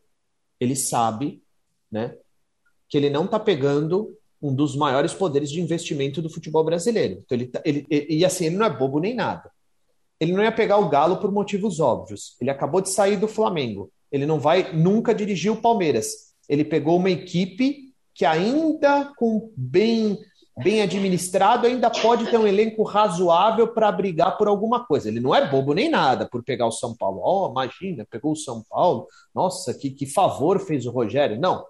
ele 0.60 0.76
sabe, 0.76 1.44
né, 1.92 2.16
que 2.88 2.98
ele 2.98 3.10
não 3.10 3.26
está 3.26 3.38
pegando 3.38 4.18
um 4.42 4.54
dos 4.54 4.76
maiores 4.76 5.14
poderes 5.14 5.50
de 5.50 5.60
investimento 5.60 6.22
do 6.22 6.30
futebol 6.30 6.64
brasileiro. 6.64 7.22
Então 7.26 7.38
ele, 7.38 7.48
tá, 7.48 7.62
ele, 7.66 7.86
e 7.90 8.24
assim, 8.24 8.46
ele 8.46 8.56
não 8.56 8.66
é 8.66 8.70
bobo 8.70 9.00
nem 9.00 9.14
nada. 9.14 9.52
Ele 10.20 10.32
não 10.32 10.44
ia 10.44 10.52
pegar 10.52 10.78
o 10.78 10.88
Galo 10.88 11.18
por 11.18 11.32
motivos 11.32 11.80
óbvios. 11.80 12.38
Ele 12.40 12.50
acabou 12.50 12.80
de 12.80 12.90
sair 12.90 13.18
do 13.18 13.28
Flamengo. 13.28 13.92
Ele 14.10 14.26
não 14.26 14.40
vai 14.40 14.72
nunca 14.72 15.14
dirigir 15.14 15.52
o 15.52 15.62
Palmeiras. 15.62 16.34
Ele 16.48 16.64
pegou 16.64 16.98
uma 16.98 17.10
equipe 17.10 17.94
que 18.14 18.24
ainda 18.24 19.12
com 19.18 19.52
bem 19.58 20.18
bem 20.58 20.82
administrado, 20.82 21.68
ainda 21.68 21.90
pode 21.90 22.30
ter 22.30 22.38
um 22.38 22.48
elenco 22.48 22.84
razoável 22.84 23.68
para 23.68 23.92
brigar 23.92 24.38
por 24.38 24.48
alguma 24.48 24.86
coisa. 24.86 25.10
Ele 25.10 25.20
não 25.20 25.36
é 25.36 25.50
bobo 25.50 25.74
nem 25.74 25.90
nada 25.90 26.28
por 26.28 26.44
pegar 26.44 26.66
o 26.68 26.72
São 26.72 26.96
Paulo. 26.96 27.22
Oh, 27.24 27.52
imagina, 27.52 28.08
pegou 28.10 28.32
o 28.32 28.38
São 28.38 28.64
Paulo. 28.70 29.08
Nossa, 29.34 29.74
que, 29.74 29.90
que 29.90 30.06
favor 30.06 30.60
fez 30.60 30.86
o 30.86 30.92
Rogério. 30.92 31.40
Não. 31.40 31.66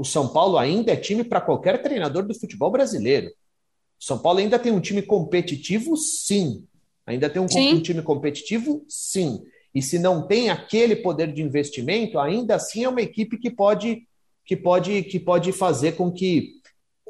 O 0.00 0.04
São 0.04 0.28
Paulo 0.28 0.56
ainda 0.56 0.92
é 0.92 0.96
time 0.96 1.22
para 1.22 1.40
qualquer 1.40 1.82
treinador 1.82 2.26
do 2.26 2.34
futebol 2.34 2.70
brasileiro. 2.70 3.28
O 3.28 4.04
São 4.04 4.18
Paulo 4.18 4.38
ainda 4.38 4.58
tem 4.58 4.72
um 4.72 4.80
time 4.80 5.02
competitivo, 5.02 5.96
sim. 5.96 6.64
Ainda 7.06 7.28
tem 7.28 7.42
um, 7.42 7.46
um 7.46 7.82
time 7.82 8.02
competitivo, 8.02 8.84
sim. 8.88 9.42
E 9.74 9.82
se 9.82 9.98
não 9.98 10.26
tem 10.26 10.50
aquele 10.50 10.96
poder 10.96 11.32
de 11.32 11.42
investimento, 11.42 12.18
ainda 12.18 12.54
assim 12.54 12.84
é 12.84 12.88
uma 12.88 13.02
equipe 13.02 13.38
que 13.38 13.50
pode 13.50 14.06
que 14.44 14.56
pode 14.56 15.02
que 15.02 15.20
pode 15.20 15.52
fazer 15.52 15.92
com 15.92 16.10
que 16.10 16.57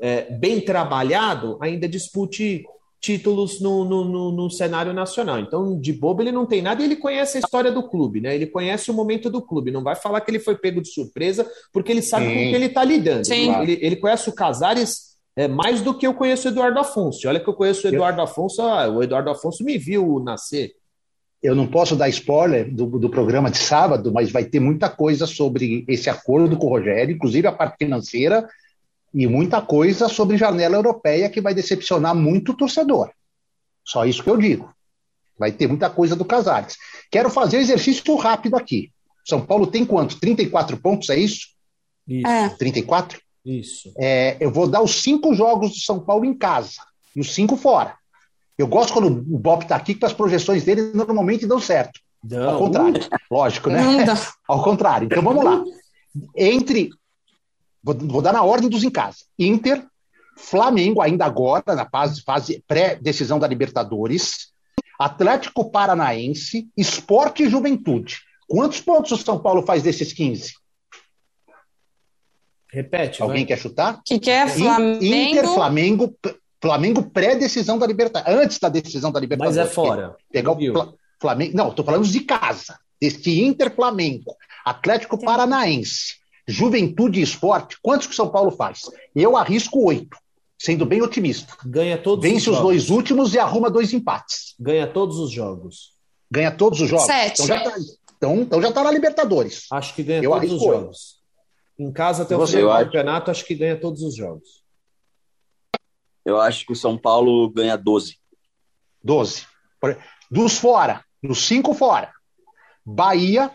é, 0.00 0.30
bem 0.30 0.60
trabalhado, 0.60 1.58
ainda 1.60 1.88
dispute 1.88 2.64
títulos 3.00 3.60
no, 3.60 3.84
no, 3.84 4.04
no, 4.04 4.32
no, 4.32 4.50
cenário 4.50 4.92
nacional. 4.92 5.38
Então, 5.38 5.78
de 5.78 5.92
bobo, 5.92 6.20
ele 6.20 6.32
não 6.32 6.44
tem 6.44 6.60
nada 6.60 6.82
e 6.82 6.84
ele 6.84 6.96
conhece 6.96 7.36
a 7.36 7.40
história 7.40 7.70
do 7.70 7.88
clube, 7.88 8.20
né? 8.20 8.34
Ele 8.34 8.46
conhece 8.46 8.90
o 8.90 8.94
momento 8.94 9.30
do 9.30 9.40
clube. 9.40 9.70
Não 9.70 9.84
vai 9.84 9.94
falar 9.94 10.20
que 10.20 10.30
ele 10.30 10.40
foi 10.40 10.56
pego 10.56 10.80
de 10.80 10.92
surpresa, 10.92 11.48
porque 11.72 11.92
ele 11.92 12.02
sabe 12.02 12.26
Sim. 12.26 12.32
com 12.32 12.40
que 12.40 12.54
ele 12.56 12.66
está 12.66 12.82
lidando. 12.82 13.24
Sim. 13.24 13.54
Ele, 13.62 13.78
ele 13.80 13.96
conhece 13.96 14.28
o 14.28 14.34
Casares 14.34 15.08
é, 15.36 15.46
mais 15.46 15.80
do 15.80 15.96
que 15.96 16.04
eu 16.04 16.12
conheço 16.12 16.48
o 16.48 16.50
Eduardo 16.50 16.80
Afonso. 16.80 17.28
Olha 17.28 17.38
que 17.38 17.48
eu 17.48 17.54
conheço 17.54 17.86
o 17.86 17.90
Eduardo 17.90 18.20
Afonso, 18.20 18.60
ah, 18.62 18.88
o 18.88 19.02
Eduardo 19.02 19.30
Afonso 19.30 19.62
me 19.62 19.78
viu 19.78 20.18
nascer. 20.18 20.72
Eu 21.40 21.54
não 21.54 21.68
posso 21.68 21.94
dar 21.94 22.08
spoiler 22.08 22.74
do, 22.74 22.98
do 22.98 23.08
programa 23.08 23.48
de 23.48 23.58
sábado, 23.58 24.12
mas 24.12 24.32
vai 24.32 24.44
ter 24.44 24.58
muita 24.58 24.88
coisa 24.88 25.24
sobre 25.24 25.84
esse 25.86 26.10
acordo 26.10 26.56
com 26.56 26.66
o 26.66 26.70
Rogério, 26.70 27.14
inclusive 27.14 27.46
a 27.46 27.52
parte 27.52 27.76
financeira, 27.78 28.48
e 29.12 29.26
muita 29.26 29.60
coisa 29.60 30.08
sobre 30.08 30.36
janela 30.36 30.76
europeia 30.76 31.30
que 31.30 31.40
vai 31.40 31.54
decepcionar 31.54 32.14
muito 32.14 32.52
o 32.52 32.56
torcedor. 32.56 33.10
Só 33.84 34.04
isso 34.04 34.22
que 34.22 34.30
eu 34.30 34.36
digo. 34.36 34.72
Vai 35.38 35.52
ter 35.52 35.66
muita 35.66 35.88
coisa 35.88 36.14
do 36.14 36.24
Casares. 36.24 36.76
Quero 37.10 37.30
fazer 37.30 37.58
um 37.58 37.60
exercício 37.60 38.16
rápido 38.16 38.56
aqui. 38.56 38.90
São 39.24 39.44
Paulo 39.44 39.66
tem 39.66 39.84
quanto? 39.84 40.18
34 40.18 40.76
pontos, 40.78 41.08
é 41.10 41.16
isso? 41.18 41.48
Isso. 42.06 42.26
É. 42.26 42.48
34? 42.50 43.20
Isso. 43.44 43.92
É, 43.98 44.36
eu 44.40 44.50
vou 44.50 44.66
dar 44.66 44.82
os 44.82 45.02
cinco 45.02 45.34
jogos 45.34 45.70
do 45.70 45.78
São 45.78 46.00
Paulo 46.00 46.24
em 46.24 46.34
casa 46.34 46.82
e 47.14 47.20
os 47.20 47.34
cinco 47.34 47.56
fora. 47.56 47.94
Eu 48.58 48.66
gosto 48.66 48.92
quando 48.92 49.06
o 49.06 49.38
Bob 49.38 49.62
está 49.62 49.76
aqui, 49.76 49.94
que 49.94 50.04
as 50.04 50.12
projeções 50.12 50.64
dele 50.64 50.90
normalmente 50.92 51.46
dão 51.46 51.60
certo. 51.60 52.00
Não. 52.22 52.50
Ao 52.50 52.58
contrário, 52.58 53.00
lógico, 53.30 53.70
né? 53.70 53.82
Ao 54.48 54.62
contrário. 54.62 55.06
Então 55.06 55.22
vamos 55.22 55.44
lá. 55.44 55.62
Entre 56.36 56.90
Vou, 57.82 57.94
vou 57.94 58.22
dar 58.22 58.32
na 58.32 58.42
ordem 58.42 58.68
dos 58.68 58.84
em 58.84 58.90
casa. 58.90 59.18
Inter, 59.38 59.84
Flamengo, 60.36 61.02
ainda 61.02 61.24
agora, 61.24 61.74
na 61.74 61.88
fase, 61.88 62.22
fase 62.22 62.62
pré-decisão 62.66 63.38
da 63.38 63.46
Libertadores, 63.46 64.52
Atlético 64.98 65.70
Paranaense, 65.70 66.68
Esporte 66.76 67.42
e 67.42 67.48
Juventude. 67.48 68.18
Quantos 68.48 68.80
pontos 68.80 69.12
o 69.12 69.16
São 69.16 69.38
Paulo 69.38 69.62
faz 69.62 69.82
desses 69.82 70.12
15? 70.12 70.54
Repete. 72.70 73.22
Alguém 73.22 73.38
vai. 73.38 73.46
quer 73.46 73.58
chutar? 73.58 74.00
Que 74.04 74.18
quer 74.18 74.48
Flamengo. 74.48 75.04
Inter, 75.04 75.44
Flamengo, 75.44 76.16
Flamengo 76.60 77.10
pré-decisão 77.10 77.78
da 77.78 77.86
Libertadores. 77.86 78.38
Antes 78.40 78.58
da 78.58 78.68
decisão 78.68 79.10
da 79.10 79.20
Libertadores. 79.20 79.56
Mas 79.56 79.66
é 79.66 79.70
fora. 79.70 80.16
Pegar 80.30 80.52
o 80.52 80.98
Flamengo. 81.20 81.56
Não, 81.56 81.70
estou 81.70 81.84
falando 81.84 82.06
de 82.06 82.20
casa. 82.20 82.78
Deste 83.00 83.42
Inter, 83.42 83.74
Flamengo, 83.74 84.34
Atlético 84.64 85.18
Paranaense, 85.22 86.16
Juventude 86.48 87.20
e 87.20 87.22
esporte, 87.22 87.76
quantos 87.82 88.06
que 88.06 88.14
o 88.14 88.16
São 88.16 88.30
Paulo 88.30 88.50
faz? 88.50 88.90
Eu 89.14 89.36
arrisco 89.36 89.84
oito, 89.84 90.16
sendo 90.58 90.86
bem 90.86 91.02
otimista. 91.02 91.54
Ganha 91.62 91.98
todos 91.98 92.24
Vence 92.24 92.48
os, 92.48 92.56
os 92.56 92.62
dois 92.62 92.88
últimos 92.88 93.34
e 93.34 93.38
arruma 93.38 93.70
dois 93.70 93.92
empates. 93.92 94.54
Ganha 94.58 94.86
todos 94.86 95.18
os 95.18 95.30
jogos. 95.30 95.92
Ganha 96.30 96.50
todos 96.50 96.80
os 96.80 96.88
jogos? 96.88 97.04
Sete. 97.04 97.42
Então 97.42 97.46
já 97.46 97.60
tá, 97.62 97.76
então, 98.16 98.36
então 98.40 98.62
já 98.62 98.72
tá 98.72 98.82
na 98.82 98.90
Libertadores. 98.90 99.66
Acho 99.70 99.94
que 99.94 100.02
ganha 100.02 100.22
Eu 100.22 100.30
todos 100.30 100.52
os 100.52 100.62
jogos. 100.62 101.18
Em 101.78 101.92
casa 101.92 102.22
até 102.22 102.34
o 102.34 102.46
final 102.46 102.78
do 102.78 102.84
campeonato, 102.86 103.30
acho 103.30 103.44
que 103.44 103.54
ganha 103.54 103.78
todos 103.78 104.02
os 104.02 104.16
jogos. 104.16 104.64
Eu 106.24 106.40
acho 106.40 106.64
que 106.64 106.72
o 106.72 106.76
São 106.76 106.96
Paulo 106.96 107.48
ganha 107.50 107.76
12. 107.76 108.16
12. 109.04 109.46
Dos 110.30 110.58
fora, 110.58 111.04
dos 111.22 111.46
cinco 111.46 111.74
fora. 111.74 112.12
Bahia, 112.84 113.50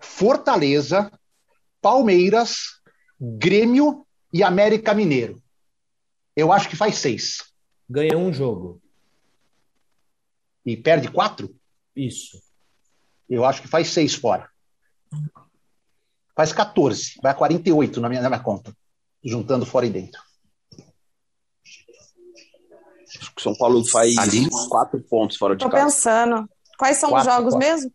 Fortaleza, 0.00 1.10
Palmeiras, 1.86 2.80
Grêmio 3.20 4.04
e 4.32 4.42
América 4.42 4.92
Mineiro. 4.92 5.40
Eu 6.34 6.52
acho 6.52 6.68
que 6.68 6.74
faz 6.74 6.96
seis. 6.96 7.44
Ganha 7.88 8.18
um 8.18 8.32
jogo. 8.32 8.82
E 10.64 10.76
perde 10.76 11.08
quatro? 11.08 11.54
Isso. 11.94 12.42
Eu 13.30 13.44
acho 13.44 13.62
que 13.62 13.68
faz 13.68 13.86
seis 13.90 14.16
fora. 14.16 14.50
Faz 16.34 16.52
14. 16.52 17.20
Vai 17.22 17.30
a 17.30 17.34
48 17.36 18.00
na 18.00 18.08
minha, 18.08 18.20
na 18.20 18.30
minha 18.30 18.42
conta. 18.42 18.76
Juntando 19.24 19.64
fora 19.64 19.86
e 19.86 19.90
dentro. 19.90 20.20
Acho 23.16 23.32
que 23.32 23.42
São 23.42 23.54
Paulo 23.54 23.86
faz 23.86 24.18
Ali? 24.18 24.50
quatro 24.68 25.00
pontos 25.02 25.36
fora 25.36 25.54
de 25.54 25.62
Tô 25.62 25.70
casa. 25.70 25.84
Tô 25.84 25.86
pensando. 25.86 26.50
Quais 26.76 26.96
são 26.96 27.10
quatro, 27.10 27.30
os 27.30 27.36
jogos 27.36 27.54
quatro. 27.54 27.68
mesmo? 27.68 27.92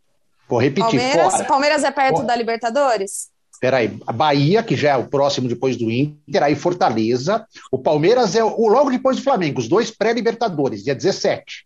Vou 0.48 0.58
repetir. 0.58 0.98
Palmeiras, 0.98 1.32
fora. 1.32 1.44
Palmeiras 1.44 1.84
é 1.84 1.90
perto 1.90 2.16
fora. 2.16 2.26
da 2.26 2.34
Libertadores? 2.36 3.31
Peraí, 3.62 3.96
a 4.04 4.12
Bahia, 4.12 4.60
que 4.60 4.74
já 4.74 4.90
é 4.90 4.96
o 4.96 5.06
próximo 5.06 5.46
depois 5.46 5.76
do 5.76 5.88
Inter, 5.88 6.42
aí 6.42 6.56
Fortaleza. 6.56 7.46
O 7.70 7.78
Palmeiras 7.78 8.34
é 8.34 8.42
o 8.42 8.66
logo 8.66 8.90
depois 8.90 9.16
do 9.16 9.22
Flamengo, 9.22 9.60
os 9.60 9.68
dois 9.68 9.88
pré-Libertadores, 9.88 10.82
dia 10.82 10.96
17. 10.96 11.64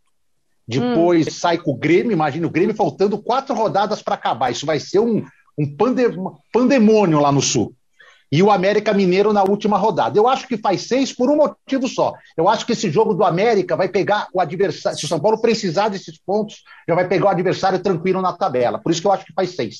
Depois 0.68 1.26
hum. 1.26 1.30
sai 1.30 1.56
com 1.56 1.70
o 1.70 1.76
Grêmio, 1.76 2.12
imagina 2.12 2.46
o 2.46 2.50
Grêmio 2.50 2.76
faltando 2.76 3.16
quatro 3.16 3.54
rodadas 3.54 4.02
para 4.02 4.14
acabar. 4.14 4.50
Isso 4.50 4.66
vai 4.66 4.78
ser 4.78 4.98
um, 4.98 5.24
um 5.59 5.74
pandemônio 6.53 7.18
lá 7.18 7.32
no 7.32 7.40
Sul. 7.40 7.72
E 8.30 8.42
o 8.42 8.51
América 8.51 8.92
Mineiro 8.92 9.32
na 9.32 9.44
última 9.44 9.78
rodada. 9.78 10.18
Eu 10.18 10.28
acho 10.28 10.47
que 10.47 10.59
faz 10.59 10.82
seis 10.82 11.14
por 11.14 11.30
um 11.30 11.36
motivo 11.36 11.88
só. 11.88 12.12
Eu 12.36 12.47
acho 12.47 12.66
que 12.66 12.72
esse 12.72 12.90
jogo 12.90 13.14
do 13.14 13.24
América 13.24 13.74
vai 13.74 13.88
pegar 13.88 14.28
o 14.34 14.40
adversário. 14.40 14.99
Se 14.99 15.07
o 15.07 15.09
São 15.09 15.20
Paulo 15.20 15.40
precisar 15.40 15.88
desses 15.88 16.18
pontos, 16.18 16.62
já 16.86 16.94
vai 16.94 17.09
pegar 17.09 17.24
o 17.24 17.30
adversário 17.30 17.78
tranquilo 17.78 18.20
na 18.20 18.34
tabela. 18.34 18.78
Por 18.78 18.92
isso 18.92 19.01
que 19.01 19.07
eu 19.07 19.12
acho 19.12 19.24
que 19.24 19.32
faz 19.32 19.57
seis. 19.57 19.78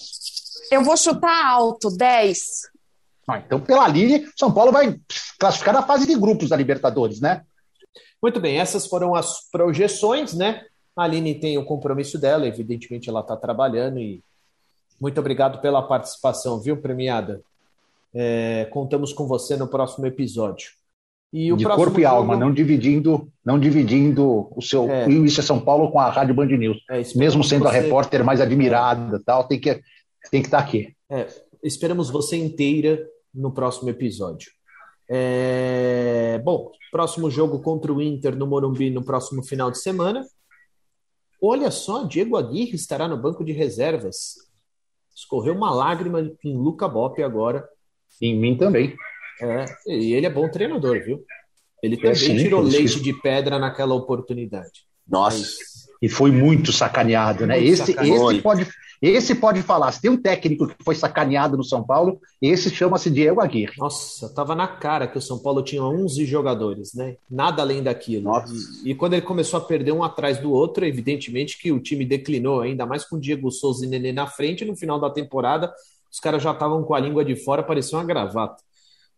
Eu 0.71 0.83
vou 0.83 0.97
chutar 0.97 1.47
alto, 1.47 1.91
10. 1.91 2.39
Ah, 3.29 3.39
então, 3.39 3.61
pela 3.61 3.89
linha, 3.89 4.25
São 4.39 4.53
Paulo 4.53 4.71
vai 4.71 4.99
classificar 5.39 5.75
na 5.75 5.83
fase 5.83 6.07
de 6.07 6.15
grupos 6.15 6.49
da 6.49 6.57
Libertadores, 6.57 7.21
né? 7.21 7.43
Muito 8.23 8.41
bem, 8.41 8.59
essas 8.59 8.87
foram 8.87 9.15
as 9.15 9.51
projeções, 9.51 10.33
né? 10.33 10.65
A 10.97 11.05
Aline 11.05 11.35
tem 11.35 11.59
o 11.59 11.65
compromisso 11.65 12.19
dela, 12.19 12.47
evidentemente 12.47 13.09
ela 13.09 13.21
está 13.21 13.37
trabalhando 13.37 13.99
e 13.99 14.23
muito 15.01 15.21
obrigado 15.21 15.61
pela 15.61 15.83
participação, 15.83 16.59
viu, 16.61 16.77
premiada? 16.77 17.43
É, 18.15 18.67
contamos 18.71 19.13
com 19.13 19.27
você 19.27 19.57
no 19.57 19.69
próximo 19.69 20.07
episódio. 20.07 20.71
E 21.33 21.53
o 21.53 21.57
de 21.57 21.65
corpo 21.65 22.01
e 22.01 22.05
jogo... 22.05 22.15
alma, 22.15 22.37
não 22.37 22.53
dividindo, 22.53 23.29
não 23.45 23.59
dividindo 23.59 24.49
o 24.57 24.63
seu 24.63 24.91
é. 24.91 25.09
Isso 25.09 25.41
é 25.41 25.43
São 25.43 25.61
Paulo 25.61 25.91
com 25.91 26.01
a 26.01 26.09
Rádio 26.09 26.35
Band 26.35 26.47
News. 26.47 26.79
É, 26.89 27.03
Mesmo 27.15 27.45
sendo 27.45 27.65
você... 27.65 27.77
a 27.77 27.81
repórter 27.81 28.25
mais 28.25 28.41
admirada, 28.41 29.21
tal, 29.25 29.45
tem 29.45 29.61
que 29.61 29.83
tem 30.31 30.41
que 30.41 30.49
estar 30.49 30.59
tá 30.59 30.65
aqui. 30.65 30.95
É, 31.11 31.27
esperamos 31.63 32.11
você 32.11 32.37
inteira 32.37 33.07
no 33.35 33.53
próximo 33.53 33.91
episódio. 33.91 34.51
É... 35.09 36.41
Bom, 36.45 36.73
próximo 36.91 37.31
jogo 37.31 37.61
contra 37.61 37.93
o 37.93 38.03
Inter 38.03 38.35
no 38.37 38.47
Morumbi 38.47 38.91
no 38.91 39.05
próximo 39.05 39.43
final 39.43 39.71
de 39.71 39.81
semana. 39.81 40.25
Olha 41.41 41.71
só, 41.71 42.05
Diego 42.05 42.37
Aguirre 42.37 42.75
estará 42.75 43.07
no 43.07 43.17
banco 43.17 43.45
de 43.45 43.53
reservas. 43.53 44.35
Escorreu 45.15 45.55
uma 45.55 45.73
lágrima 45.73 46.21
em 46.45 46.57
Luca 46.57 46.89
Bop 46.89 47.23
agora. 47.23 47.67
Em 48.21 48.39
mim 48.39 48.57
também. 48.57 48.97
É, 49.41 49.65
e 49.87 50.15
ele 50.15 50.27
é 50.27 50.31
bom 50.31 50.49
treinador, 50.49 51.03
viu? 51.05 51.23
Ele 51.83 51.97
também 51.97 52.13
é, 52.13 52.15
sim, 52.15 52.37
tirou 52.39 52.63
leite 52.63 53.01
de 53.01 53.13
pedra 53.21 53.59
naquela 53.59 53.95
oportunidade. 53.95 54.87
Nossa. 55.07 55.39
Mas... 55.39 55.87
E 56.03 56.09
foi 56.09 56.31
muito 56.31 56.73
sacaneado, 56.73 57.47
né? 57.47 57.57
Muito 57.59 57.73
esse, 57.73 57.93
sacaneado. 57.93 58.33
esse 58.33 58.43
pode 58.43 58.67
esse 59.01 59.35
pode 59.35 59.63
falar. 59.63 59.93
Se 59.93 60.01
tem 60.01 60.11
um 60.11 60.17
técnico 60.17 60.67
que 60.67 60.83
foi 60.83 60.95
sacaneado 60.95 61.57
no 61.57 61.65
São 61.65 61.85
Paulo, 61.85 62.21
esse 62.41 62.71
chama-se 62.71 63.11
Diego 63.11 63.41
Aguirre. 63.41 63.75
Nossa, 63.79 64.29
tava 64.35 64.55
na 64.55 64.67
cara 64.67 65.07
que 65.07 65.19
o 65.19 65.23
São 65.23 65.39
Paulo 65.39 65.63
tinha 65.63 65.83
11 65.83 66.25
jogadores, 66.25 66.95
né? 66.95 67.17
Nada 67.31 67.63
além 67.63 67.83
daquilo. 67.83 68.25
Nossa. 68.25 68.53
E, 68.85 68.91
e 68.91 68.95
quando 68.95 69.15
ele 69.15 69.23
começou 69.23 69.59
a 69.59 69.63
perder 69.63 69.93
um 69.93 70.03
atrás 70.03 70.39
do 70.39 70.53
outro, 70.53 70.85
evidentemente 70.85 71.59
que 71.59 71.71
o 71.73 71.81
time 71.81 72.05
declinou, 72.05 72.61
ainda 72.61 72.87
mais 72.87 73.05
com 73.05 73.17
o 73.17 73.21
Diego 73.21 73.51
Souza 73.51 73.85
e 73.85 73.89
Nenê 73.89 74.13
na 74.13 74.27
frente. 74.27 74.65
No 74.65 74.77
final 74.77 74.99
da 74.99 75.11
temporada, 75.11 75.73
os 76.11 76.19
caras 76.19 76.43
já 76.43 76.53
estavam 76.53 76.83
com 76.83 76.95
a 76.95 77.01
língua 77.01 77.25
de 77.25 77.37
fora, 77.37 77.63
parecia 77.63 77.99
uma 77.99 78.05
gravata. 78.05 78.63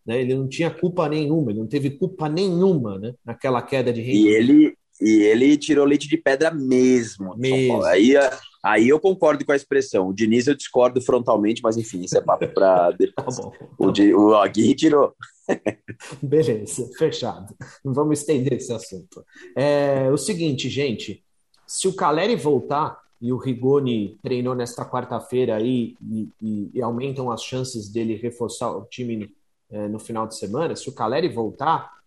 Né? 0.05 0.21
Ele 0.21 0.35
não 0.35 0.49
tinha 0.49 0.71
culpa 0.71 1.09
nenhuma, 1.09 1.51
ele 1.51 1.61
não 1.61 1.67
teve 1.67 1.91
culpa 1.91 2.29
nenhuma 2.29 2.99
né? 2.99 3.15
naquela 3.25 3.63
queda 3.63 3.93
de 3.93 4.01
rendimento. 4.01 4.27
E 4.27 4.35
ele, 4.35 4.75
e 5.01 5.23
ele 5.23 5.57
tirou 5.57 5.85
leite 5.85 6.09
de 6.09 6.17
pedra 6.17 6.51
mesmo. 6.51 7.37
mesmo. 7.37 7.85
Aí 7.85 8.15
Aí 8.63 8.89
eu 8.89 8.99
concordo 8.99 9.45
com 9.45 9.53
a 9.53 9.57
expressão. 9.57 10.09
O 10.09 10.13
Diniz 10.13 10.47
eu 10.47 10.55
discordo 10.55 11.01
frontalmente, 11.01 11.63
mas 11.63 11.77
enfim, 11.77 12.03
isso 12.03 12.19
é 12.19 12.21
papo 12.21 12.49
para 12.49 12.91
depois. 12.99 13.37
tá 13.37 13.43
bom, 13.43 13.51
tá 13.51 13.67
o, 13.79 14.21
o 14.21 14.35
Aguirre 14.35 14.75
tirou. 14.75 15.15
Beleza, 16.23 16.89
fechado. 16.99 17.55
Não 17.85 17.95
vamos 17.95 18.21
estender 18.21 18.55
esse 18.55 18.73
assunto. 18.73 19.25
É 19.57 20.11
o 20.11 20.17
seguinte, 20.17 20.69
gente. 20.69 21.23
Se 21.67 21.87
o 21.87 21.95
Caleri 21.95 22.35
voltar 22.35 23.01
e 23.21 23.33
o 23.33 23.37
Rigoni 23.37 24.19
treinou 24.23 24.55
nesta 24.55 24.85
quarta-feira 24.85 25.57
aí 25.57 25.97
e, 26.01 26.29
e, 26.41 26.71
e, 26.75 26.83
aumentam 26.83 27.31
as 27.31 27.43
chances 27.43 27.89
dele 27.89 28.15
reforçar 28.15 28.71
o 28.71 28.85
time 28.85 29.35
é, 29.71 29.89
no 29.89 29.99
final 29.99 30.27
de 30.27 30.37
semana, 30.37 30.77
se 30.77 30.89
o 30.89 30.93
Caleri 30.93 31.29
voltar, 31.29 31.99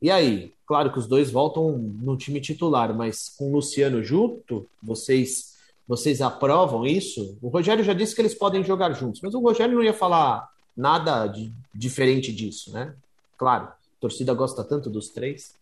e 0.00 0.10
aí? 0.10 0.52
Claro 0.66 0.90
que 0.92 0.98
os 0.98 1.06
dois 1.06 1.30
voltam 1.30 1.78
no 1.78 2.16
time 2.16 2.40
titular, 2.40 2.94
mas 2.94 3.28
com 3.28 3.50
o 3.50 3.52
Luciano 3.54 4.02
junto, 4.02 4.66
vocês 4.82 5.53
vocês 5.86 6.20
aprovam 6.20 6.86
isso? 6.86 7.36
O 7.42 7.48
Rogério 7.48 7.84
já 7.84 7.92
disse 7.92 8.14
que 8.14 8.22
eles 8.22 8.34
podem 8.34 8.64
jogar 8.64 8.92
juntos, 8.92 9.20
mas 9.22 9.34
o 9.34 9.40
Rogério 9.40 9.74
não 9.74 9.84
ia 9.84 9.92
falar 9.92 10.48
nada 10.76 11.26
de, 11.26 11.52
diferente 11.74 12.32
disso, 12.32 12.72
né? 12.72 12.94
Claro, 13.36 13.64
a 13.66 13.76
torcida 14.00 14.32
gosta 14.34 14.64
tanto 14.64 14.88
dos 14.88 15.10
três, 15.10 15.54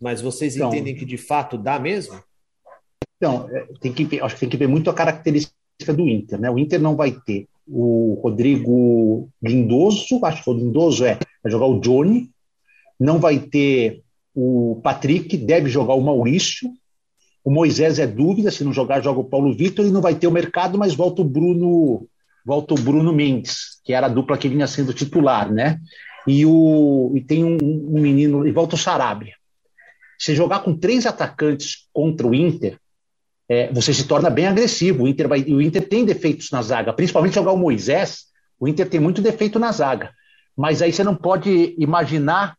mas 0.00 0.20
vocês 0.20 0.56
então, 0.56 0.68
entendem 0.68 0.96
que 0.96 1.04
de 1.04 1.18
fato 1.18 1.58
dá 1.58 1.78
mesmo? 1.78 2.22
Então, 3.16 3.48
é, 3.50 3.66
tem 3.80 3.92
que 3.92 4.20
acho 4.20 4.34
que 4.34 4.40
tem 4.40 4.48
que 4.48 4.56
ver 4.56 4.66
muito 4.66 4.88
a 4.88 4.94
característica 4.94 5.54
do 5.94 6.08
Inter, 6.08 6.40
né? 6.40 6.50
O 6.50 6.58
Inter 6.58 6.80
não 6.80 6.96
vai 6.96 7.12
ter 7.12 7.46
o 7.68 8.18
Rodrigo 8.22 9.28
Lindoso, 9.42 10.24
acho 10.24 10.42
que 10.42 10.50
o 10.50 10.54
Lindoso 10.54 11.04
é, 11.04 11.18
vai 11.42 11.52
jogar 11.52 11.66
o 11.66 11.80
Johnny, 11.80 12.30
não 12.98 13.18
vai 13.18 13.38
ter 13.38 14.02
o 14.34 14.80
Patrick, 14.82 15.36
deve 15.36 15.68
jogar 15.68 15.94
o 15.94 16.00
Maurício, 16.00 16.72
o 17.44 17.50
Moisés 17.50 17.98
é 17.98 18.06
dúvida, 18.06 18.50
se 18.50 18.64
não 18.64 18.72
jogar, 18.72 19.02
joga 19.02 19.20
o 19.20 19.24
Paulo 19.24 19.54
Vitor 19.54 19.86
e 19.86 19.90
não 19.90 20.00
vai 20.00 20.14
ter 20.14 20.26
o 20.26 20.32
mercado, 20.32 20.78
mas 20.78 20.94
volta 20.94 21.22
o 21.22 21.24
Bruno, 21.24 22.06
volta 22.44 22.74
o 22.74 22.78
Bruno 22.78 23.12
Mendes, 23.12 23.80
que 23.84 23.92
era 23.92 24.06
a 24.06 24.10
dupla 24.10 24.36
que 24.36 24.48
vinha 24.48 24.66
sendo 24.66 24.92
titular, 24.92 25.50
né? 25.50 25.80
E, 26.26 26.44
o, 26.44 27.12
e 27.14 27.20
tem 27.22 27.44
um, 27.44 27.56
um 27.62 28.00
menino, 28.00 28.46
e 28.46 28.52
volta 28.52 28.74
o 28.74 28.78
Sarabia. 28.78 29.34
Se 30.18 30.34
jogar 30.34 30.60
com 30.60 30.76
três 30.76 31.06
atacantes 31.06 31.88
contra 31.92 32.26
o 32.26 32.34
Inter, 32.34 32.78
é, 33.48 33.72
você 33.72 33.92
se 33.94 34.06
torna 34.06 34.28
bem 34.28 34.46
agressivo. 34.46 35.04
O 35.04 35.08
Inter, 35.08 35.26
vai, 35.26 35.40
o 35.42 35.62
Inter 35.62 35.88
tem 35.88 36.04
defeitos 36.04 36.50
na 36.50 36.60
zaga, 36.60 36.92
principalmente 36.92 37.34
jogar 37.34 37.52
o 37.52 37.58
Moisés. 37.58 38.26
O 38.60 38.68
Inter 38.68 38.88
tem 38.88 39.00
muito 39.00 39.22
defeito 39.22 39.58
na 39.58 39.72
zaga. 39.72 40.10
Mas 40.54 40.82
aí 40.82 40.92
você 40.92 41.02
não 41.02 41.16
pode 41.16 41.74
imaginar 41.78 42.54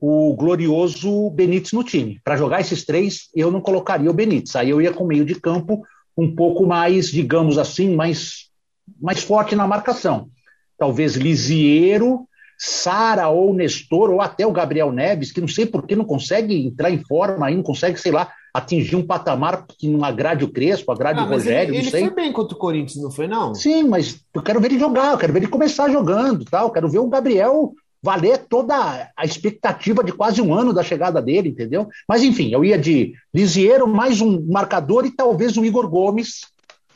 o 0.00 0.34
glorioso 0.34 1.30
Benítez 1.30 1.72
no 1.72 1.82
time. 1.82 2.20
Para 2.22 2.36
jogar 2.36 2.60
esses 2.60 2.84
três, 2.84 3.28
eu 3.34 3.50
não 3.50 3.60
colocaria 3.60 4.10
o 4.10 4.14
Benítez. 4.14 4.54
Aí 4.56 4.70
eu 4.70 4.80
ia 4.80 4.92
com 4.92 5.06
meio 5.06 5.24
de 5.24 5.34
campo 5.36 5.82
um 6.16 6.34
pouco 6.34 6.66
mais, 6.66 7.10
digamos 7.10 7.58
assim, 7.58 7.94
mais, 7.94 8.48
mais 9.00 9.22
forte 9.22 9.54
na 9.54 9.66
marcação. 9.66 10.28
Talvez 10.78 11.14
Lisiero, 11.14 12.26
Sara 12.58 13.28
ou 13.28 13.52
Nestor, 13.54 14.10
ou 14.10 14.20
até 14.20 14.46
o 14.46 14.52
Gabriel 14.52 14.92
Neves, 14.92 15.32
que 15.32 15.40
não 15.40 15.48
sei 15.48 15.66
por 15.66 15.86
que 15.86 15.96
não 15.96 16.04
consegue 16.04 16.66
entrar 16.66 16.90
em 16.90 17.02
forma 17.02 17.46
aí, 17.46 17.54
não 17.54 17.62
consegue, 17.62 17.98
sei 17.98 18.12
lá, 18.12 18.32
atingir 18.52 18.96
um 18.96 19.06
patamar 19.06 19.66
que 19.78 19.86
não 19.86 20.02
agrade 20.02 20.44
o 20.44 20.50
Crespo, 20.50 20.90
agrade 20.90 21.20
ah, 21.20 21.24
o 21.24 21.28
Rogério, 21.28 21.74
ele, 21.74 21.82
não 21.82 21.90
sei. 21.90 22.00
Ele 22.00 22.08
foi 22.08 22.16
bem 22.16 22.32
contra 22.32 22.56
o 22.56 22.58
Corinthians, 22.58 23.02
não 23.02 23.10
foi 23.10 23.26
não? 23.26 23.54
Sim, 23.54 23.84
mas 23.84 24.18
eu 24.32 24.42
quero 24.42 24.60
ver 24.60 24.70
ele 24.70 24.78
jogar, 24.78 25.12
eu 25.12 25.18
quero 25.18 25.32
ver 25.32 25.40
ele 25.40 25.48
começar 25.48 25.90
jogando, 25.90 26.44
tal, 26.46 26.70
quero 26.70 26.88
ver 26.88 26.98
o 26.98 27.08
Gabriel 27.08 27.74
valer 28.02 28.46
toda 28.48 29.10
a 29.16 29.24
expectativa 29.24 30.04
de 30.04 30.12
quase 30.12 30.40
um 30.40 30.54
ano 30.54 30.72
da 30.72 30.82
chegada 30.82 31.20
dele, 31.20 31.48
entendeu? 31.48 31.88
Mas 32.08 32.22
enfim, 32.22 32.50
eu 32.52 32.64
ia 32.64 32.78
de 32.78 33.14
Lisieiro, 33.34 33.86
mais 33.86 34.20
um 34.20 34.44
marcador 34.46 35.04
e 35.06 35.10
talvez 35.10 35.56
um 35.56 35.64
Igor 35.64 35.88
Gomes 35.88 36.42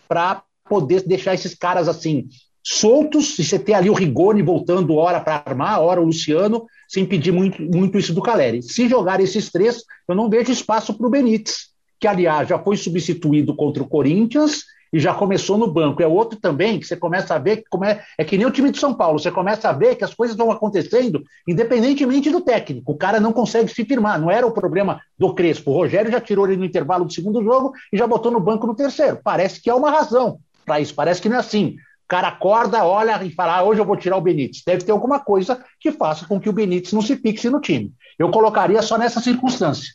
para 0.09 0.43
poder 0.69 1.03
deixar 1.03 1.35
esses 1.35 1.55
caras 1.55 1.89
assim 1.89 2.29
soltos, 2.63 3.39
e 3.39 3.45
você 3.45 3.59
ter 3.59 3.73
ali 3.75 3.89
o 3.89 3.95
Rigoni 3.95 4.43
voltando 4.43 4.95
hora 4.95 5.21
para 5.21 5.43
armar, 5.45 5.81
hora 5.81 6.01
o 6.01 6.05
Luciano, 6.05 6.67
sem 6.89 7.07
pedir 7.07 7.33
muito, 7.33 7.61
muito 7.63 7.99
isso 7.99 8.13
do 8.13 8.23
Caleri. 8.23 8.63
Se 8.63 8.89
jogar 8.89 9.21
esses 9.21 9.51
três, 9.51 9.83
eu 10.09 10.15
não 10.15 10.29
vejo 10.29 10.53
espaço 10.53 10.95
para 10.95 11.07
o 11.07 11.11
Benítez, 11.11 11.71
que 11.99 12.07
aliás 12.07 12.49
já 12.49 12.59
foi 12.59 12.77
substituído 12.77 13.57
contra 13.57 13.83
o 13.83 13.89
Corinthians 13.89 14.65
e 14.93 14.99
já 14.99 15.15
começou 15.15 15.57
no 15.57 15.71
banco. 15.71 16.03
É 16.03 16.07
outro 16.07 16.39
também 16.39 16.79
que 16.79 16.87
você 16.87 16.97
começa 16.97 17.35
a 17.35 17.39
ver 17.39 17.59
que 17.59 17.65
como 17.71 17.85
é, 17.85 18.03
é 18.19 18.25
que 18.25 18.37
nem 18.37 18.47
o 18.47 18.51
time 18.51 18.71
de 18.71 18.79
São 18.79 18.95
Paulo, 18.95 19.19
você 19.19 19.31
começa 19.31 19.69
a 19.69 19.73
ver 19.73 19.97
que 19.97 20.05
as 20.05 20.15
coisas 20.15 20.37
vão 20.37 20.51
acontecendo 20.51 21.23
independentemente 21.47 22.31
do 22.31 22.41
técnico. 22.41 22.93
O 22.93 22.97
cara 22.97 23.21
não 23.21 23.33
consegue 23.33 23.73
se 23.73 23.85
firmar. 23.85 24.21
Não 24.21 24.31
era 24.31 24.47
o 24.47 24.53
problema 24.53 25.01
do 25.19 25.35
Crespo. 25.35 25.71
O 25.71 25.75
Rogério 25.75 26.11
já 26.11 26.21
tirou 26.21 26.47
ele 26.47 26.57
no 26.57 26.65
intervalo 26.65 27.05
do 27.05 27.13
segundo 27.13 27.43
jogo 27.43 27.73
e 27.93 27.97
já 27.97 28.07
botou 28.07 28.33
no 28.33 28.41
banco 28.41 28.67
no 28.67 28.75
terceiro. 28.75 29.21
Parece 29.23 29.61
que 29.61 29.71
há 29.71 29.77
uma 29.77 29.91
razão 29.91 30.41
para 30.65 30.81
isso. 30.81 30.95
Parece 30.95 31.21
que 31.21 31.29
não 31.29 31.37
é 31.37 31.41
assim. 31.41 31.77
O 32.05 32.09
cara 32.09 32.29
acorda, 32.29 32.85
olha 32.85 33.23
e 33.23 33.31
fala: 33.31 33.59
ah, 33.59 33.63
hoje 33.63 33.81
eu 33.81 33.85
vou 33.85 33.97
tirar 33.97 34.17
o 34.17 34.21
Benítez. 34.21 34.63
Deve 34.67 34.85
ter 34.85 34.93
alguma 34.93 35.21
coisa 35.21 35.65
que 35.79 35.93
faça 35.93 36.27
com 36.27 36.41
que 36.41 36.49
o 36.49 36.53
Benítez 36.53 36.93
não 36.93 37.03
se 37.03 37.17
fixe 37.17 37.49
no 37.49 37.61
time. 37.61 37.93
Eu 38.19 38.31
colocaria 38.31 38.83
só 38.83 38.99
nessa 38.99 39.21
circunstância. 39.21 39.95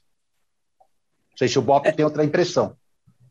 Não 1.31 1.37
sei 1.37 1.49
se 1.49 1.59
o 1.59 1.61
Bop 1.61 1.91
tem 1.91 2.05
outra 2.05 2.23
impressão. 2.23 2.75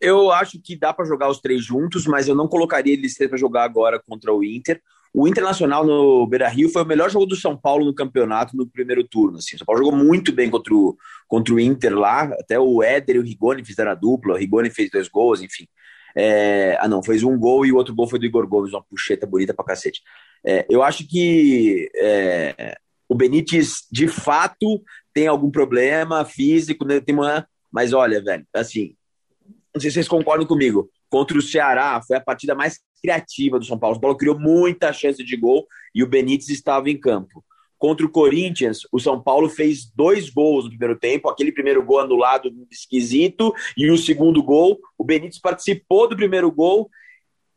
Eu 0.04 0.30
acho 0.30 0.60
que 0.60 0.76
dá 0.76 0.92
para 0.92 1.06
jogar 1.06 1.30
os 1.30 1.40
três 1.40 1.64
juntos, 1.64 2.06
mas 2.06 2.28
eu 2.28 2.34
não 2.34 2.46
colocaria 2.46 2.92
eles 2.92 3.14
três 3.14 3.30
para 3.30 3.38
jogar 3.38 3.64
agora 3.64 3.98
contra 3.98 4.32
o 4.34 4.44
Inter. 4.44 4.80
O 5.14 5.26
Internacional 5.26 5.86
no 5.86 6.26
Beira 6.26 6.46
Rio 6.46 6.68
foi 6.68 6.82
o 6.82 6.86
melhor 6.86 7.08
jogo 7.08 7.24
do 7.24 7.36
São 7.36 7.56
Paulo 7.56 7.86
no 7.86 7.94
campeonato 7.94 8.54
no 8.54 8.66
primeiro 8.66 9.02
turno. 9.02 9.38
Assim. 9.38 9.56
O 9.56 9.58
São 9.58 9.64
Paulo 9.64 9.82
jogou 9.82 9.96
muito 9.96 10.30
bem 10.30 10.50
contra 10.50 10.74
o, 10.74 10.94
contra 11.26 11.54
o 11.54 11.60
Inter 11.60 11.96
lá. 11.96 12.24
Até 12.38 12.60
o 12.60 12.82
Éder 12.82 13.16
e 13.16 13.18
o 13.18 13.22
Rigoni 13.22 13.64
fizeram 13.64 13.92
a 13.92 13.94
dupla. 13.94 14.34
O 14.34 14.36
Rigoni 14.36 14.68
fez 14.68 14.90
dois 14.90 15.08
gols, 15.08 15.40
enfim. 15.40 15.66
É... 16.14 16.76
ah, 16.80 16.88
não, 16.88 17.02
fez 17.02 17.22
um 17.22 17.38
gol 17.38 17.64
e 17.64 17.72
o 17.72 17.76
outro 17.76 17.94
gol 17.94 18.06
foi 18.06 18.18
do 18.18 18.26
Igor 18.26 18.46
Gomes, 18.46 18.74
uma 18.74 18.82
puxeta 18.82 19.26
bonita 19.26 19.54
pra 19.54 19.64
cacete. 19.64 20.02
É, 20.44 20.66
eu 20.68 20.82
acho 20.82 21.06
que 21.08 21.88
é... 21.96 22.76
o 23.08 23.14
Benítez, 23.14 23.86
de 23.90 24.06
fato, 24.06 24.82
tem 25.14 25.28
algum 25.28 25.50
problema 25.50 26.26
físico, 26.26 26.84
né? 26.84 27.00
tem 27.00 27.14
uma... 27.14 27.48
mas 27.72 27.94
olha, 27.94 28.22
velho, 28.22 28.46
assim, 28.52 28.94
não 29.74 29.80
sei 29.80 29.90
se 29.90 29.94
vocês 29.94 30.08
concordam 30.08 30.46
comigo, 30.46 30.88
contra 31.10 31.36
o 31.36 31.42
Ceará 31.42 32.00
foi 32.06 32.16
a 32.16 32.20
partida 32.20 32.54
mais 32.54 32.78
criativa 33.02 33.58
do 33.58 33.64
São 33.64 33.78
Paulo. 33.78 33.92
O 33.92 33.96
São 33.96 34.00
Paulo 34.00 34.16
criou 34.16 34.38
muita 34.38 34.92
chance 34.92 35.22
de 35.22 35.36
gol 35.36 35.66
e 35.92 36.02
o 36.02 36.06
Benítez 36.06 36.48
estava 36.48 36.88
em 36.88 36.96
campo. 36.96 37.44
Contra 37.76 38.06
o 38.06 38.08
Corinthians, 38.08 38.80
o 38.92 39.00
São 39.00 39.20
Paulo 39.20 39.48
fez 39.48 39.90
dois 39.94 40.30
gols 40.30 40.64
no 40.64 40.70
primeiro 40.70 40.96
tempo, 40.96 41.28
aquele 41.28 41.50
primeiro 41.50 41.84
gol 41.84 41.98
anulado 41.98 42.50
esquisito 42.70 43.52
e 43.76 43.90
o 43.90 43.98
segundo 43.98 44.42
gol, 44.42 44.78
o 44.96 45.04
Benítez 45.04 45.40
participou 45.40 46.08
do 46.08 46.16
primeiro 46.16 46.50
gol 46.52 46.88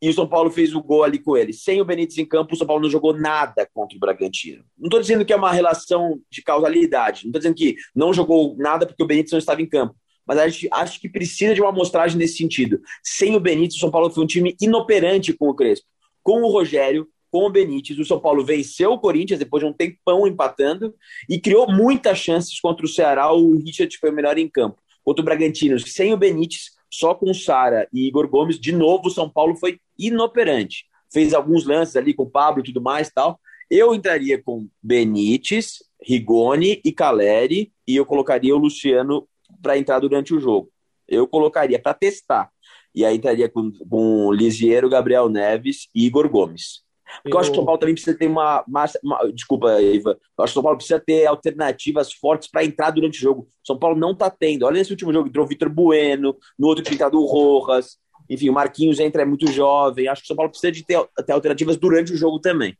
e 0.01 0.09
o 0.09 0.13
São 0.13 0.27
Paulo 0.27 0.49
fez 0.49 0.73
o 0.73 0.81
gol 0.81 1.03
ali 1.03 1.19
com 1.19 1.37
ele. 1.37 1.53
Sem 1.53 1.79
o 1.79 1.85
Benítez 1.85 2.17
em 2.17 2.25
campo, 2.25 2.55
o 2.55 2.57
São 2.57 2.67
Paulo 2.67 2.81
não 2.81 2.89
jogou 2.89 3.13
nada 3.13 3.67
contra 3.71 3.95
o 3.95 3.99
Bragantino. 3.99 4.63
Não 4.77 4.87
estou 4.87 4.99
dizendo 4.99 5.23
que 5.23 5.31
é 5.31 5.35
uma 5.35 5.51
relação 5.51 6.19
de 6.31 6.41
causalidade, 6.41 7.23
não 7.23 7.29
estou 7.29 7.39
dizendo 7.39 7.55
que 7.55 7.75
não 7.95 8.11
jogou 8.11 8.55
nada 8.57 8.87
porque 8.87 9.03
o 9.03 9.07
Benítez 9.07 9.31
não 9.31 9.39
estava 9.39 9.61
em 9.61 9.69
campo 9.69 9.95
mas 10.27 10.37
a 10.37 10.47
gente 10.47 10.67
acho 10.71 10.99
que 10.99 11.07
precisa 11.07 11.55
de 11.55 11.61
uma 11.61 11.69
amostragem 11.69 12.17
nesse 12.17 12.37
sentido. 12.37 12.81
Sem 13.01 13.35
o 13.35 13.39
Benítez, 13.39 13.75
o 13.75 13.79
São 13.79 13.91
Paulo 13.91 14.09
foi 14.09 14.23
um 14.23 14.27
time 14.27 14.55
inoperante 14.59 15.33
com 15.33 15.49
o 15.49 15.55
Crespo. 15.55 15.87
Com 16.21 16.41
o 16.41 16.51
Rogério, 16.51 17.07
com 17.31 17.45
o 17.45 17.49
Benítez. 17.49 17.97
O 17.99 18.05
São 18.05 18.19
Paulo 18.19 18.43
venceu 18.43 18.91
o 18.91 18.99
Corinthians 18.99 19.39
depois 19.39 19.63
de 19.63 19.69
um 19.69 19.73
tempão 19.73 20.27
empatando 20.27 20.93
e 21.29 21.39
criou 21.39 21.71
muitas 21.71 22.17
chances 22.17 22.59
contra 22.59 22.85
o 22.85 22.89
Ceará. 22.89 23.31
O 23.31 23.57
Richard 23.57 23.95
foi 23.97 24.09
o 24.09 24.13
melhor 24.13 24.37
em 24.37 24.49
campo. 24.49 24.81
Contra 25.03 25.21
o 25.21 25.25
Bragantino, 25.25 25.79
sem 25.79 26.13
o 26.13 26.17
Benítez, 26.17 26.71
só 26.89 27.13
com 27.13 27.31
o 27.31 27.35
Sara 27.35 27.87
e 27.93 28.07
Igor 28.07 28.27
Gomes, 28.27 28.59
de 28.59 28.71
novo 28.71 29.07
o 29.07 29.11
São 29.11 29.29
Paulo 29.29 29.55
foi 29.55 29.79
inoperante. 29.97 30.85
Fez 31.11 31.33
alguns 31.33 31.65
lances 31.65 31.95
ali 31.95 32.13
com 32.13 32.23
o 32.23 32.29
Pablo 32.29 32.61
e 32.61 32.65
tudo 32.65 32.81
mais 32.81 33.09
tal. 33.09 33.39
Eu 33.69 33.93
entraria 33.93 34.41
com 34.41 34.67
Benítez, 34.81 35.83
Rigoni 36.01 36.81
e 36.83 36.91
Caleri 36.91 37.71
e 37.87 37.95
eu 37.95 38.05
colocaria 38.05 38.55
o 38.55 38.59
Luciano 38.59 39.27
para 39.61 39.77
entrar 39.77 39.99
durante 39.99 40.33
o 40.33 40.39
jogo. 40.39 40.69
Eu 41.07 41.27
colocaria 41.27 41.79
para 41.79 41.93
testar. 41.93 42.49
E 42.93 43.05
aí 43.05 43.15
entraria 43.15 43.47
com, 43.47 43.71
com 43.89 44.31
Lisiero, 44.31 44.89
Gabriel 44.89 45.29
Neves 45.29 45.87
e 45.93 46.05
Igor 46.05 46.27
Gomes. 46.29 46.85
Porque 47.23 47.29
eu... 47.29 47.33
eu 47.33 47.39
acho 47.39 47.49
que 47.49 47.53
o 47.53 47.55
São 47.55 47.65
Paulo 47.65 47.79
também 47.79 47.95
precisa 47.95 48.17
ter 48.17 48.27
uma, 48.27 48.63
uma, 48.67 48.85
uma, 49.03 49.31
Desculpa, 49.31 49.81
Iva. 49.81 50.17
Eu 50.37 50.43
acho 50.43 50.51
que 50.51 50.59
o 50.59 50.59
São 50.59 50.63
Paulo 50.63 50.77
precisa 50.77 50.99
ter 50.99 51.25
alternativas 51.25 52.11
fortes 52.13 52.49
para 52.49 52.65
entrar 52.65 52.91
durante 52.91 53.17
o 53.17 53.21
jogo. 53.21 53.41
O 53.43 53.67
São 53.67 53.77
Paulo 53.77 53.97
não 53.97 54.11
está 54.11 54.29
tendo. 54.29 54.63
Olha 54.65 54.77
nesse 54.77 54.91
último 54.91 55.13
jogo, 55.13 55.27
entrou 55.27 55.45
o 55.45 55.47
Vitor 55.47 55.69
Bueno, 55.69 56.35
no 56.57 56.67
outro 56.67 56.83
tinha 56.83 56.95
entrado 56.95 57.19
o 57.19 57.25
Rojas. 57.25 57.97
Enfim, 58.29 58.49
o 58.49 58.53
Marquinhos 58.53 58.99
entra, 58.99 59.21
é 59.21 59.25
muito 59.25 59.49
jovem. 59.51 60.07
Acho 60.07 60.21
que 60.21 60.25
o 60.25 60.27
São 60.27 60.35
Paulo 60.35 60.51
precisa 60.51 60.71
de 60.71 60.83
ter, 60.83 61.01
ter 61.25 61.31
alternativas 61.31 61.77
durante 61.77 62.11
o 62.11 62.17
jogo 62.17 62.39
também. 62.39 62.75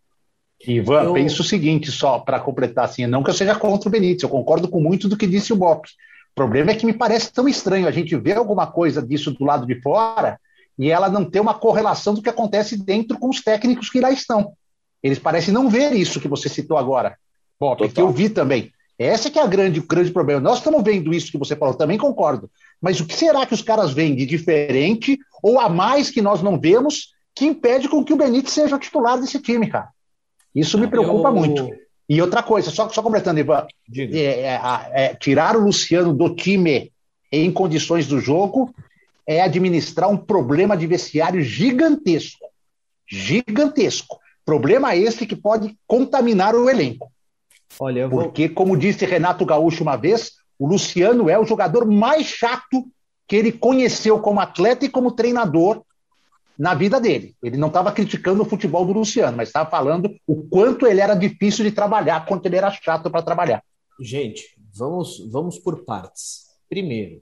Ivan, 0.65 1.03
eu... 1.03 1.13
penso 1.13 1.41
o 1.41 1.45
seguinte, 1.45 1.91
só 1.91 2.19
para 2.19 2.39
completar 2.39 2.85
assim, 2.85 3.05
não 3.05 3.23
que 3.23 3.29
eu 3.29 3.33
seja 3.33 3.55
contra 3.55 3.87
o 3.87 3.91
Benítez, 3.91 4.23
eu 4.23 4.29
concordo 4.29 4.67
com 4.67 4.81
muito 4.81 5.07
do 5.07 5.15
que 5.15 5.27
disse 5.27 5.53
o 5.53 5.55
Bop. 5.55 5.87
O 6.37 6.45
problema 6.45 6.69
é 6.69 6.75
que 6.75 6.85
me 6.85 6.93
parece 6.93 7.33
tão 7.33 7.47
estranho 7.47 7.87
a 7.87 7.91
gente 7.91 8.15
ver 8.15 8.37
alguma 8.37 8.67
coisa 8.67 9.01
disso 9.01 9.31
do 9.31 9.43
lado 9.43 9.65
de 9.65 9.81
fora 9.81 10.39
e 10.77 10.91
ela 10.91 11.09
não 11.09 11.25
ter 11.25 11.39
uma 11.39 11.55
correlação 11.55 12.13
do 12.13 12.21
que 12.21 12.29
acontece 12.29 12.77
dentro 12.77 13.17
com 13.17 13.27
os 13.27 13.41
técnicos 13.41 13.89
que 13.89 13.99
lá 13.99 14.11
estão. 14.11 14.53
Eles 15.01 15.17
parecem 15.17 15.51
não 15.51 15.67
ver 15.67 15.93
isso 15.93 16.19
que 16.19 16.27
você 16.27 16.47
citou 16.47 16.77
agora, 16.77 17.17
Bop, 17.59 17.89
que 17.89 17.99
eu 17.99 18.11
vi 18.11 18.29
também. 18.29 18.71
Esse 18.99 19.31
que 19.31 19.39
é 19.39 19.41
a 19.41 19.47
grande, 19.47 19.79
o 19.79 19.87
grande 19.87 20.11
problema. 20.11 20.39
Nós 20.39 20.59
estamos 20.59 20.83
vendo 20.83 21.11
isso 21.11 21.31
que 21.31 21.39
você 21.39 21.55
falou, 21.55 21.73
também 21.73 21.97
concordo. 21.97 22.51
Mas 22.79 22.99
o 22.99 23.07
que 23.07 23.15
será 23.15 23.43
que 23.43 23.55
os 23.55 23.63
caras 23.63 23.91
veem 23.91 24.15
de 24.15 24.27
diferente 24.27 25.17
ou 25.41 25.59
a 25.59 25.67
mais 25.67 26.11
que 26.11 26.21
nós 26.21 26.43
não 26.43 26.59
vemos 26.59 27.15
que 27.33 27.45
impede 27.45 27.89
com 27.89 28.05
que 28.05 28.13
o 28.13 28.15
Benítez 28.15 28.53
seja 28.53 28.77
titular 28.77 29.19
desse 29.19 29.41
time, 29.41 29.67
cara? 29.67 29.89
Isso 30.53 30.77
me 30.77 30.87
preocupa 30.87 31.29
eu... 31.29 31.33
muito. 31.33 31.86
E 32.09 32.21
outra 32.21 32.41
coisa, 32.41 32.71
só, 32.71 32.87
só 32.89 33.01
completando, 33.01 33.39
Ivan, 33.39 33.67
é, 33.95 34.15
é, 34.15 34.59
é, 34.93 35.15
tirar 35.15 35.57
o 35.57 35.61
Luciano 35.61 36.13
do 36.13 36.33
time 36.33 36.91
em 37.31 37.51
condições 37.51 38.07
do 38.07 38.19
jogo 38.19 38.73
é 39.25 39.41
administrar 39.41 40.09
um 40.09 40.15
problema 40.15 40.77
de 40.77 40.87
vestiário 40.87 41.41
gigantesco. 41.41 42.45
Gigantesco. 43.05 44.19
Problema 44.45 44.95
esse 44.95 45.25
que 45.27 45.35
pode 45.35 45.75
contaminar 45.85 46.55
o 46.55 46.69
elenco. 46.69 47.11
Olha, 47.77 48.07
vou... 48.07 48.23
Porque, 48.23 48.47
como 48.47 48.77
disse 48.77 49.05
Renato 49.05 49.45
Gaúcho 49.45 49.83
uma 49.83 49.97
vez, 49.97 50.31
o 50.57 50.65
Luciano 50.65 51.29
é 51.29 51.37
o 51.37 51.45
jogador 51.45 51.85
mais 51.85 52.25
chato 52.25 52.85
que 53.27 53.35
ele 53.35 53.51
conheceu 53.51 54.19
como 54.19 54.39
atleta 54.39 54.85
e 54.85 54.89
como 54.89 55.11
treinador 55.11 55.83
na 56.57 56.73
vida 56.73 56.99
dele. 56.99 57.35
Ele 57.43 57.57
não 57.57 57.67
estava 57.67 57.91
criticando 57.91 58.41
o 58.41 58.45
futebol 58.45 58.85
do 58.85 58.93
Luciano, 58.93 59.37
mas 59.37 59.49
estava 59.49 59.69
falando 59.69 60.13
o 60.25 60.47
quanto 60.47 60.87
ele 60.87 61.01
era 61.01 61.13
difícil 61.13 61.63
de 61.63 61.71
trabalhar, 61.71 62.25
quanto 62.25 62.45
ele 62.45 62.55
era 62.55 62.71
chato 62.71 63.11
para 63.11 63.21
trabalhar. 63.21 63.63
Gente, 63.99 64.57
vamos, 64.73 65.19
vamos 65.31 65.59
por 65.59 65.83
partes. 65.85 66.47
Primeiro, 66.69 67.21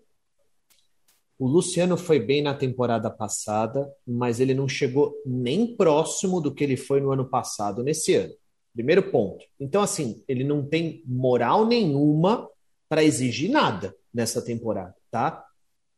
o 1.38 1.48
Luciano 1.48 1.98
foi 1.98 2.20
bem 2.20 2.42
na 2.42 2.54
temporada 2.54 3.10
passada, 3.10 3.92
mas 4.08 4.40
ele 4.40 4.54
não 4.54 4.70
chegou 4.70 5.14
nem 5.26 5.76
próximo 5.76 6.40
do 6.40 6.54
que 6.54 6.64
ele 6.64 6.78
foi 6.78 7.02
no 7.02 7.12
ano 7.12 7.26
passado, 7.26 7.84
nesse 7.84 8.16
ano. 8.16 8.34
Primeiro 8.74 9.04
ponto. 9.12 9.44
Então, 9.60 9.82
assim, 9.82 10.24
ele 10.28 10.44
não 10.44 10.66
tem 10.66 11.04
moral 11.06 11.66
nenhuma 11.66 12.50
para 12.88 13.04
exigir 13.04 13.50
nada 13.50 13.96
nessa 14.14 14.42
temporada, 14.42 14.96
tá? 15.12 15.44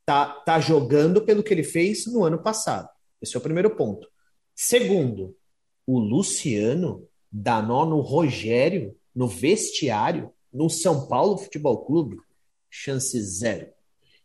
Tá, 0.05 0.25
tá 0.25 0.59
jogando 0.59 1.21
pelo 1.21 1.43
que 1.43 1.53
ele 1.53 1.63
fez 1.63 2.05
no 2.07 2.23
ano 2.23 2.41
passado. 2.41 2.89
Esse 3.21 3.35
é 3.35 3.39
o 3.39 3.41
primeiro 3.41 3.75
ponto. 3.75 4.07
Segundo, 4.55 5.35
o 5.85 5.99
Luciano 5.99 7.07
dá 7.31 7.61
nó 7.61 7.85
no 7.85 7.99
Rogério, 8.01 8.95
no 9.13 9.27
vestiário, 9.27 10.31
no 10.51 10.69
São 10.69 11.07
Paulo 11.07 11.37
Futebol 11.37 11.85
Clube, 11.85 12.17
chance 12.69 13.19
zero. 13.21 13.67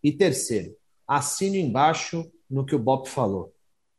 E 0.02 0.12
terceiro, 0.12 0.74
assino 1.06 1.56
embaixo 1.56 2.30
no 2.48 2.64
que 2.64 2.74
o 2.74 2.78
Bob 2.78 3.08
falou. 3.08 3.52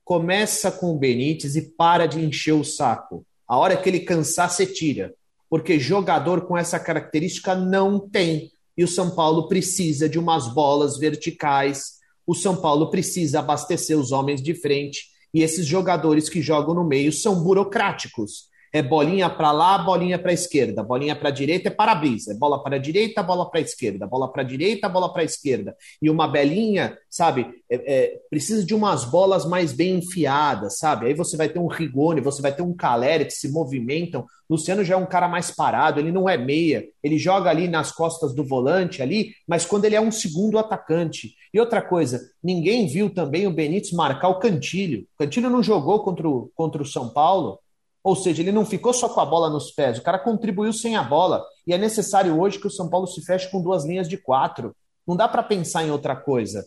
Começa 0.04 0.72
com 0.72 0.92
o 0.92 0.98
Benítez 0.98 1.56
e 1.56 1.62
para 1.62 2.06
de 2.06 2.20
encher 2.20 2.54
o 2.54 2.64
saco. 2.64 3.26
A 3.48 3.58
hora 3.58 3.78
que 3.78 3.90
ele 3.90 4.02
cansar, 4.02 4.50
você 4.50 4.66
tira. 4.66 5.14
Porque 5.50 5.80
jogador 5.80 6.46
com 6.46 6.58
essa 6.58 6.80
característica 6.80 7.56
não 7.56 8.00
tem. 8.00 8.52
E 8.76 8.84
o 8.84 8.88
São 8.88 9.16
Paulo 9.16 9.48
precisa 9.48 10.10
de 10.10 10.20
umas 10.20 10.54
bolas 10.54 10.98
verticais 10.98 12.00
o 12.26 12.34
São 12.34 12.56
Paulo 12.56 12.90
precisa 12.90 13.40
abastecer 13.40 13.98
os 13.98 14.12
homens 14.12 14.42
de 14.42 14.54
frente 14.54 15.08
e 15.34 15.42
esses 15.42 15.66
jogadores 15.66 16.30
que 16.30 16.42
jogam 16.42 16.74
no 16.74 16.84
meio 16.84 17.12
são 17.12 17.44
burocráticos. 17.44 18.53
É 18.74 18.82
bolinha 18.82 19.30
para 19.30 19.52
lá, 19.52 19.78
bolinha 19.78 20.18
para 20.18 20.34
esquerda, 20.34 20.82
bolinha 20.82 21.16
para 21.16 21.30
direita 21.30 21.68
é 21.68 21.72
para-brisa, 21.72 22.32
é 22.32 22.36
bola 22.36 22.64
para 22.64 22.80
direita, 22.80 23.22
bola 23.22 23.48
para 23.48 23.60
esquerda, 23.60 24.08
bola 24.08 24.32
para 24.32 24.42
direita, 24.42 24.90
bola 24.90 25.14
para 25.14 25.24
esquerda. 25.24 25.78
E 26.02 26.10
uma 26.10 26.28
belinha, 26.28 26.98
sabe, 27.08 27.46
é, 27.70 27.76
é, 27.76 28.20
precisa 28.32 28.66
de 28.66 28.74
umas 28.74 29.06
bolas 29.06 29.46
mais 29.46 29.72
bem 29.72 29.98
enfiadas, 29.98 30.80
sabe? 30.80 31.06
Aí 31.06 31.14
você 31.14 31.38
vai 31.38 31.50
ter 31.50 31.60
um 31.60 31.68
Rigoni, 31.68 32.20
você 32.20 32.42
vai 32.42 32.52
ter 32.52 32.64
um 32.64 32.74
Caleri 32.74 33.26
que 33.26 33.34
se 33.34 33.48
movimentam. 33.52 34.26
Luciano 34.50 34.84
já 34.84 34.96
é 34.96 34.98
um 34.98 35.06
cara 35.06 35.28
mais 35.28 35.52
parado, 35.52 36.00
ele 36.00 36.12
não 36.12 36.28
é 36.28 36.36
meia, 36.36 36.84
ele 37.04 37.20
joga 37.20 37.52
ali 37.52 37.68
nas 37.68 37.92
costas 37.92 38.34
do 38.34 38.44
volante 38.44 39.04
ali, 39.04 39.36
mas 39.48 39.66
quando 39.66 39.86
ele 39.86 39.96
é 39.96 40.02
um 40.02 40.12
segundo 40.12 40.58
atacante. 40.58 41.36
E 41.54 41.60
outra 41.60 41.80
coisa, 41.80 42.20
ninguém 42.44 42.88
viu 42.88 43.12
também 43.12 43.46
o 43.46 43.54
Benítez 43.54 43.92
marcar 43.92 44.30
o 44.30 44.40
Cantilho. 44.40 45.02
O 45.02 45.20
Cantilho 45.20 45.52
não 45.52 45.62
jogou 45.62 46.04
contra 46.04 46.28
o, 46.28 46.52
contra 46.56 46.82
o 46.82 46.86
São 46.86 47.10
Paulo, 47.10 47.60
ou 48.04 48.16
seja, 48.16 48.42
ele 48.42 48.52
não 48.52 48.66
ficou 48.66 48.94
só 48.94 49.08
com 49.08 49.22
a 49.22 49.26
bola 49.26 49.50
nos 49.50 49.72
pés, 49.72 49.98
o 49.98 50.04
cara 50.04 50.20
contribuiu 50.20 50.74
sem 50.74 50.96
a 50.96 51.04
bola. 51.04 51.44
E 51.66 51.74
é 51.74 51.78
necessário 51.78 52.40
hoje 52.40 52.60
que 52.60 52.68
o 52.68 52.72
São 52.72 52.90
Paulo 52.90 53.08
se 53.08 53.24
feche 53.24 53.50
com 53.50 53.62
duas 53.62 53.86
linhas 53.86 54.10
de 54.10 54.18
quatro. 54.18 54.76
Não 55.08 55.16
dá 55.16 55.28
para 55.28 55.42
pensar 55.42 55.84
em 55.84 55.92
outra 55.92 56.16
coisa. 56.16 56.66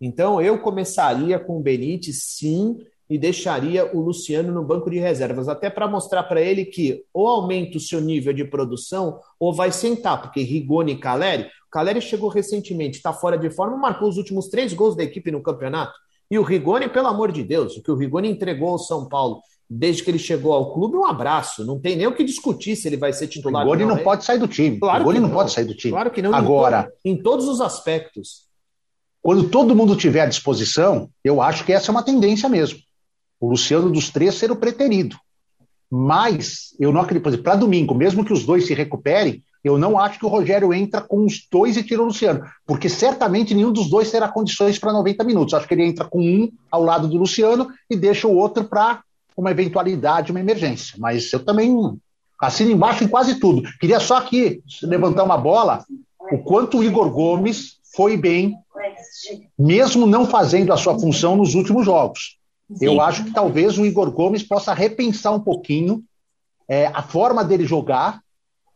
Então 0.00 0.40
eu 0.40 0.58
começaria 0.58 1.38
com 1.38 1.56
o 1.56 1.62
Benítez, 1.62 2.22
sim, 2.24 2.76
e 3.08 3.16
deixaria 3.16 3.96
o 3.96 4.00
Luciano 4.00 4.52
no 4.52 4.64
banco 4.64 4.90
de 4.90 4.98
reservas, 4.98 5.48
até 5.48 5.70
para 5.70 5.88
mostrar 5.88 6.24
para 6.24 6.40
ele 6.40 6.64
que 6.64 7.04
ou 7.14 7.28
aumenta 7.28 7.78
o 7.78 7.80
seu 7.80 8.00
nível 8.00 8.32
de 8.32 8.44
produção 8.44 9.20
ou 9.38 9.54
vai 9.54 9.70
sentar, 9.70 10.20
porque 10.20 10.42
Rigoni 10.42 10.92
e 10.92 10.98
Caleri 10.98 11.48
Caleri 11.70 12.00
chegou 12.00 12.30
recentemente, 12.30 12.96
está 12.96 13.12
fora 13.12 13.36
de 13.36 13.50
forma, 13.50 13.76
marcou 13.76 14.08
os 14.08 14.16
últimos 14.16 14.48
três 14.48 14.72
gols 14.72 14.96
da 14.96 15.04
equipe 15.04 15.30
no 15.30 15.42
campeonato. 15.42 15.92
E 16.30 16.38
o 16.38 16.42
Rigoni, 16.42 16.88
pelo 16.88 17.06
amor 17.06 17.30
de 17.30 17.44
Deus, 17.44 17.76
o 17.76 17.82
que 17.82 17.90
o 17.90 17.94
Rigoni 17.94 18.30
entregou 18.30 18.70
ao 18.70 18.78
São 18.78 19.06
Paulo 19.06 19.40
desde 19.68 20.02
que 20.02 20.10
ele 20.10 20.18
chegou 20.18 20.52
ao 20.52 20.72
clube, 20.72 20.96
um 20.96 21.04
abraço. 21.04 21.64
Não 21.64 21.78
tem 21.78 21.96
nem 21.96 22.06
o 22.06 22.14
que 22.14 22.24
discutir 22.24 22.76
se 22.76 22.88
ele 22.88 22.96
vai 22.96 23.12
ser 23.12 23.26
titular. 23.26 23.66
O 23.66 23.74
não, 23.74 23.86
não 23.86 23.98
pode 23.98 24.24
sair 24.24 24.38
do 24.38 24.48
time. 24.48 24.78
Claro 24.78 24.96
o 24.96 24.98
Rigoni 24.98 25.20
não, 25.20 25.28
não 25.28 25.34
pode 25.34 25.52
sair 25.52 25.64
do 25.64 25.74
time. 25.74 25.92
Claro 25.92 26.10
que 26.10 26.22
não. 26.22 26.34
Agora, 26.34 26.90
em, 27.04 27.16
todos 27.16 27.48
os 27.48 27.60
aspectos. 27.60 28.46
Quando 29.20 29.48
todo 29.48 29.74
mundo 29.74 29.96
tiver 29.96 30.20
à 30.20 30.26
disposição, 30.26 31.10
eu 31.24 31.42
acho 31.42 31.64
que 31.64 31.72
essa 31.72 31.90
é 31.90 31.92
uma 31.92 32.02
tendência 32.02 32.48
mesmo. 32.48 32.78
O 33.40 33.50
Luciano 33.50 33.90
dos 33.90 34.08
três 34.08 34.36
ser 34.36 34.52
o 34.52 34.56
preterido. 34.56 35.16
Mas 35.90 36.74
eu 36.78 36.92
não 36.92 37.00
acredito, 37.00 37.42
para 37.42 37.56
domingo, 37.56 37.94
mesmo 37.94 38.24
que 38.24 38.32
os 38.32 38.44
dois 38.44 38.66
se 38.66 38.74
recuperem, 38.74 39.42
eu 39.66 39.76
não 39.76 39.98
acho 39.98 40.20
que 40.20 40.26
o 40.26 40.28
Rogério 40.28 40.72
entra 40.72 41.00
com 41.00 41.24
os 41.24 41.44
dois 41.50 41.76
e 41.76 41.82
tira 41.82 42.00
o 42.00 42.06
Luciano, 42.06 42.44
porque 42.64 42.88
certamente 42.88 43.52
nenhum 43.52 43.72
dos 43.72 43.90
dois 43.90 44.10
terá 44.12 44.28
condições 44.28 44.78
para 44.78 44.92
90 44.92 45.24
minutos. 45.24 45.54
Acho 45.54 45.66
que 45.66 45.74
ele 45.74 45.84
entra 45.84 46.04
com 46.04 46.20
um 46.20 46.52
ao 46.70 46.84
lado 46.84 47.08
do 47.08 47.16
Luciano 47.16 47.68
e 47.90 47.96
deixa 47.96 48.28
o 48.28 48.36
outro 48.36 48.62
para 48.62 49.02
uma 49.36 49.50
eventualidade, 49.50 50.30
uma 50.30 50.40
emergência. 50.40 50.96
Mas 50.98 51.32
eu 51.32 51.44
também 51.44 51.76
assino 52.40 52.70
embaixo 52.70 53.04
em 53.04 53.08
quase 53.08 53.40
tudo. 53.40 53.62
Queria 53.78 54.00
só 54.00 54.18
aqui 54.18 54.62
levantar 54.82 55.24
uma 55.24 55.38
bola, 55.38 55.84
o 56.32 56.38
quanto 56.38 56.78
o 56.78 56.84
Igor 56.84 57.10
Gomes 57.10 57.78
foi 57.94 58.16
bem, 58.16 58.54
mesmo 59.58 60.06
não 60.06 60.26
fazendo 60.26 60.72
a 60.72 60.76
sua 60.76 60.98
função 60.98 61.36
nos 61.36 61.54
últimos 61.54 61.84
jogos. 61.84 62.38
Sim. 62.74 62.86
Eu 62.86 63.00
acho 63.00 63.24
que 63.24 63.32
talvez 63.32 63.78
o 63.78 63.86
Igor 63.86 64.10
Gomes 64.10 64.42
possa 64.42 64.74
repensar 64.74 65.32
um 65.32 65.40
pouquinho 65.40 66.02
é, 66.68 66.86
a 66.86 67.02
forma 67.02 67.44
dele 67.44 67.64
jogar 67.64 68.20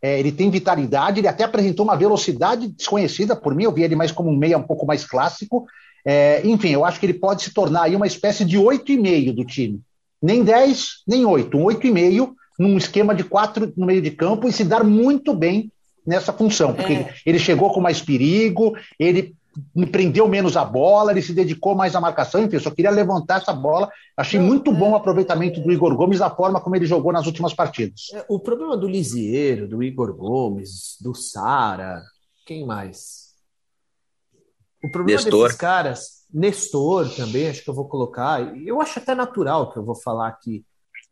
é, 0.01 0.19
ele 0.19 0.31
tem 0.31 0.49
vitalidade, 0.49 1.19
ele 1.19 1.27
até 1.27 1.43
apresentou 1.43 1.83
uma 1.83 1.95
velocidade 1.95 2.67
desconhecida 2.67 3.35
por 3.35 3.53
mim, 3.53 3.65
eu 3.65 3.71
vi 3.71 3.83
ele 3.83 3.95
mais 3.95 4.11
como 4.11 4.31
um 4.31 4.35
meia 4.35 4.57
um 4.57 4.63
pouco 4.63 4.85
mais 4.85 5.05
clássico. 5.05 5.67
É, 6.03 6.41
enfim, 6.43 6.69
eu 6.69 6.83
acho 6.83 6.99
que 6.99 7.05
ele 7.05 7.13
pode 7.13 7.43
se 7.43 7.53
tornar 7.53 7.83
aí 7.83 7.95
uma 7.95 8.07
espécie 8.07 8.43
de 8.43 8.57
8,5 8.57 9.35
do 9.35 9.45
time. 9.45 9.79
Nem 10.21 10.43
10, 10.43 11.03
nem 11.07 11.25
8, 11.25 11.57
um 11.57 11.63
8,5 11.65 12.33
num 12.59 12.77
esquema 12.77 13.15
de 13.15 13.23
quatro 13.23 13.73
no 13.75 13.85
meio 13.85 14.01
de 14.01 14.11
campo 14.11 14.47
e 14.47 14.53
se 14.53 14.63
dar 14.63 14.83
muito 14.83 15.33
bem 15.33 15.71
nessa 16.05 16.31
função, 16.33 16.73
porque 16.73 16.93
é. 16.93 17.13
ele 17.25 17.39
chegou 17.39 17.71
com 17.73 17.81
mais 17.81 18.01
perigo, 18.01 18.73
ele 18.99 19.35
prendeu 19.91 20.27
menos 20.27 20.55
a 20.55 20.63
bola, 20.63 21.11
ele 21.11 21.21
se 21.21 21.33
dedicou 21.33 21.75
mais 21.75 21.95
à 21.95 22.01
marcação, 22.01 22.41
enfim, 22.41 22.55
eu 22.55 22.61
só 22.61 22.71
queria 22.71 22.91
levantar 22.91 23.41
essa 23.41 23.53
bola. 23.53 23.89
Achei 24.15 24.39
muito 24.39 24.71
bom 24.71 24.91
o 24.91 24.95
aproveitamento 24.95 25.59
do 25.59 25.71
Igor 25.71 25.95
Gomes, 25.95 26.19
da 26.19 26.29
forma 26.29 26.61
como 26.61 26.75
ele 26.75 26.85
jogou 26.85 27.11
nas 27.11 27.25
últimas 27.25 27.53
partidas. 27.53 28.07
É, 28.13 28.25
o 28.29 28.39
problema 28.39 28.77
do 28.77 28.87
Lisieiro, 28.87 29.67
do 29.67 29.83
Igor 29.83 30.15
Gomes, 30.15 30.97
do 31.01 31.13
Sara, 31.13 32.01
quem 32.45 32.65
mais? 32.65 33.31
O 34.83 34.89
problema 34.89 35.21
Nestor. 35.21 35.43
desses 35.43 35.57
caras, 35.57 36.20
Nestor 36.33 37.09
também, 37.15 37.49
acho 37.49 37.63
que 37.63 37.69
eu 37.69 37.73
vou 37.73 37.87
colocar, 37.87 38.55
eu 38.57 38.81
acho 38.81 38.99
até 38.99 39.13
natural 39.13 39.71
que 39.71 39.77
eu 39.77 39.83
vou 39.83 39.95
falar 39.95 40.27
aqui, 40.27 40.65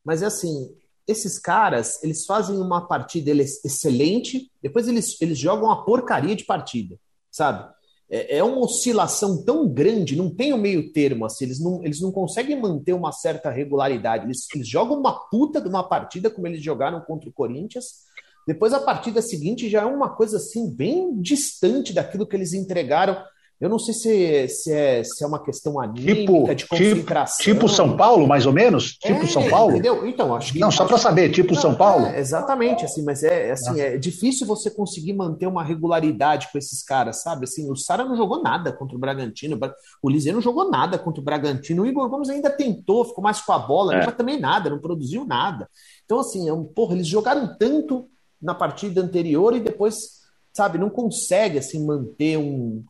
mas 0.04 0.22
é 0.22 0.28
assim, 0.28 0.74
esses 1.08 1.40
caras, 1.40 2.02
eles 2.04 2.26
fazem 2.26 2.58
uma 2.58 2.88
partida 2.88 3.32
excelente, 3.32 4.52
depois 4.62 4.88
eles, 4.88 5.20
eles 5.22 5.38
jogam 5.38 5.66
uma 5.66 5.84
porcaria 5.84 6.36
de 6.36 6.46
partida, 6.46 6.98
sabe? 7.32 7.68
É, 8.10 8.38
é 8.38 8.44
uma 8.44 8.60
oscilação 8.60 9.44
tão 9.44 9.68
grande, 9.68 10.16
não 10.16 10.34
tem 10.34 10.54
o 10.54 10.56
um 10.56 10.62
meio 10.62 10.92
termo, 10.92 11.26
assim, 11.26 11.46
eles 11.46 11.60
não, 11.60 11.84
eles 11.84 12.00
não 12.00 12.12
conseguem 12.12 12.60
manter 12.60 12.94
uma 12.94 13.12
certa 13.12 13.50
regularidade. 13.50 14.26
Eles, 14.26 14.48
eles 14.54 14.68
jogam 14.68 15.00
uma 15.00 15.28
puta 15.30 15.62
de 15.62 15.68
uma 15.68 15.84
partida, 15.84 16.30
como 16.30 16.48
eles 16.48 16.64
jogaram 16.64 17.02
contra 17.02 17.30
o 17.30 17.34
Corinthians, 17.34 18.08
depois 18.48 18.74
a 18.74 18.80
partida 18.80 19.22
seguinte 19.22 19.70
já 19.70 19.82
é 19.82 19.86
uma 19.86 20.10
coisa 20.16 20.38
assim, 20.38 20.74
bem 20.74 21.22
distante 21.22 21.94
daquilo 21.94 22.26
que 22.26 22.36
eles 22.36 22.54
entregaram 22.54 23.16
eu 23.60 23.68
não 23.68 23.78
sei 23.78 23.93
se, 23.93 24.47
se, 24.47 24.72
é, 24.72 25.03
se 25.03 25.22
é 25.22 25.28
uma 25.28 25.43
questão 25.43 25.82
anímica, 25.82 26.55
tipo, 26.55 26.55
de 26.55 26.66
concentração. 26.66 27.43
Tipo, 27.43 27.60
tipo 27.60 27.70
São 27.70 27.97
Paulo, 27.97 28.26
mais 28.26 28.45
ou 28.45 28.53
menos? 28.53 28.93
Tipo 28.93 29.24
é, 29.24 29.28
São 29.28 29.49
Paulo? 29.49 29.72
Entendeu? 29.72 30.07
Então, 30.07 30.34
acho 30.34 30.53
que. 30.53 30.60
Não, 30.60 30.72
só 30.72 30.86
para 30.86 30.97
saber, 30.97 31.30
tipo 31.30 31.53
não, 31.53 31.62
São 31.62 31.76
Paulo? 31.76 32.05
É, 32.05 32.20
exatamente, 32.20 32.86
assim, 32.86 33.03
mas 33.03 33.22
é, 33.22 33.51
assim, 33.51 33.82
é 33.82 33.97
difícil 33.97 34.47
você 34.47 34.72
conseguir 34.72 35.12
manter 35.12 35.45
uma 35.45 35.62
regularidade 35.62 36.47
com 36.49 36.57
esses 36.57 36.82
caras, 36.82 37.22
sabe? 37.22 37.43
Assim, 37.43 37.70
o 37.70 37.76
Sara 37.76 38.05
não 38.05 38.16
jogou 38.16 38.41
nada 38.41 38.72
contra 38.72 38.95
o 38.95 38.99
Bragantino, 38.99 39.60
o 40.01 40.10
Liseu 40.10 40.34
não 40.34 40.41
jogou 40.41 40.72
nada 40.72 40.97
contra 40.97 41.20
o 41.20 41.24
Bragantino, 41.24 41.84
o 41.84 41.86
Igor 41.86 42.07
Gomes 42.07 42.30
ainda 42.30 42.49
tentou, 42.49 43.03
ficou 43.03 43.22
mais 43.22 43.41
com 43.41 43.51
a 43.51 43.60
bola, 43.60 43.93
é. 43.93 44.05
mas 44.05 44.16
também 44.16 44.39
nada, 44.39 44.70
não 44.70 44.80
produziu 44.80 45.26
nada. 45.26 45.68
Então, 46.05 46.22
assim, 46.22 46.47
é 46.47 46.53
um, 46.53 46.64
porra, 46.64 46.93
eles 46.93 47.07
jogaram 47.07 47.57
tanto 47.60 48.07
na 48.41 48.55
partida 48.55 49.01
anterior 49.01 49.53
e 49.53 49.60
depois, 49.60 50.22
sabe, 50.53 50.78
não 50.78 50.89
consegue 50.89 51.57
assim 51.57 51.86
manter 51.86 52.38
um 52.38 52.86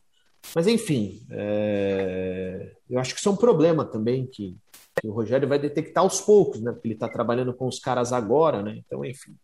mas, 0.54 0.66
enfim, 0.66 1.22
é... 1.30 2.72
eu 2.88 2.98
acho 2.98 3.14
que 3.14 3.20
isso 3.20 3.28
é 3.28 3.32
um 3.32 3.36
problema 3.36 3.84
também 3.84 4.26
que, 4.26 4.56
que, 5.00 5.06
o 5.06 5.12
Rogério 5.12 5.48
vai 5.48 5.58
detectar 5.58 6.02
aos 6.02 6.20
poucos, 6.20 6.60
né? 6.60 6.72
Porque 6.72 6.88
ele 6.88 6.94
está 6.94 7.08
trabalhando 7.08 7.54
com 7.54 7.66
os 7.66 7.78
caras 7.78 8.12
agora, 8.12 8.62
né? 8.62 8.80
Então, 8.84 9.04
enfim. 9.04 9.34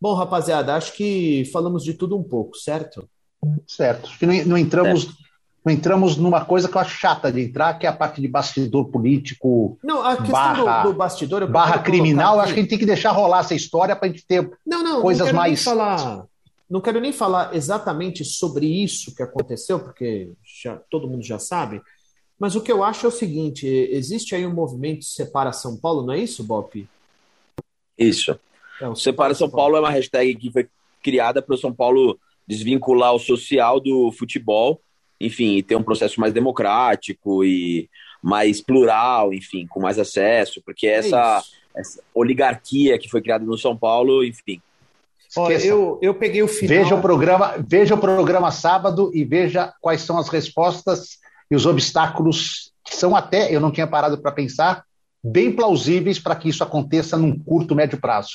Bom, 0.00 0.14
rapaziada, 0.14 0.74
acho 0.74 0.92
que 0.92 1.48
falamos 1.52 1.84
de 1.84 1.94
tudo 1.94 2.16
um 2.16 2.22
pouco, 2.22 2.56
certo? 2.56 3.08
Certo. 3.66 4.06
Acho 4.06 4.18
que 4.18 4.26
não, 4.26 4.44
não 4.44 4.58
entramos. 4.58 5.08
Não 5.64 5.72
entramos 5.72 6.18
numa 6.18 6.44
coisa 6.44 6.68
que 6.68 6.76
eu 6.76 6.80
acho 6.82 6.98
chata 6.98 7.32
de 7.32 7.40
entrar, 7.40 7.78
que 7.78 7.86
é 7.86 7.88
a 7.88 7.92
parte 7.92 8.20
de 8.20 8.28
bastidor 8.28 8.90
político. 8.90 9.78
Não, 9.82 10.04
a 10.04 10.14
questão 10.14 10.32
barra, 10.32 10.82
do, 10.82 10.92
do 10.92 10.94
bastidor. 10.94 11.46
barra 11.50 11.78
criminal, 11.78 12.38
acho 12.38 12.52
que 12.52 12.60
a 12.60 12.62
gente 12.62 12.68
tem 12.68 12.78
que 12.78 12.84
deixar 12.84 13.12
rolar 13.12 13.40
essa 13.40 13.54
história 13.54 13.96
para 13.96 14.06
a 14.06 14.10
gente 14.10 14.26
ter 14.26 14.46
não, 14.66 14.82
não, 14.82 15.00
coisas 15.00 15.28
não 15.28 15.34
mais. 15.34 15.64
falar 15.64 16.26
não 16.74 16.80
quero 16.80 16.98
nem 16.98 17.12
falar 17.12 17.54
exatamente 17.54 18.24
sobre 18.24 18.66
isso 18.66 19.14
que 19.14 19.22
aconteceu, 19.22 19.78
porque 19.78 20.32
já, 20.42 20.76
todo 20.90 21.06
mundo 21.06 21.22
já 21.22 21.38
sabe, 21.38 21.80
mas 22.36 22.56
o 22.56 22.60
que 22.60 22.72
eu 22.72 22.82
acho 22.82 23.06
é 23.06 23.08
o 23.08 23.12
seguinte: 23.12 23.64
existe 23.64 24.34
aí 24.34 24.44
um 24.44 24.52
movimento 24.52 25.04
Separa 25.04 25.52
São 25.52 25.76
Paulo, 25.76 26.04
não 26.04 26.12
é 26.12 26.18
isso, 26.18 26.42
Bop? 26.42 26.84
Isso. 27.96 28.36
É, 28.80 28.88
o 28.88 28.96
Separa 28.96 29.36
São 29.36 29.48
Paulo. 29.48 29.76
É 29.76 29.80
uma 29.80 29.90
hashtag 29.90 30.34
que 30.34 30.50
foi 30.50 30.68
criada 31.00 31.40
para 31.40 31.54
o 31.54 31.58
São 31.58 31.72
Paulo 31.72 32.18
desvincular 32.44 33.14
o 33.14 33.20
social 33.20 33.78
do 33.78 34.10
futebol, 34.10 34.80
enfim, 35.20 35.58
e 35.58 35.62
ter 35.62 35.76
um 35.76 35.82
processo 35.82 36.18
mais 36.18 36.32
democrático 36.32 37.44
e 37.44 37.88
mais 38.20 38.60
plural, 38.60 39.32
enfim, 39.32 39.64
com 39.68 39.80
mais 39.80 39.96
acesso, 39.96 40.60
porque 40.66 40.88
é 40.88 40.94
essa, 40.94 41.40
é 41.72 41.80
essa 41.80 42.02
oligarquia 42.12 42.98
que 42.98 43.08
foi 43.08 43.22
criada 43.22 43.44
no 43.44 43.56
São 43.56 43.76
Paulo, 43.76 44.24
enfim, 44.24 44.60
Olha, 45.36 45.64
eu, 45.64 45.98
eu 46.00 46.14
peguei 46.14 46.42
o 46.42 46.48
final. 46.48 46.76
Veja 46.76 46.94
o 46.94 47.00
programa, 47.00 47.54
veja 47.66 47.94
o 47.94 47.98
programa 47.98 48.50
sábado 48.50 49.10
e 49.14 49.24
veja 49.24 49.72
quais 49.80 50.02
são 50.02 50.18
as 50.18 50.28
respostas 50.28 51.18
e 51.50 51.56
os 51.56 51.66
obstáculos 51.66 52.72
que 52.84 52.94
são 52.94 53.16
até, 53.16 53.54
eu 53.54 53.60
não 53.60 53.70
tinha 53.70 53.86
parado 53.86 54.18
para 54.18 54.30
pensar, 54.30 54.84
bem 55.22 55.50
plausíveis 55.50 56.18
para 56.18 56.36
que 56.36 56.48
isso 56.48 56.62
aconteça 56.62 57.16
num 57.16 57.38
curto, 57.38 57.74
médio 57.74 57.98
prazo. 57.98 58.30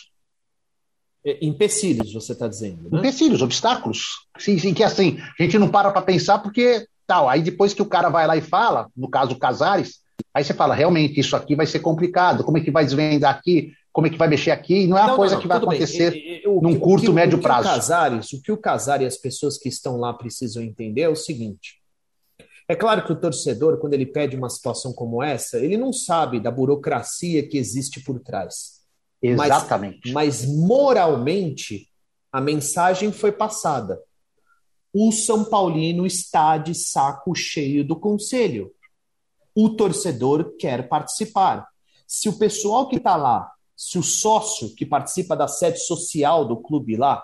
É, 1.23 1.37
empecilhos, 1.45 2.13
você 2.13 2.31
está 2.31 2.47
dizendo. 2.47 2.89
Né? 2.89 2.99
Empecilhos, 2.99 3.41
obstáculos. 3.41 4.25
Sim, 4.37 4.57
sim, 4.57 4.73
que 4.73 4.83
assim, 4.83 5.19
a 5.39 5.43
gente 5.43 5.59
não 5.59 5.69
para 5.69 5.91
para 5.91 6.01
pensar 6.01 6.39
porque 6.39 6.87
tal. 7.05 7.29
Aí 7.29 7.41
depois 7.41 7.73
que 7.73 7.81
o 7.81 7.85
cara 7.85 8.09
vai 8.09 8.25
lá 8.25 8.37
e 8.37 8.41
fala, 8.41 8.87
no 8.95 9.09
caso 9.09 9.37
Casares, 9.37 9.99
aí 10.33 10.43
você 10.43 10.53
fala, 10.53 10.73
realmente, 10.73 11.19
isso 11.19 11.35
aqui 11.35 11.55
vai 11.55 11.65
ser 11.65 11.79
complicado, 11.79 12.43
como 12.43 12.57
é 12.57 12.61
que 12.61 12.71
vai 12.71 12.85
desvendar 12.85 13.35
aqui? 13.35 13.73
Como 13.91 14.07
é 14.07 14.09
que 14.09 14.17
vai 14.17 14.27
mexer 14.27 14.51
aqui, 14.51 14.87
não 14.87 14.97
é 14.97 15.03
uma 15.03 15.15
coisa 15.15 15.35
não, 15.35 15.41
que 15.41 15.47
vai 15.47 15.57
acontecer 15.57 16.11
bem. 16.11 16.43
num 16.45 16.79
curto, 16.79 17.07
que, 17.07 17.11
médio 17.11 17.39
o 17.39 17.41
prazo. 17.41 17.67
O 17.67 17.71
Casares, 17.71 18.33
o 18.33 18.41
que 18.41 18.51
o 18.51 18.57
Casares 18.57 19.03
e 19.03 19.07
as 19.07 19.17
pessoas 19.17 19.57
que 19.57 19.67
estão 19.67 19.97
lá 19.97 20.13
precisam 20.13 20.61
entender 20.61 21.01
é 21.01 21.09
o 21.09 21.15
seguinte: 21.15 21.81
é 22.67 22.75
claro 22.75 23.03
que 23.03 23.11
o 23.11 23.19
torcedor, 23.19 23.79
quando 23.79 23.95
ele 23.95 24.05
pede 24.05 24.35
uma 24.35 24.49
situação 24.49 24.93
como 24.93 25.23
essa, 25.23 25.57
ele 25.57 25.75
não 25.75 25.91
sabe 25.91 26.39
da 26.39 26.51
burocracia 26.51 27.47
que 27.47 27.57
existe 27.57 27.99
por 27.99 28.19
trás. 28.19 28.79
Exatamente. 29.21 30.13
Mas, 30.13 30.45
mas 30.45 30.45
moralmente, 30.45 31.89
a 32.31 32.39
mensagem 32.39 33.11
foi 33.11 33.31
passada. 33.31 33.99
O 34.93 35.11
São 35.11 35.43
Paulino 35.43 36.05
está 36.05 36.57
de 36.57 36.75
saco 36.75 37.33
cheio 37.35 37.83
do 37.83 37.95
conselho. 37.95 38.71
O 39.55 39.71
torcedor 39.71 40.55
quer 40.57 40.87
participar. 40.87 41.67
Se 42.07 42.29
o 42.29 42.37
pessoal 42.37 42.87
que 42.87 42.97
está 42.97 43.15
lá 43.15 43.51
se 43.79 43.97
o 43.97 44.03
sócio 44.03 44.75
que 44.75 44.85
participa 44.85 45.37
da 45.37 45.47
sede 45.47 45.79
social 45.79 46.43
do 46.43 46.57
clube 46.57 46.97
lá, 46.97 47.23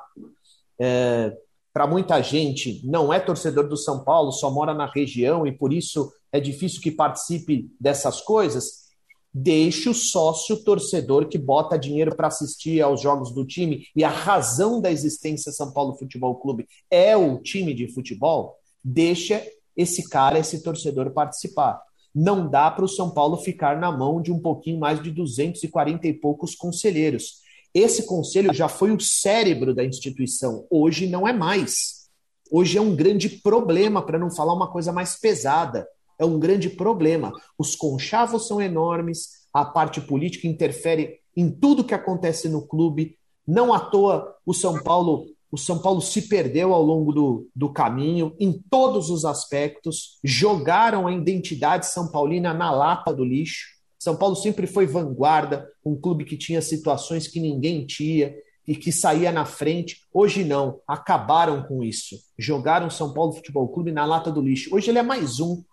é, 0.80 1.36
para 1.74 1.86
muita 1.86 2.22
gente 2.22 2.80
não 2.86 3.12
é 3.12 3.20
torcedor 3.20 3.68
do 3.68 3.76
São 3.76 4.06
Paulo, 4.06 4.32
só 4.32 4.50
mora 4.50 4.74
na 4.74 4.86
região 4.86 5.46
e 5.46 5.52
por 5.52 5.74
isso 5.74 6.10
é 6.32 6.40
difícil 6.40 6.80
que 6.80 6.92
participe 6.92 7.70
dessas 7.78 8.22
coisas, 8.22 8.86
deixe 9.34 9.90
o 9.90 9.94
sócio 9.94 10.64
torcedor 10.64 11.28
que 11.28 11.38
bota 11.38 11.78
dinheiro 11.78 12.16
para 12.16 12.28
assistir 12.28 12.82
aos 12.82 13.02
jogos 13.02 13.34
do 13.34 13.46
time 13.46 13.88
e 13.94 14.02
a 14.06 14.10
razão 14.10 14.80
da 14.80 14.90
existência 14.90 15.52
São 15.52 15.74
Paulo 15.74 15.98
Futebol 15.98 16.36
Clube 16.36 16.70
é 16.90 17.18
o 17.18 17.38
time 17.42 17.74
de 17.74 17.94
futebol, 17.94 18.56
deixa 18.82 19.46
esse 19.76 20.08
cara, 20.08 20.40
esse 20.40 20.64
torcedor 20.64 21.12
participar 21.12 21.82
não 22.16 22.50
dá 22.50 22.72
para 22.72 22.86
o 22.86 22.88
São 22.88 23.12
Paulo 23.12 23.36
ficar 23.36 23.78
na 23.78 23.92
mão 23.92 24.22
de 24.22 24.32
um 24.32 24.40
pouquinho 24.40 24.80
mais 24.80 25.04
de 25.04 25.12
240 25.12 26.08
e 26.08 26.14
poucos 26.14 26.56
conselheiros. 26.56 27.42
Esse 27.74 28.06
conselho 28.06 28.54
já 28.54 28.70
foi 28.70 28.92
o 28.92 29.00
cérebro 29.02 29.76
da 29.76 29.84
instituição, 29.84 30.66
hoje 30.70 31.08
não 31.08 31.28
é 31.28 31.34
mais. 31.34 32.06
Hoje 32.50 32.78
é 32.78 32.82
um 32.82 32.96
grande 32.96 33.28
problema, 33.28 34.02
para 34.02 34.18
não 34.18 34.32
falar 34.32 34.54
uma 34.54 34.72
coisa 34.72 34.94
mais 34.94 35.20
pesada. 35.20 35.86
É 36.18 36.24
um 36.24 36.40
grande 36.40 36.70
problema. 36.70 37.34
Os 37.58 37.76
conchavos 37.76 38.48
são 38.48 38.62
enormes, 38.62 39.46
a 39.54 39.66
parte 39.66 40.00
política 40.00 40.48
interfere 40.48 41.20
em 41.36 41.50
tudo 41.50 41.84
que 41.84 41.94
acontece 41.94 42.48
no 42.48 42.66
clube. 42.66 43.18
Não 43.46 43.74
à 43.74 43.80
toa 43.80 44.36
o 44.46 44.54
São 44.54 44.82
Paulo 44.82 45.26
o 45.56 45.58
São 45.58 45.80
Paulo 45.80 46.02
se 46.02 46.24
perdeu 46.24 46.74
ao 46.74 46.84
longo 46.84 47.14
do, 47.14 47.50
do 47.56 47.72
caminho, 47.72 48.36
em 48.38 48.62
todos 48.70 49.10
os 49.10 49.24
aspectos, 49.24 50.20
jogaram 50.22 51.08
a 51.08 51.14
identidade 51.14 51.88
São 51.88 52.12
Paulina 52.12 52.54
na 52.54 52.70
lata 52.72 53.14
do 53.14 53.24
lixo. 53.24 53.68
São 53.98 54.18
Paulo 54.18 54.36
sempre 54.36 54.68
foi 54.68 54.86
vanguarda, 54.86 55.66
um 55.84 55.96
clube 55.96 56.26
que 56.26 56.36
tinha 56.36 56.62
situações 56.62 57.30
que 57.30 57.40
ninguém 57.40 57.86
tinha 57.86 58.36
e 58.68 58.76
que 58.76 58.92
saía 58.92 59.32
na 59.32 59.46
frente. 59.46 60.02
Hoje 60.14 60.44
não, 60.44 60.82
acabaram 60.86 61.64
com 61.64 61.82
isso. 61.82 62.18
Jogaram 62.38 62.90
São 62.90 63.14
Paulo 63.14 63.32
Futebol 63.32 63.70
Clube 63.70 63.94
na 63.94 64.04
lata 64.04 64.30
do 64.30 64.42
lixo. 64.42 64.76
Hoje 64.76 64.92
ele 64.92 65.00
é 65.00 65.04
mais 65.04 65.40
um. 65.40 65.64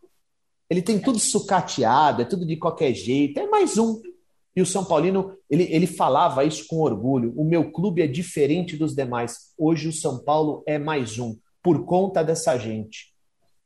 Ele 0.71 0.81
tem 0.81 1.01
tudo 1.01 1.19
sucateado, 1.19 2.23
é 2.23 2.25
tudo 2.25 2.47
de 2.47 2.57
qualquer 2.57 2.95
jeito, 2.95 3.41
é 3.41 3.49
mais 3.49 3.77
um. 3.79 4.01
E 4.55 4.61
o 4.61 4.67
São 4.67 4.85
Paulino, 4.85 5.37
ele, 5.49 5.65
ele 5.71 5.87
falava 5.87 6.45
isso 6.45 6.67
com 6.69 6.81
orgulho. 6.81 7.33
O 7.37 7.45
meu 7.45 7.73
clube 7.73 8.03
é 8.03 8.07
diferente 8.07 8.77
dos 8.77 8.95
demais. 8.95 9.53
Hoje 9.57 9.89
o 9.89 9.93
São 9.93 10.23
Paulo 10.23 10.63
é 10.67 10.79
mais 10.79 11.19
um, 11.19 11.37
por 11.63 11.85
conta 11.85 12.23
dessa 12.23 12.59
gente. 12.59 13.13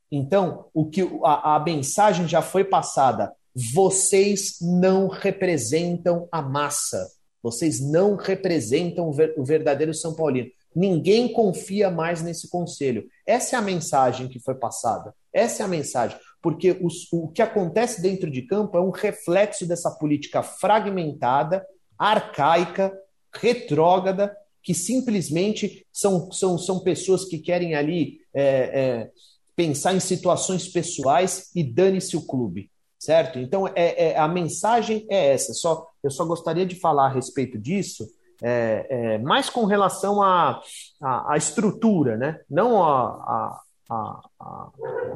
Então, 0.09 0.65
o 0.73 0.89
que 0.89 1.01
a, 1.23 1.55
a 1.55 1.59
mensagem 1.59 2.27
já 2.27 2.41
foi 2.41 2.63
passada. 2.63 3.33
Vocês 3.73 4.57
não 4.61 5.07
representam 5.07 6.27
a 6.31 6.41
massa. 6.41 7.05
Vocês 7.43 7.79
não 7.81 8.15
representam 8.15 9.09
o 9.09 9.43
verdadeiro 9.43 9.93
São 9.93 10.15
Paulino. 10.15 10.49
Ninguém 10.75 11.33
confia 11.33 11.89
mais 11.89 12.21
nesse 12.21 12.49
conselho. 12.49 13.05
Essa 13.25 13.55
é 13.55 13.59
a 13.59 13.61
mensagem 13.61 14.27
que 14.27 14.39
foi 14.39 14.55
passada. 14.55 15.13
Essa 15.33 15.63
é 15.63 15.65
a 15.65 15.69
mensagem 15.69 16.17
porque 16.47 16.77
os, 16.81 17.11
o 17.11 17.27
que 17.27 17.41
acontece 17.41 18.01
dentro 18.01 18.31
de 18.31 18.41
campo 18.41 18.77
é 18.77 18.81
um 18.81 18.89
reflexo 18.89 19.67
dessa 19.67 19.91
política 19.91 20.41
fragmentada, 20.41 21.61
arcaica, 21.99 22.97
retrógrada, 23.35 24.33
que 24.63 24.73
simplesmente 24.73 25.85
são, 25.91 26.31
são, 26.31 26.57
são 26.57 26.79
pessoas 26.79 27.25
que 27.25 27.37
querem 27.37 27.75
ali 27.75 28.21
é, 28.33 28.43
é, 28.43 29.11
pensar 29.57 29.93
em 29.93 29.99
situações 29.99 30.69
pessoais 30.69 31.51
e 31.53 31.65
dane-se 31.65 32.15
o 32.15 32.25
clube, 32.25 32.71
certo? 32.97 33.39
Então, 33.39 33.67
é, 33.67 34.11
é, 34.11 34.17
a 34.17 34.29
mensagem 34.29 35.05
é 35.09 35.33
essa. 35.33 35.53
Só, 35.53 35.85
eu 36.01 36.09
só 36.09 36.23
gostaria 36.23 36.65
de 36.65 36.79
falar 36.79 37.07
a 37.07 37.13
respeito 37.13 37.59
disso, 37.59 38.07
é, 38.41 38.87
é, 38.89 39.17
mais 39.17 39.49
com 39.49 39.65
relação 39.65 40.21
à 40.21 40.61
a, 41.01 41.09
a, 41.09 41.33
a, 41.33 41.37
estrutura, 41.37 42.15
né? 42.15 42.39
não 42.49 42.81
a, 42.81 43.03
a, 43.03 43.61
a, 43.89 44.71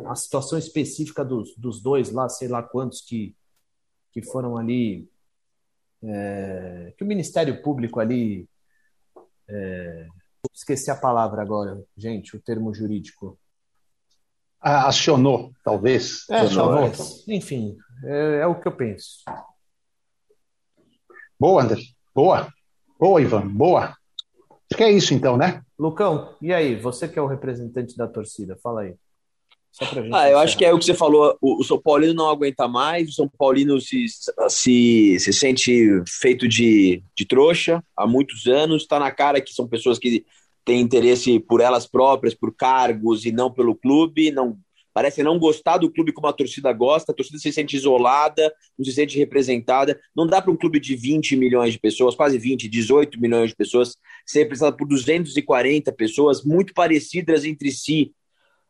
a, 0.05 0.15
situação 0.15 0.57
específica 0.57 1.23
dos, 1.23 1.55
dos 1.55 1.81
dois 1.81 2.11
lá, 2.11 2.29
sei 2.29 2.47
lá 2.47 2.63
quantos 2.63 3.01
que, 3.01 3.35
que 4.11 4.21
foram 4.21 4.57
ali, 4.57 5.09
é, 6.03 6.93
que 6.97 7.03
o 7.03 7.07
Ministério 7.07 7.61
Público 7.61 7.99
ali, 7.99 8.47
é, 9.47 10.07
esqueci 10.53 10.89
a 10.89 10.95
palavra 10.95 11.41
agora, 11.41 11.83
gente, 11.97 12.35
o 12.35 12.41
termo 12.41 12.73
jurídico. 12.73 13.37
Ah, 14.59 14.87
acionou, 14.87 15.51
talvez. 15.63 16.29
É, 16.29 16.47
talvez. 16.47 17.27
Enfim, 17.27 17.77
é, 18.03 18.39
é, 18.41 18.47
o 18.47 18.59
que 18.59 18.67
eu 18.67 18.75
penso. 18.75 19.23
Boa, 21.39 21.63
André. 21.63 21.81
Boa. 22.13 22.47
Boa, 22.99 23.21
Ivan. 23.21 23.47
Boa. 23.47 23.97
Acho 24.71 24.77
que 24.77 24.83
é 24.85 24.91
isso 24.91 25.13
então, 25.13 25.35
né? 25.35 25.61
Lucão, 25.77 26.33
e 26.41 26.53
aí? 26.53 26.75
Você 26.75 27.05
que 27.05 27.19
é 27.19 27.21
o 27.21 27.27
representante 27.27 27.97
da 27.97 28.07
torcida, 28.07 28.57
fala 28.63 28.83
aí. 28.83 28.95
ah, 29.81 29.89
eu 29.91 30.07
encerrar. 30.07 30.41
acho 30.43 30.57
que 30.57 30.63
é 30.63 30.73
o 30.73 30.79
que 30.79 30.85
você 30.85 30.93
falou. 30.93 31.37
O, 31.41 31.59
o 31.59 31.63
São 31.65 31.77
Paulino 31.77 32.13
não 32.13 32.29
aguenta 32.29 32.69
mais, 32.69 33.09
o 33.09 33.11
São 33.11 33.27
Paulino 33.27 33.81
se, 33.81 34.05
se, 34.47 35.19
se 35.19 35.33
sente 35.33 36.01
feito 36.07 36.47
de, 36.47 37.03
de 37.13 37.25
trouxa 37.25 37.83
há 37.97 38.07
muitos 38.07 38.47
anos. 38.47 38.83
Está 38.83 38.97
na 38.97 39.11
cara 39.11 39.41
que 39.41 39.53
são 39.53 39.67
pessoas 39.67 39.99
que 39.99 40.25
têm 40.63 40.79
interesse 40.79 41.37
por 41.37 41.59
elas 41.59 41.85
próprias, 41.85 42.33
por 42.33 42.55
cargos 42.55 43.25
e 43.25 43.31
não 43.33 43.51
pelo 43.51 43.75
clube. 43.75 44.31
Não 44.31 44.57
parece 44.93 45.23
não 45.23 45.39
gostar 45.39 45.77
do 45.77 45.91
clube 45.91 46.11
como 46.11 46.27
a 46.27 46.33
torcida 46.33 46.71
gosta, 46.73 47.11
a 47.11 47.15
torcida 47.15 47.37
se 47.37 47.51
sente 47.51 47.75
isolada, 47.75 48.53
não 48.77 48.85
se 48.85 48.91
sente 48.91 49.17
representada. 49.17 49.99
Não 50.15 50.27
dá 50.27 50.41
para 50.41 50.51
um 50.51 50.57
clube 50.57 50.79
de 50.79 50.95
20 50.95 51.35
milhões 51.35 51.73
de 51.73 51.79
pessoas, 51.79 52.15
quase 52.15 52.37
20, 52.37 52.67
18 52.67 53.19
milhões 53.19 53.49
de 53.49 53.55
pessoas, 53.55 53.97
ser 54.25 54.39
representado 54.39 54.77
por 54.77 54.87
240 54.87 55.91
pessoas 55.93 56.43
muito 56.43 56.73
parecidas 56.73 57.45
entre 57.45 57.71
si. 57.71 58.13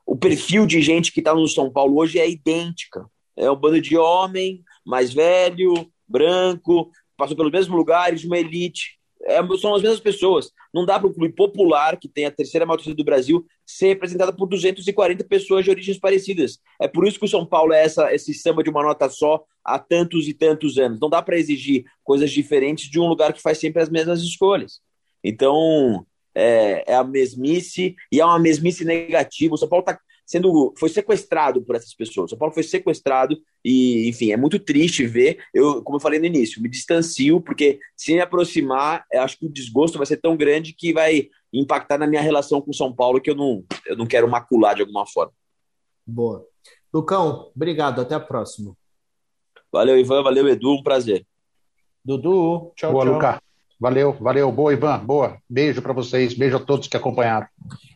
O 0.05 0.15
perfil 0.15 0.65
de 0.65 0.81
gente 0.81 1.11
que 1.11 1.19
está 1.19 1.33
no 1.33 1.47
São 1.47 1.71
Paulo 1.71 1.97
hoje 1.97 2.19
é 2.19 2.29
idêntica. 2.29 3.05
É 3.35 3.49
um 3.49 3.55
bando 3.55 3.81
de 3.81 3.97
homem, 3.97 4.63
mais 4.85 5.13
velho, 5.13 5.73
branco, 6.07 6.91
passou 7.17 7.35
pelos 7.35 7.51
mesmos 7.51 7.77
lugares, 7.77 8.23
uma 8.23 8.37
elite 8.37 9.00
é, 9.25 9.39
são 9.57 9.75
as 9.75 9.81
mesmas 9.81 9.99
pessoas. 9.99 10.51
Não 10.73 10.85
dá 10.85 10.99
para 10.99 11.09
um 11.09 11.13
clube 11.13 11.33
popular, 11.33 11.97
que 11.97 12.07
tem 12.07 12.25
a 12.25 12.31
terceira 12.31 12.65
maior 12.65 12.77
torcida 12.77 12.95
do 12.95 13.03
Brasil, 13.03 13.45
ser 13.65 13.87
representado 13.89 14.35
por 14.35 14.47
240 14.47 15.23
pessoas 15.25 15.63
de 15.63 15.69
origens 15.69 15.99
parecidas. 15.99 16.59
É 16.79 16.87
por 16.87 17.07
isso 17.07 17.19
que 17.19 17.25
o 17.25 17.29
São 17.29 17.45
Paulo 17.45 17.73
é 17.73 17.83
essa, 17.83 18.13
esse 18.13 18.33
samba 18.33 18.63
de 18.63 18.69
uma 18.69 18.83
nota 18.83 19.09
só 19.09 19.43
há 19.63 19.77
tantos 19.77 20.27
e 20.27 20.33
tantos 20.33 20.77
anos. 20.77 20.99
Não 20.99 21.09
dá 21.09 21.21
para 21.21 21.37
exigir 21.37 21.85
coisas 22.03 22.31
diferentes 22.31 22.89
de 22.89 22.99
um 22.99 23.07
lugar 23.07 23.33
que 23.33 23.41
faz 23.41 23.57
sempre 23.57 23.81
as 23.81 23.89
mesmas 23.89 24.21
escolhas. 24.21 24.81
Então, 25.23 26.05
é, 26.33 26.83
é 26.91 26.95
a 26.95 27.03
mesmice, 27.03 27.95
e 28.11 28.19
é 28.19 28.25
uma 28.25 28.39
mesmice 28.39 28.83
negativa. 28.83 29.53
O 29.53 29.57
São 29.57 29.69
Paulo 29.69 29.83
está 29.83 29.99
sendo 30.31 30.73
foi 30.77 30.87
sequestrado 30.87 31.61
por 31.61 31.75
essas 31.75 31.93
pessoas. 31.93 32.29
São 32.29 32.39
Paulo 32.39 32.53
foi 32.53 32.63
sequestrado 32.63 33.37
e, 33.65 34.07
enfim, 34.07 34.31
é 34.31 34.37
muito 34.37 34.57
triste 34.57 35.05
ver. 35.05 35.43
Eu, 35.53 35.83
como 35.83 35.97
eu 35.97 35.99
falei 35.99 36.19
no 36.19 36.25
início, 36.25 36.61
me 36.61 36.69
distancio 36.69 37.41
porque 37.41 37.81
se 37.97 38.13
me 38.13 38.21
aproximar, 38.21 39.03
acho 39.13 39.37
que 39.37 39.45
o 39.45 39.51
desgosto 39.51 39.97
vai 39.97 40.07
ser 40.07 40.15
tão 40.21 40.37
grande 40.37 40.71
que 40.73 40.93
vai 40.93 41.27
impactar 41.51 41.97
na 41.97 42.07
minha 42.07 42.21
relação 42.21 42.61
com 42.61 42.71
São 42.71 42.95
Paulo 42.95 43.19
que 43.19 43.29
eu 43.29 43.35
não, 43.35 43.65
eu 43.85 43.97
não 43.97 44.07
quero 44.07 44.29
macular 44.29 44.73
de 44.73 44.81
alguma 44.83 45.05
forma. 45.05 45.33
Boa. 46.07 46.47
Lucão, 46.93 47.51
obrigado. 47.53 47.99
Até 47.99 48.15
a 48.15 48.19
próxima. 48.21 48.73
Valeu, 49.69 49.99
Ivan. 49.99 50.23
Valeu, 50.23 50.47
Edu. 50.47 50.75
Um 50.75 50.83
prazer. 50.83 51.27
Dudu, 52.05 52.71
tchau, 52.77 52.93
Boa, 52.93 53.03
tchau. 53.03 53.13
Lucas. 53.15 53.50
Valeu, 53.81 54.13
valeu. 54.13 54.51
Boa, 54.51 54.71
Ivan. 54.71 54.99
Boa. 54.99 55.37
Beijo 55.49 55.81
para 55.81 55.91
vocês. 55.91 56.35
Beijo 56.35 56.57
a 56.57 56.59
todos 56.59 56.87
que 56.87 56.95
acompanharam. 56.95 57.47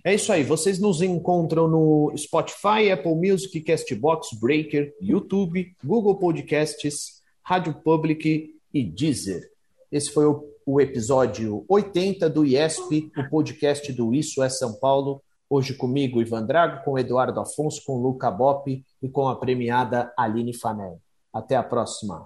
É 0.04 0.16
isso 0.16 0.34
aí. 0.34 0.44
Vocês 0.44 0.80
nos 0.80 1.00
encontram 1.00 1.68
no 1.68 2.12
Spotify, 2.18 2.90
Apple 2.92 3.14
Music, 3.14 3.62
Castbox, 3.62 4.30
Breaker, 4.42 4.96
YouTube, 5.00 5.76
Google 5.84 6.18
Podcasts, 6.18 7.22
Rádio 7.44 7.76
Public 7.84 8.50
e 8.74 8.84
Deezer. 8.84 9.48
Esse 9.92 10.12
foi 10.12 10.26
o, 10.26 10.44
o 10.66 10.82
episódio 10.82 11.64
80 11.70 12.32
do 12.32 12.44
IESP, 12.44 13.12
o 13.16 13.30
podcast 13.30 13.94
do 13.94 14.12
Isso 14.12 14.42
é 14.42 14.50
São 14.50 14.74
Paulo. 14.74 15.22
Hoje 15.48 15.76
comigo, 15.76 16.20
Ivan 16.20 16.48
Drago, 16.48 16.84
com 16.84 16.98
Eduardo 16.98 17.40
Afonso, 17.40 17.84
com 17.86 18.02
Luca 18.02 18.32
Bop 18.32 18.84
e 19.04 19.08
com 19.08 19.28
a 19.28 19.36
premiada 19.36 20.12
Aline 20.18 20.58
Fanel. 20.58 21.00
Até 21.32 21.56
a 21.56 21.62
próxima. 21.62 22.26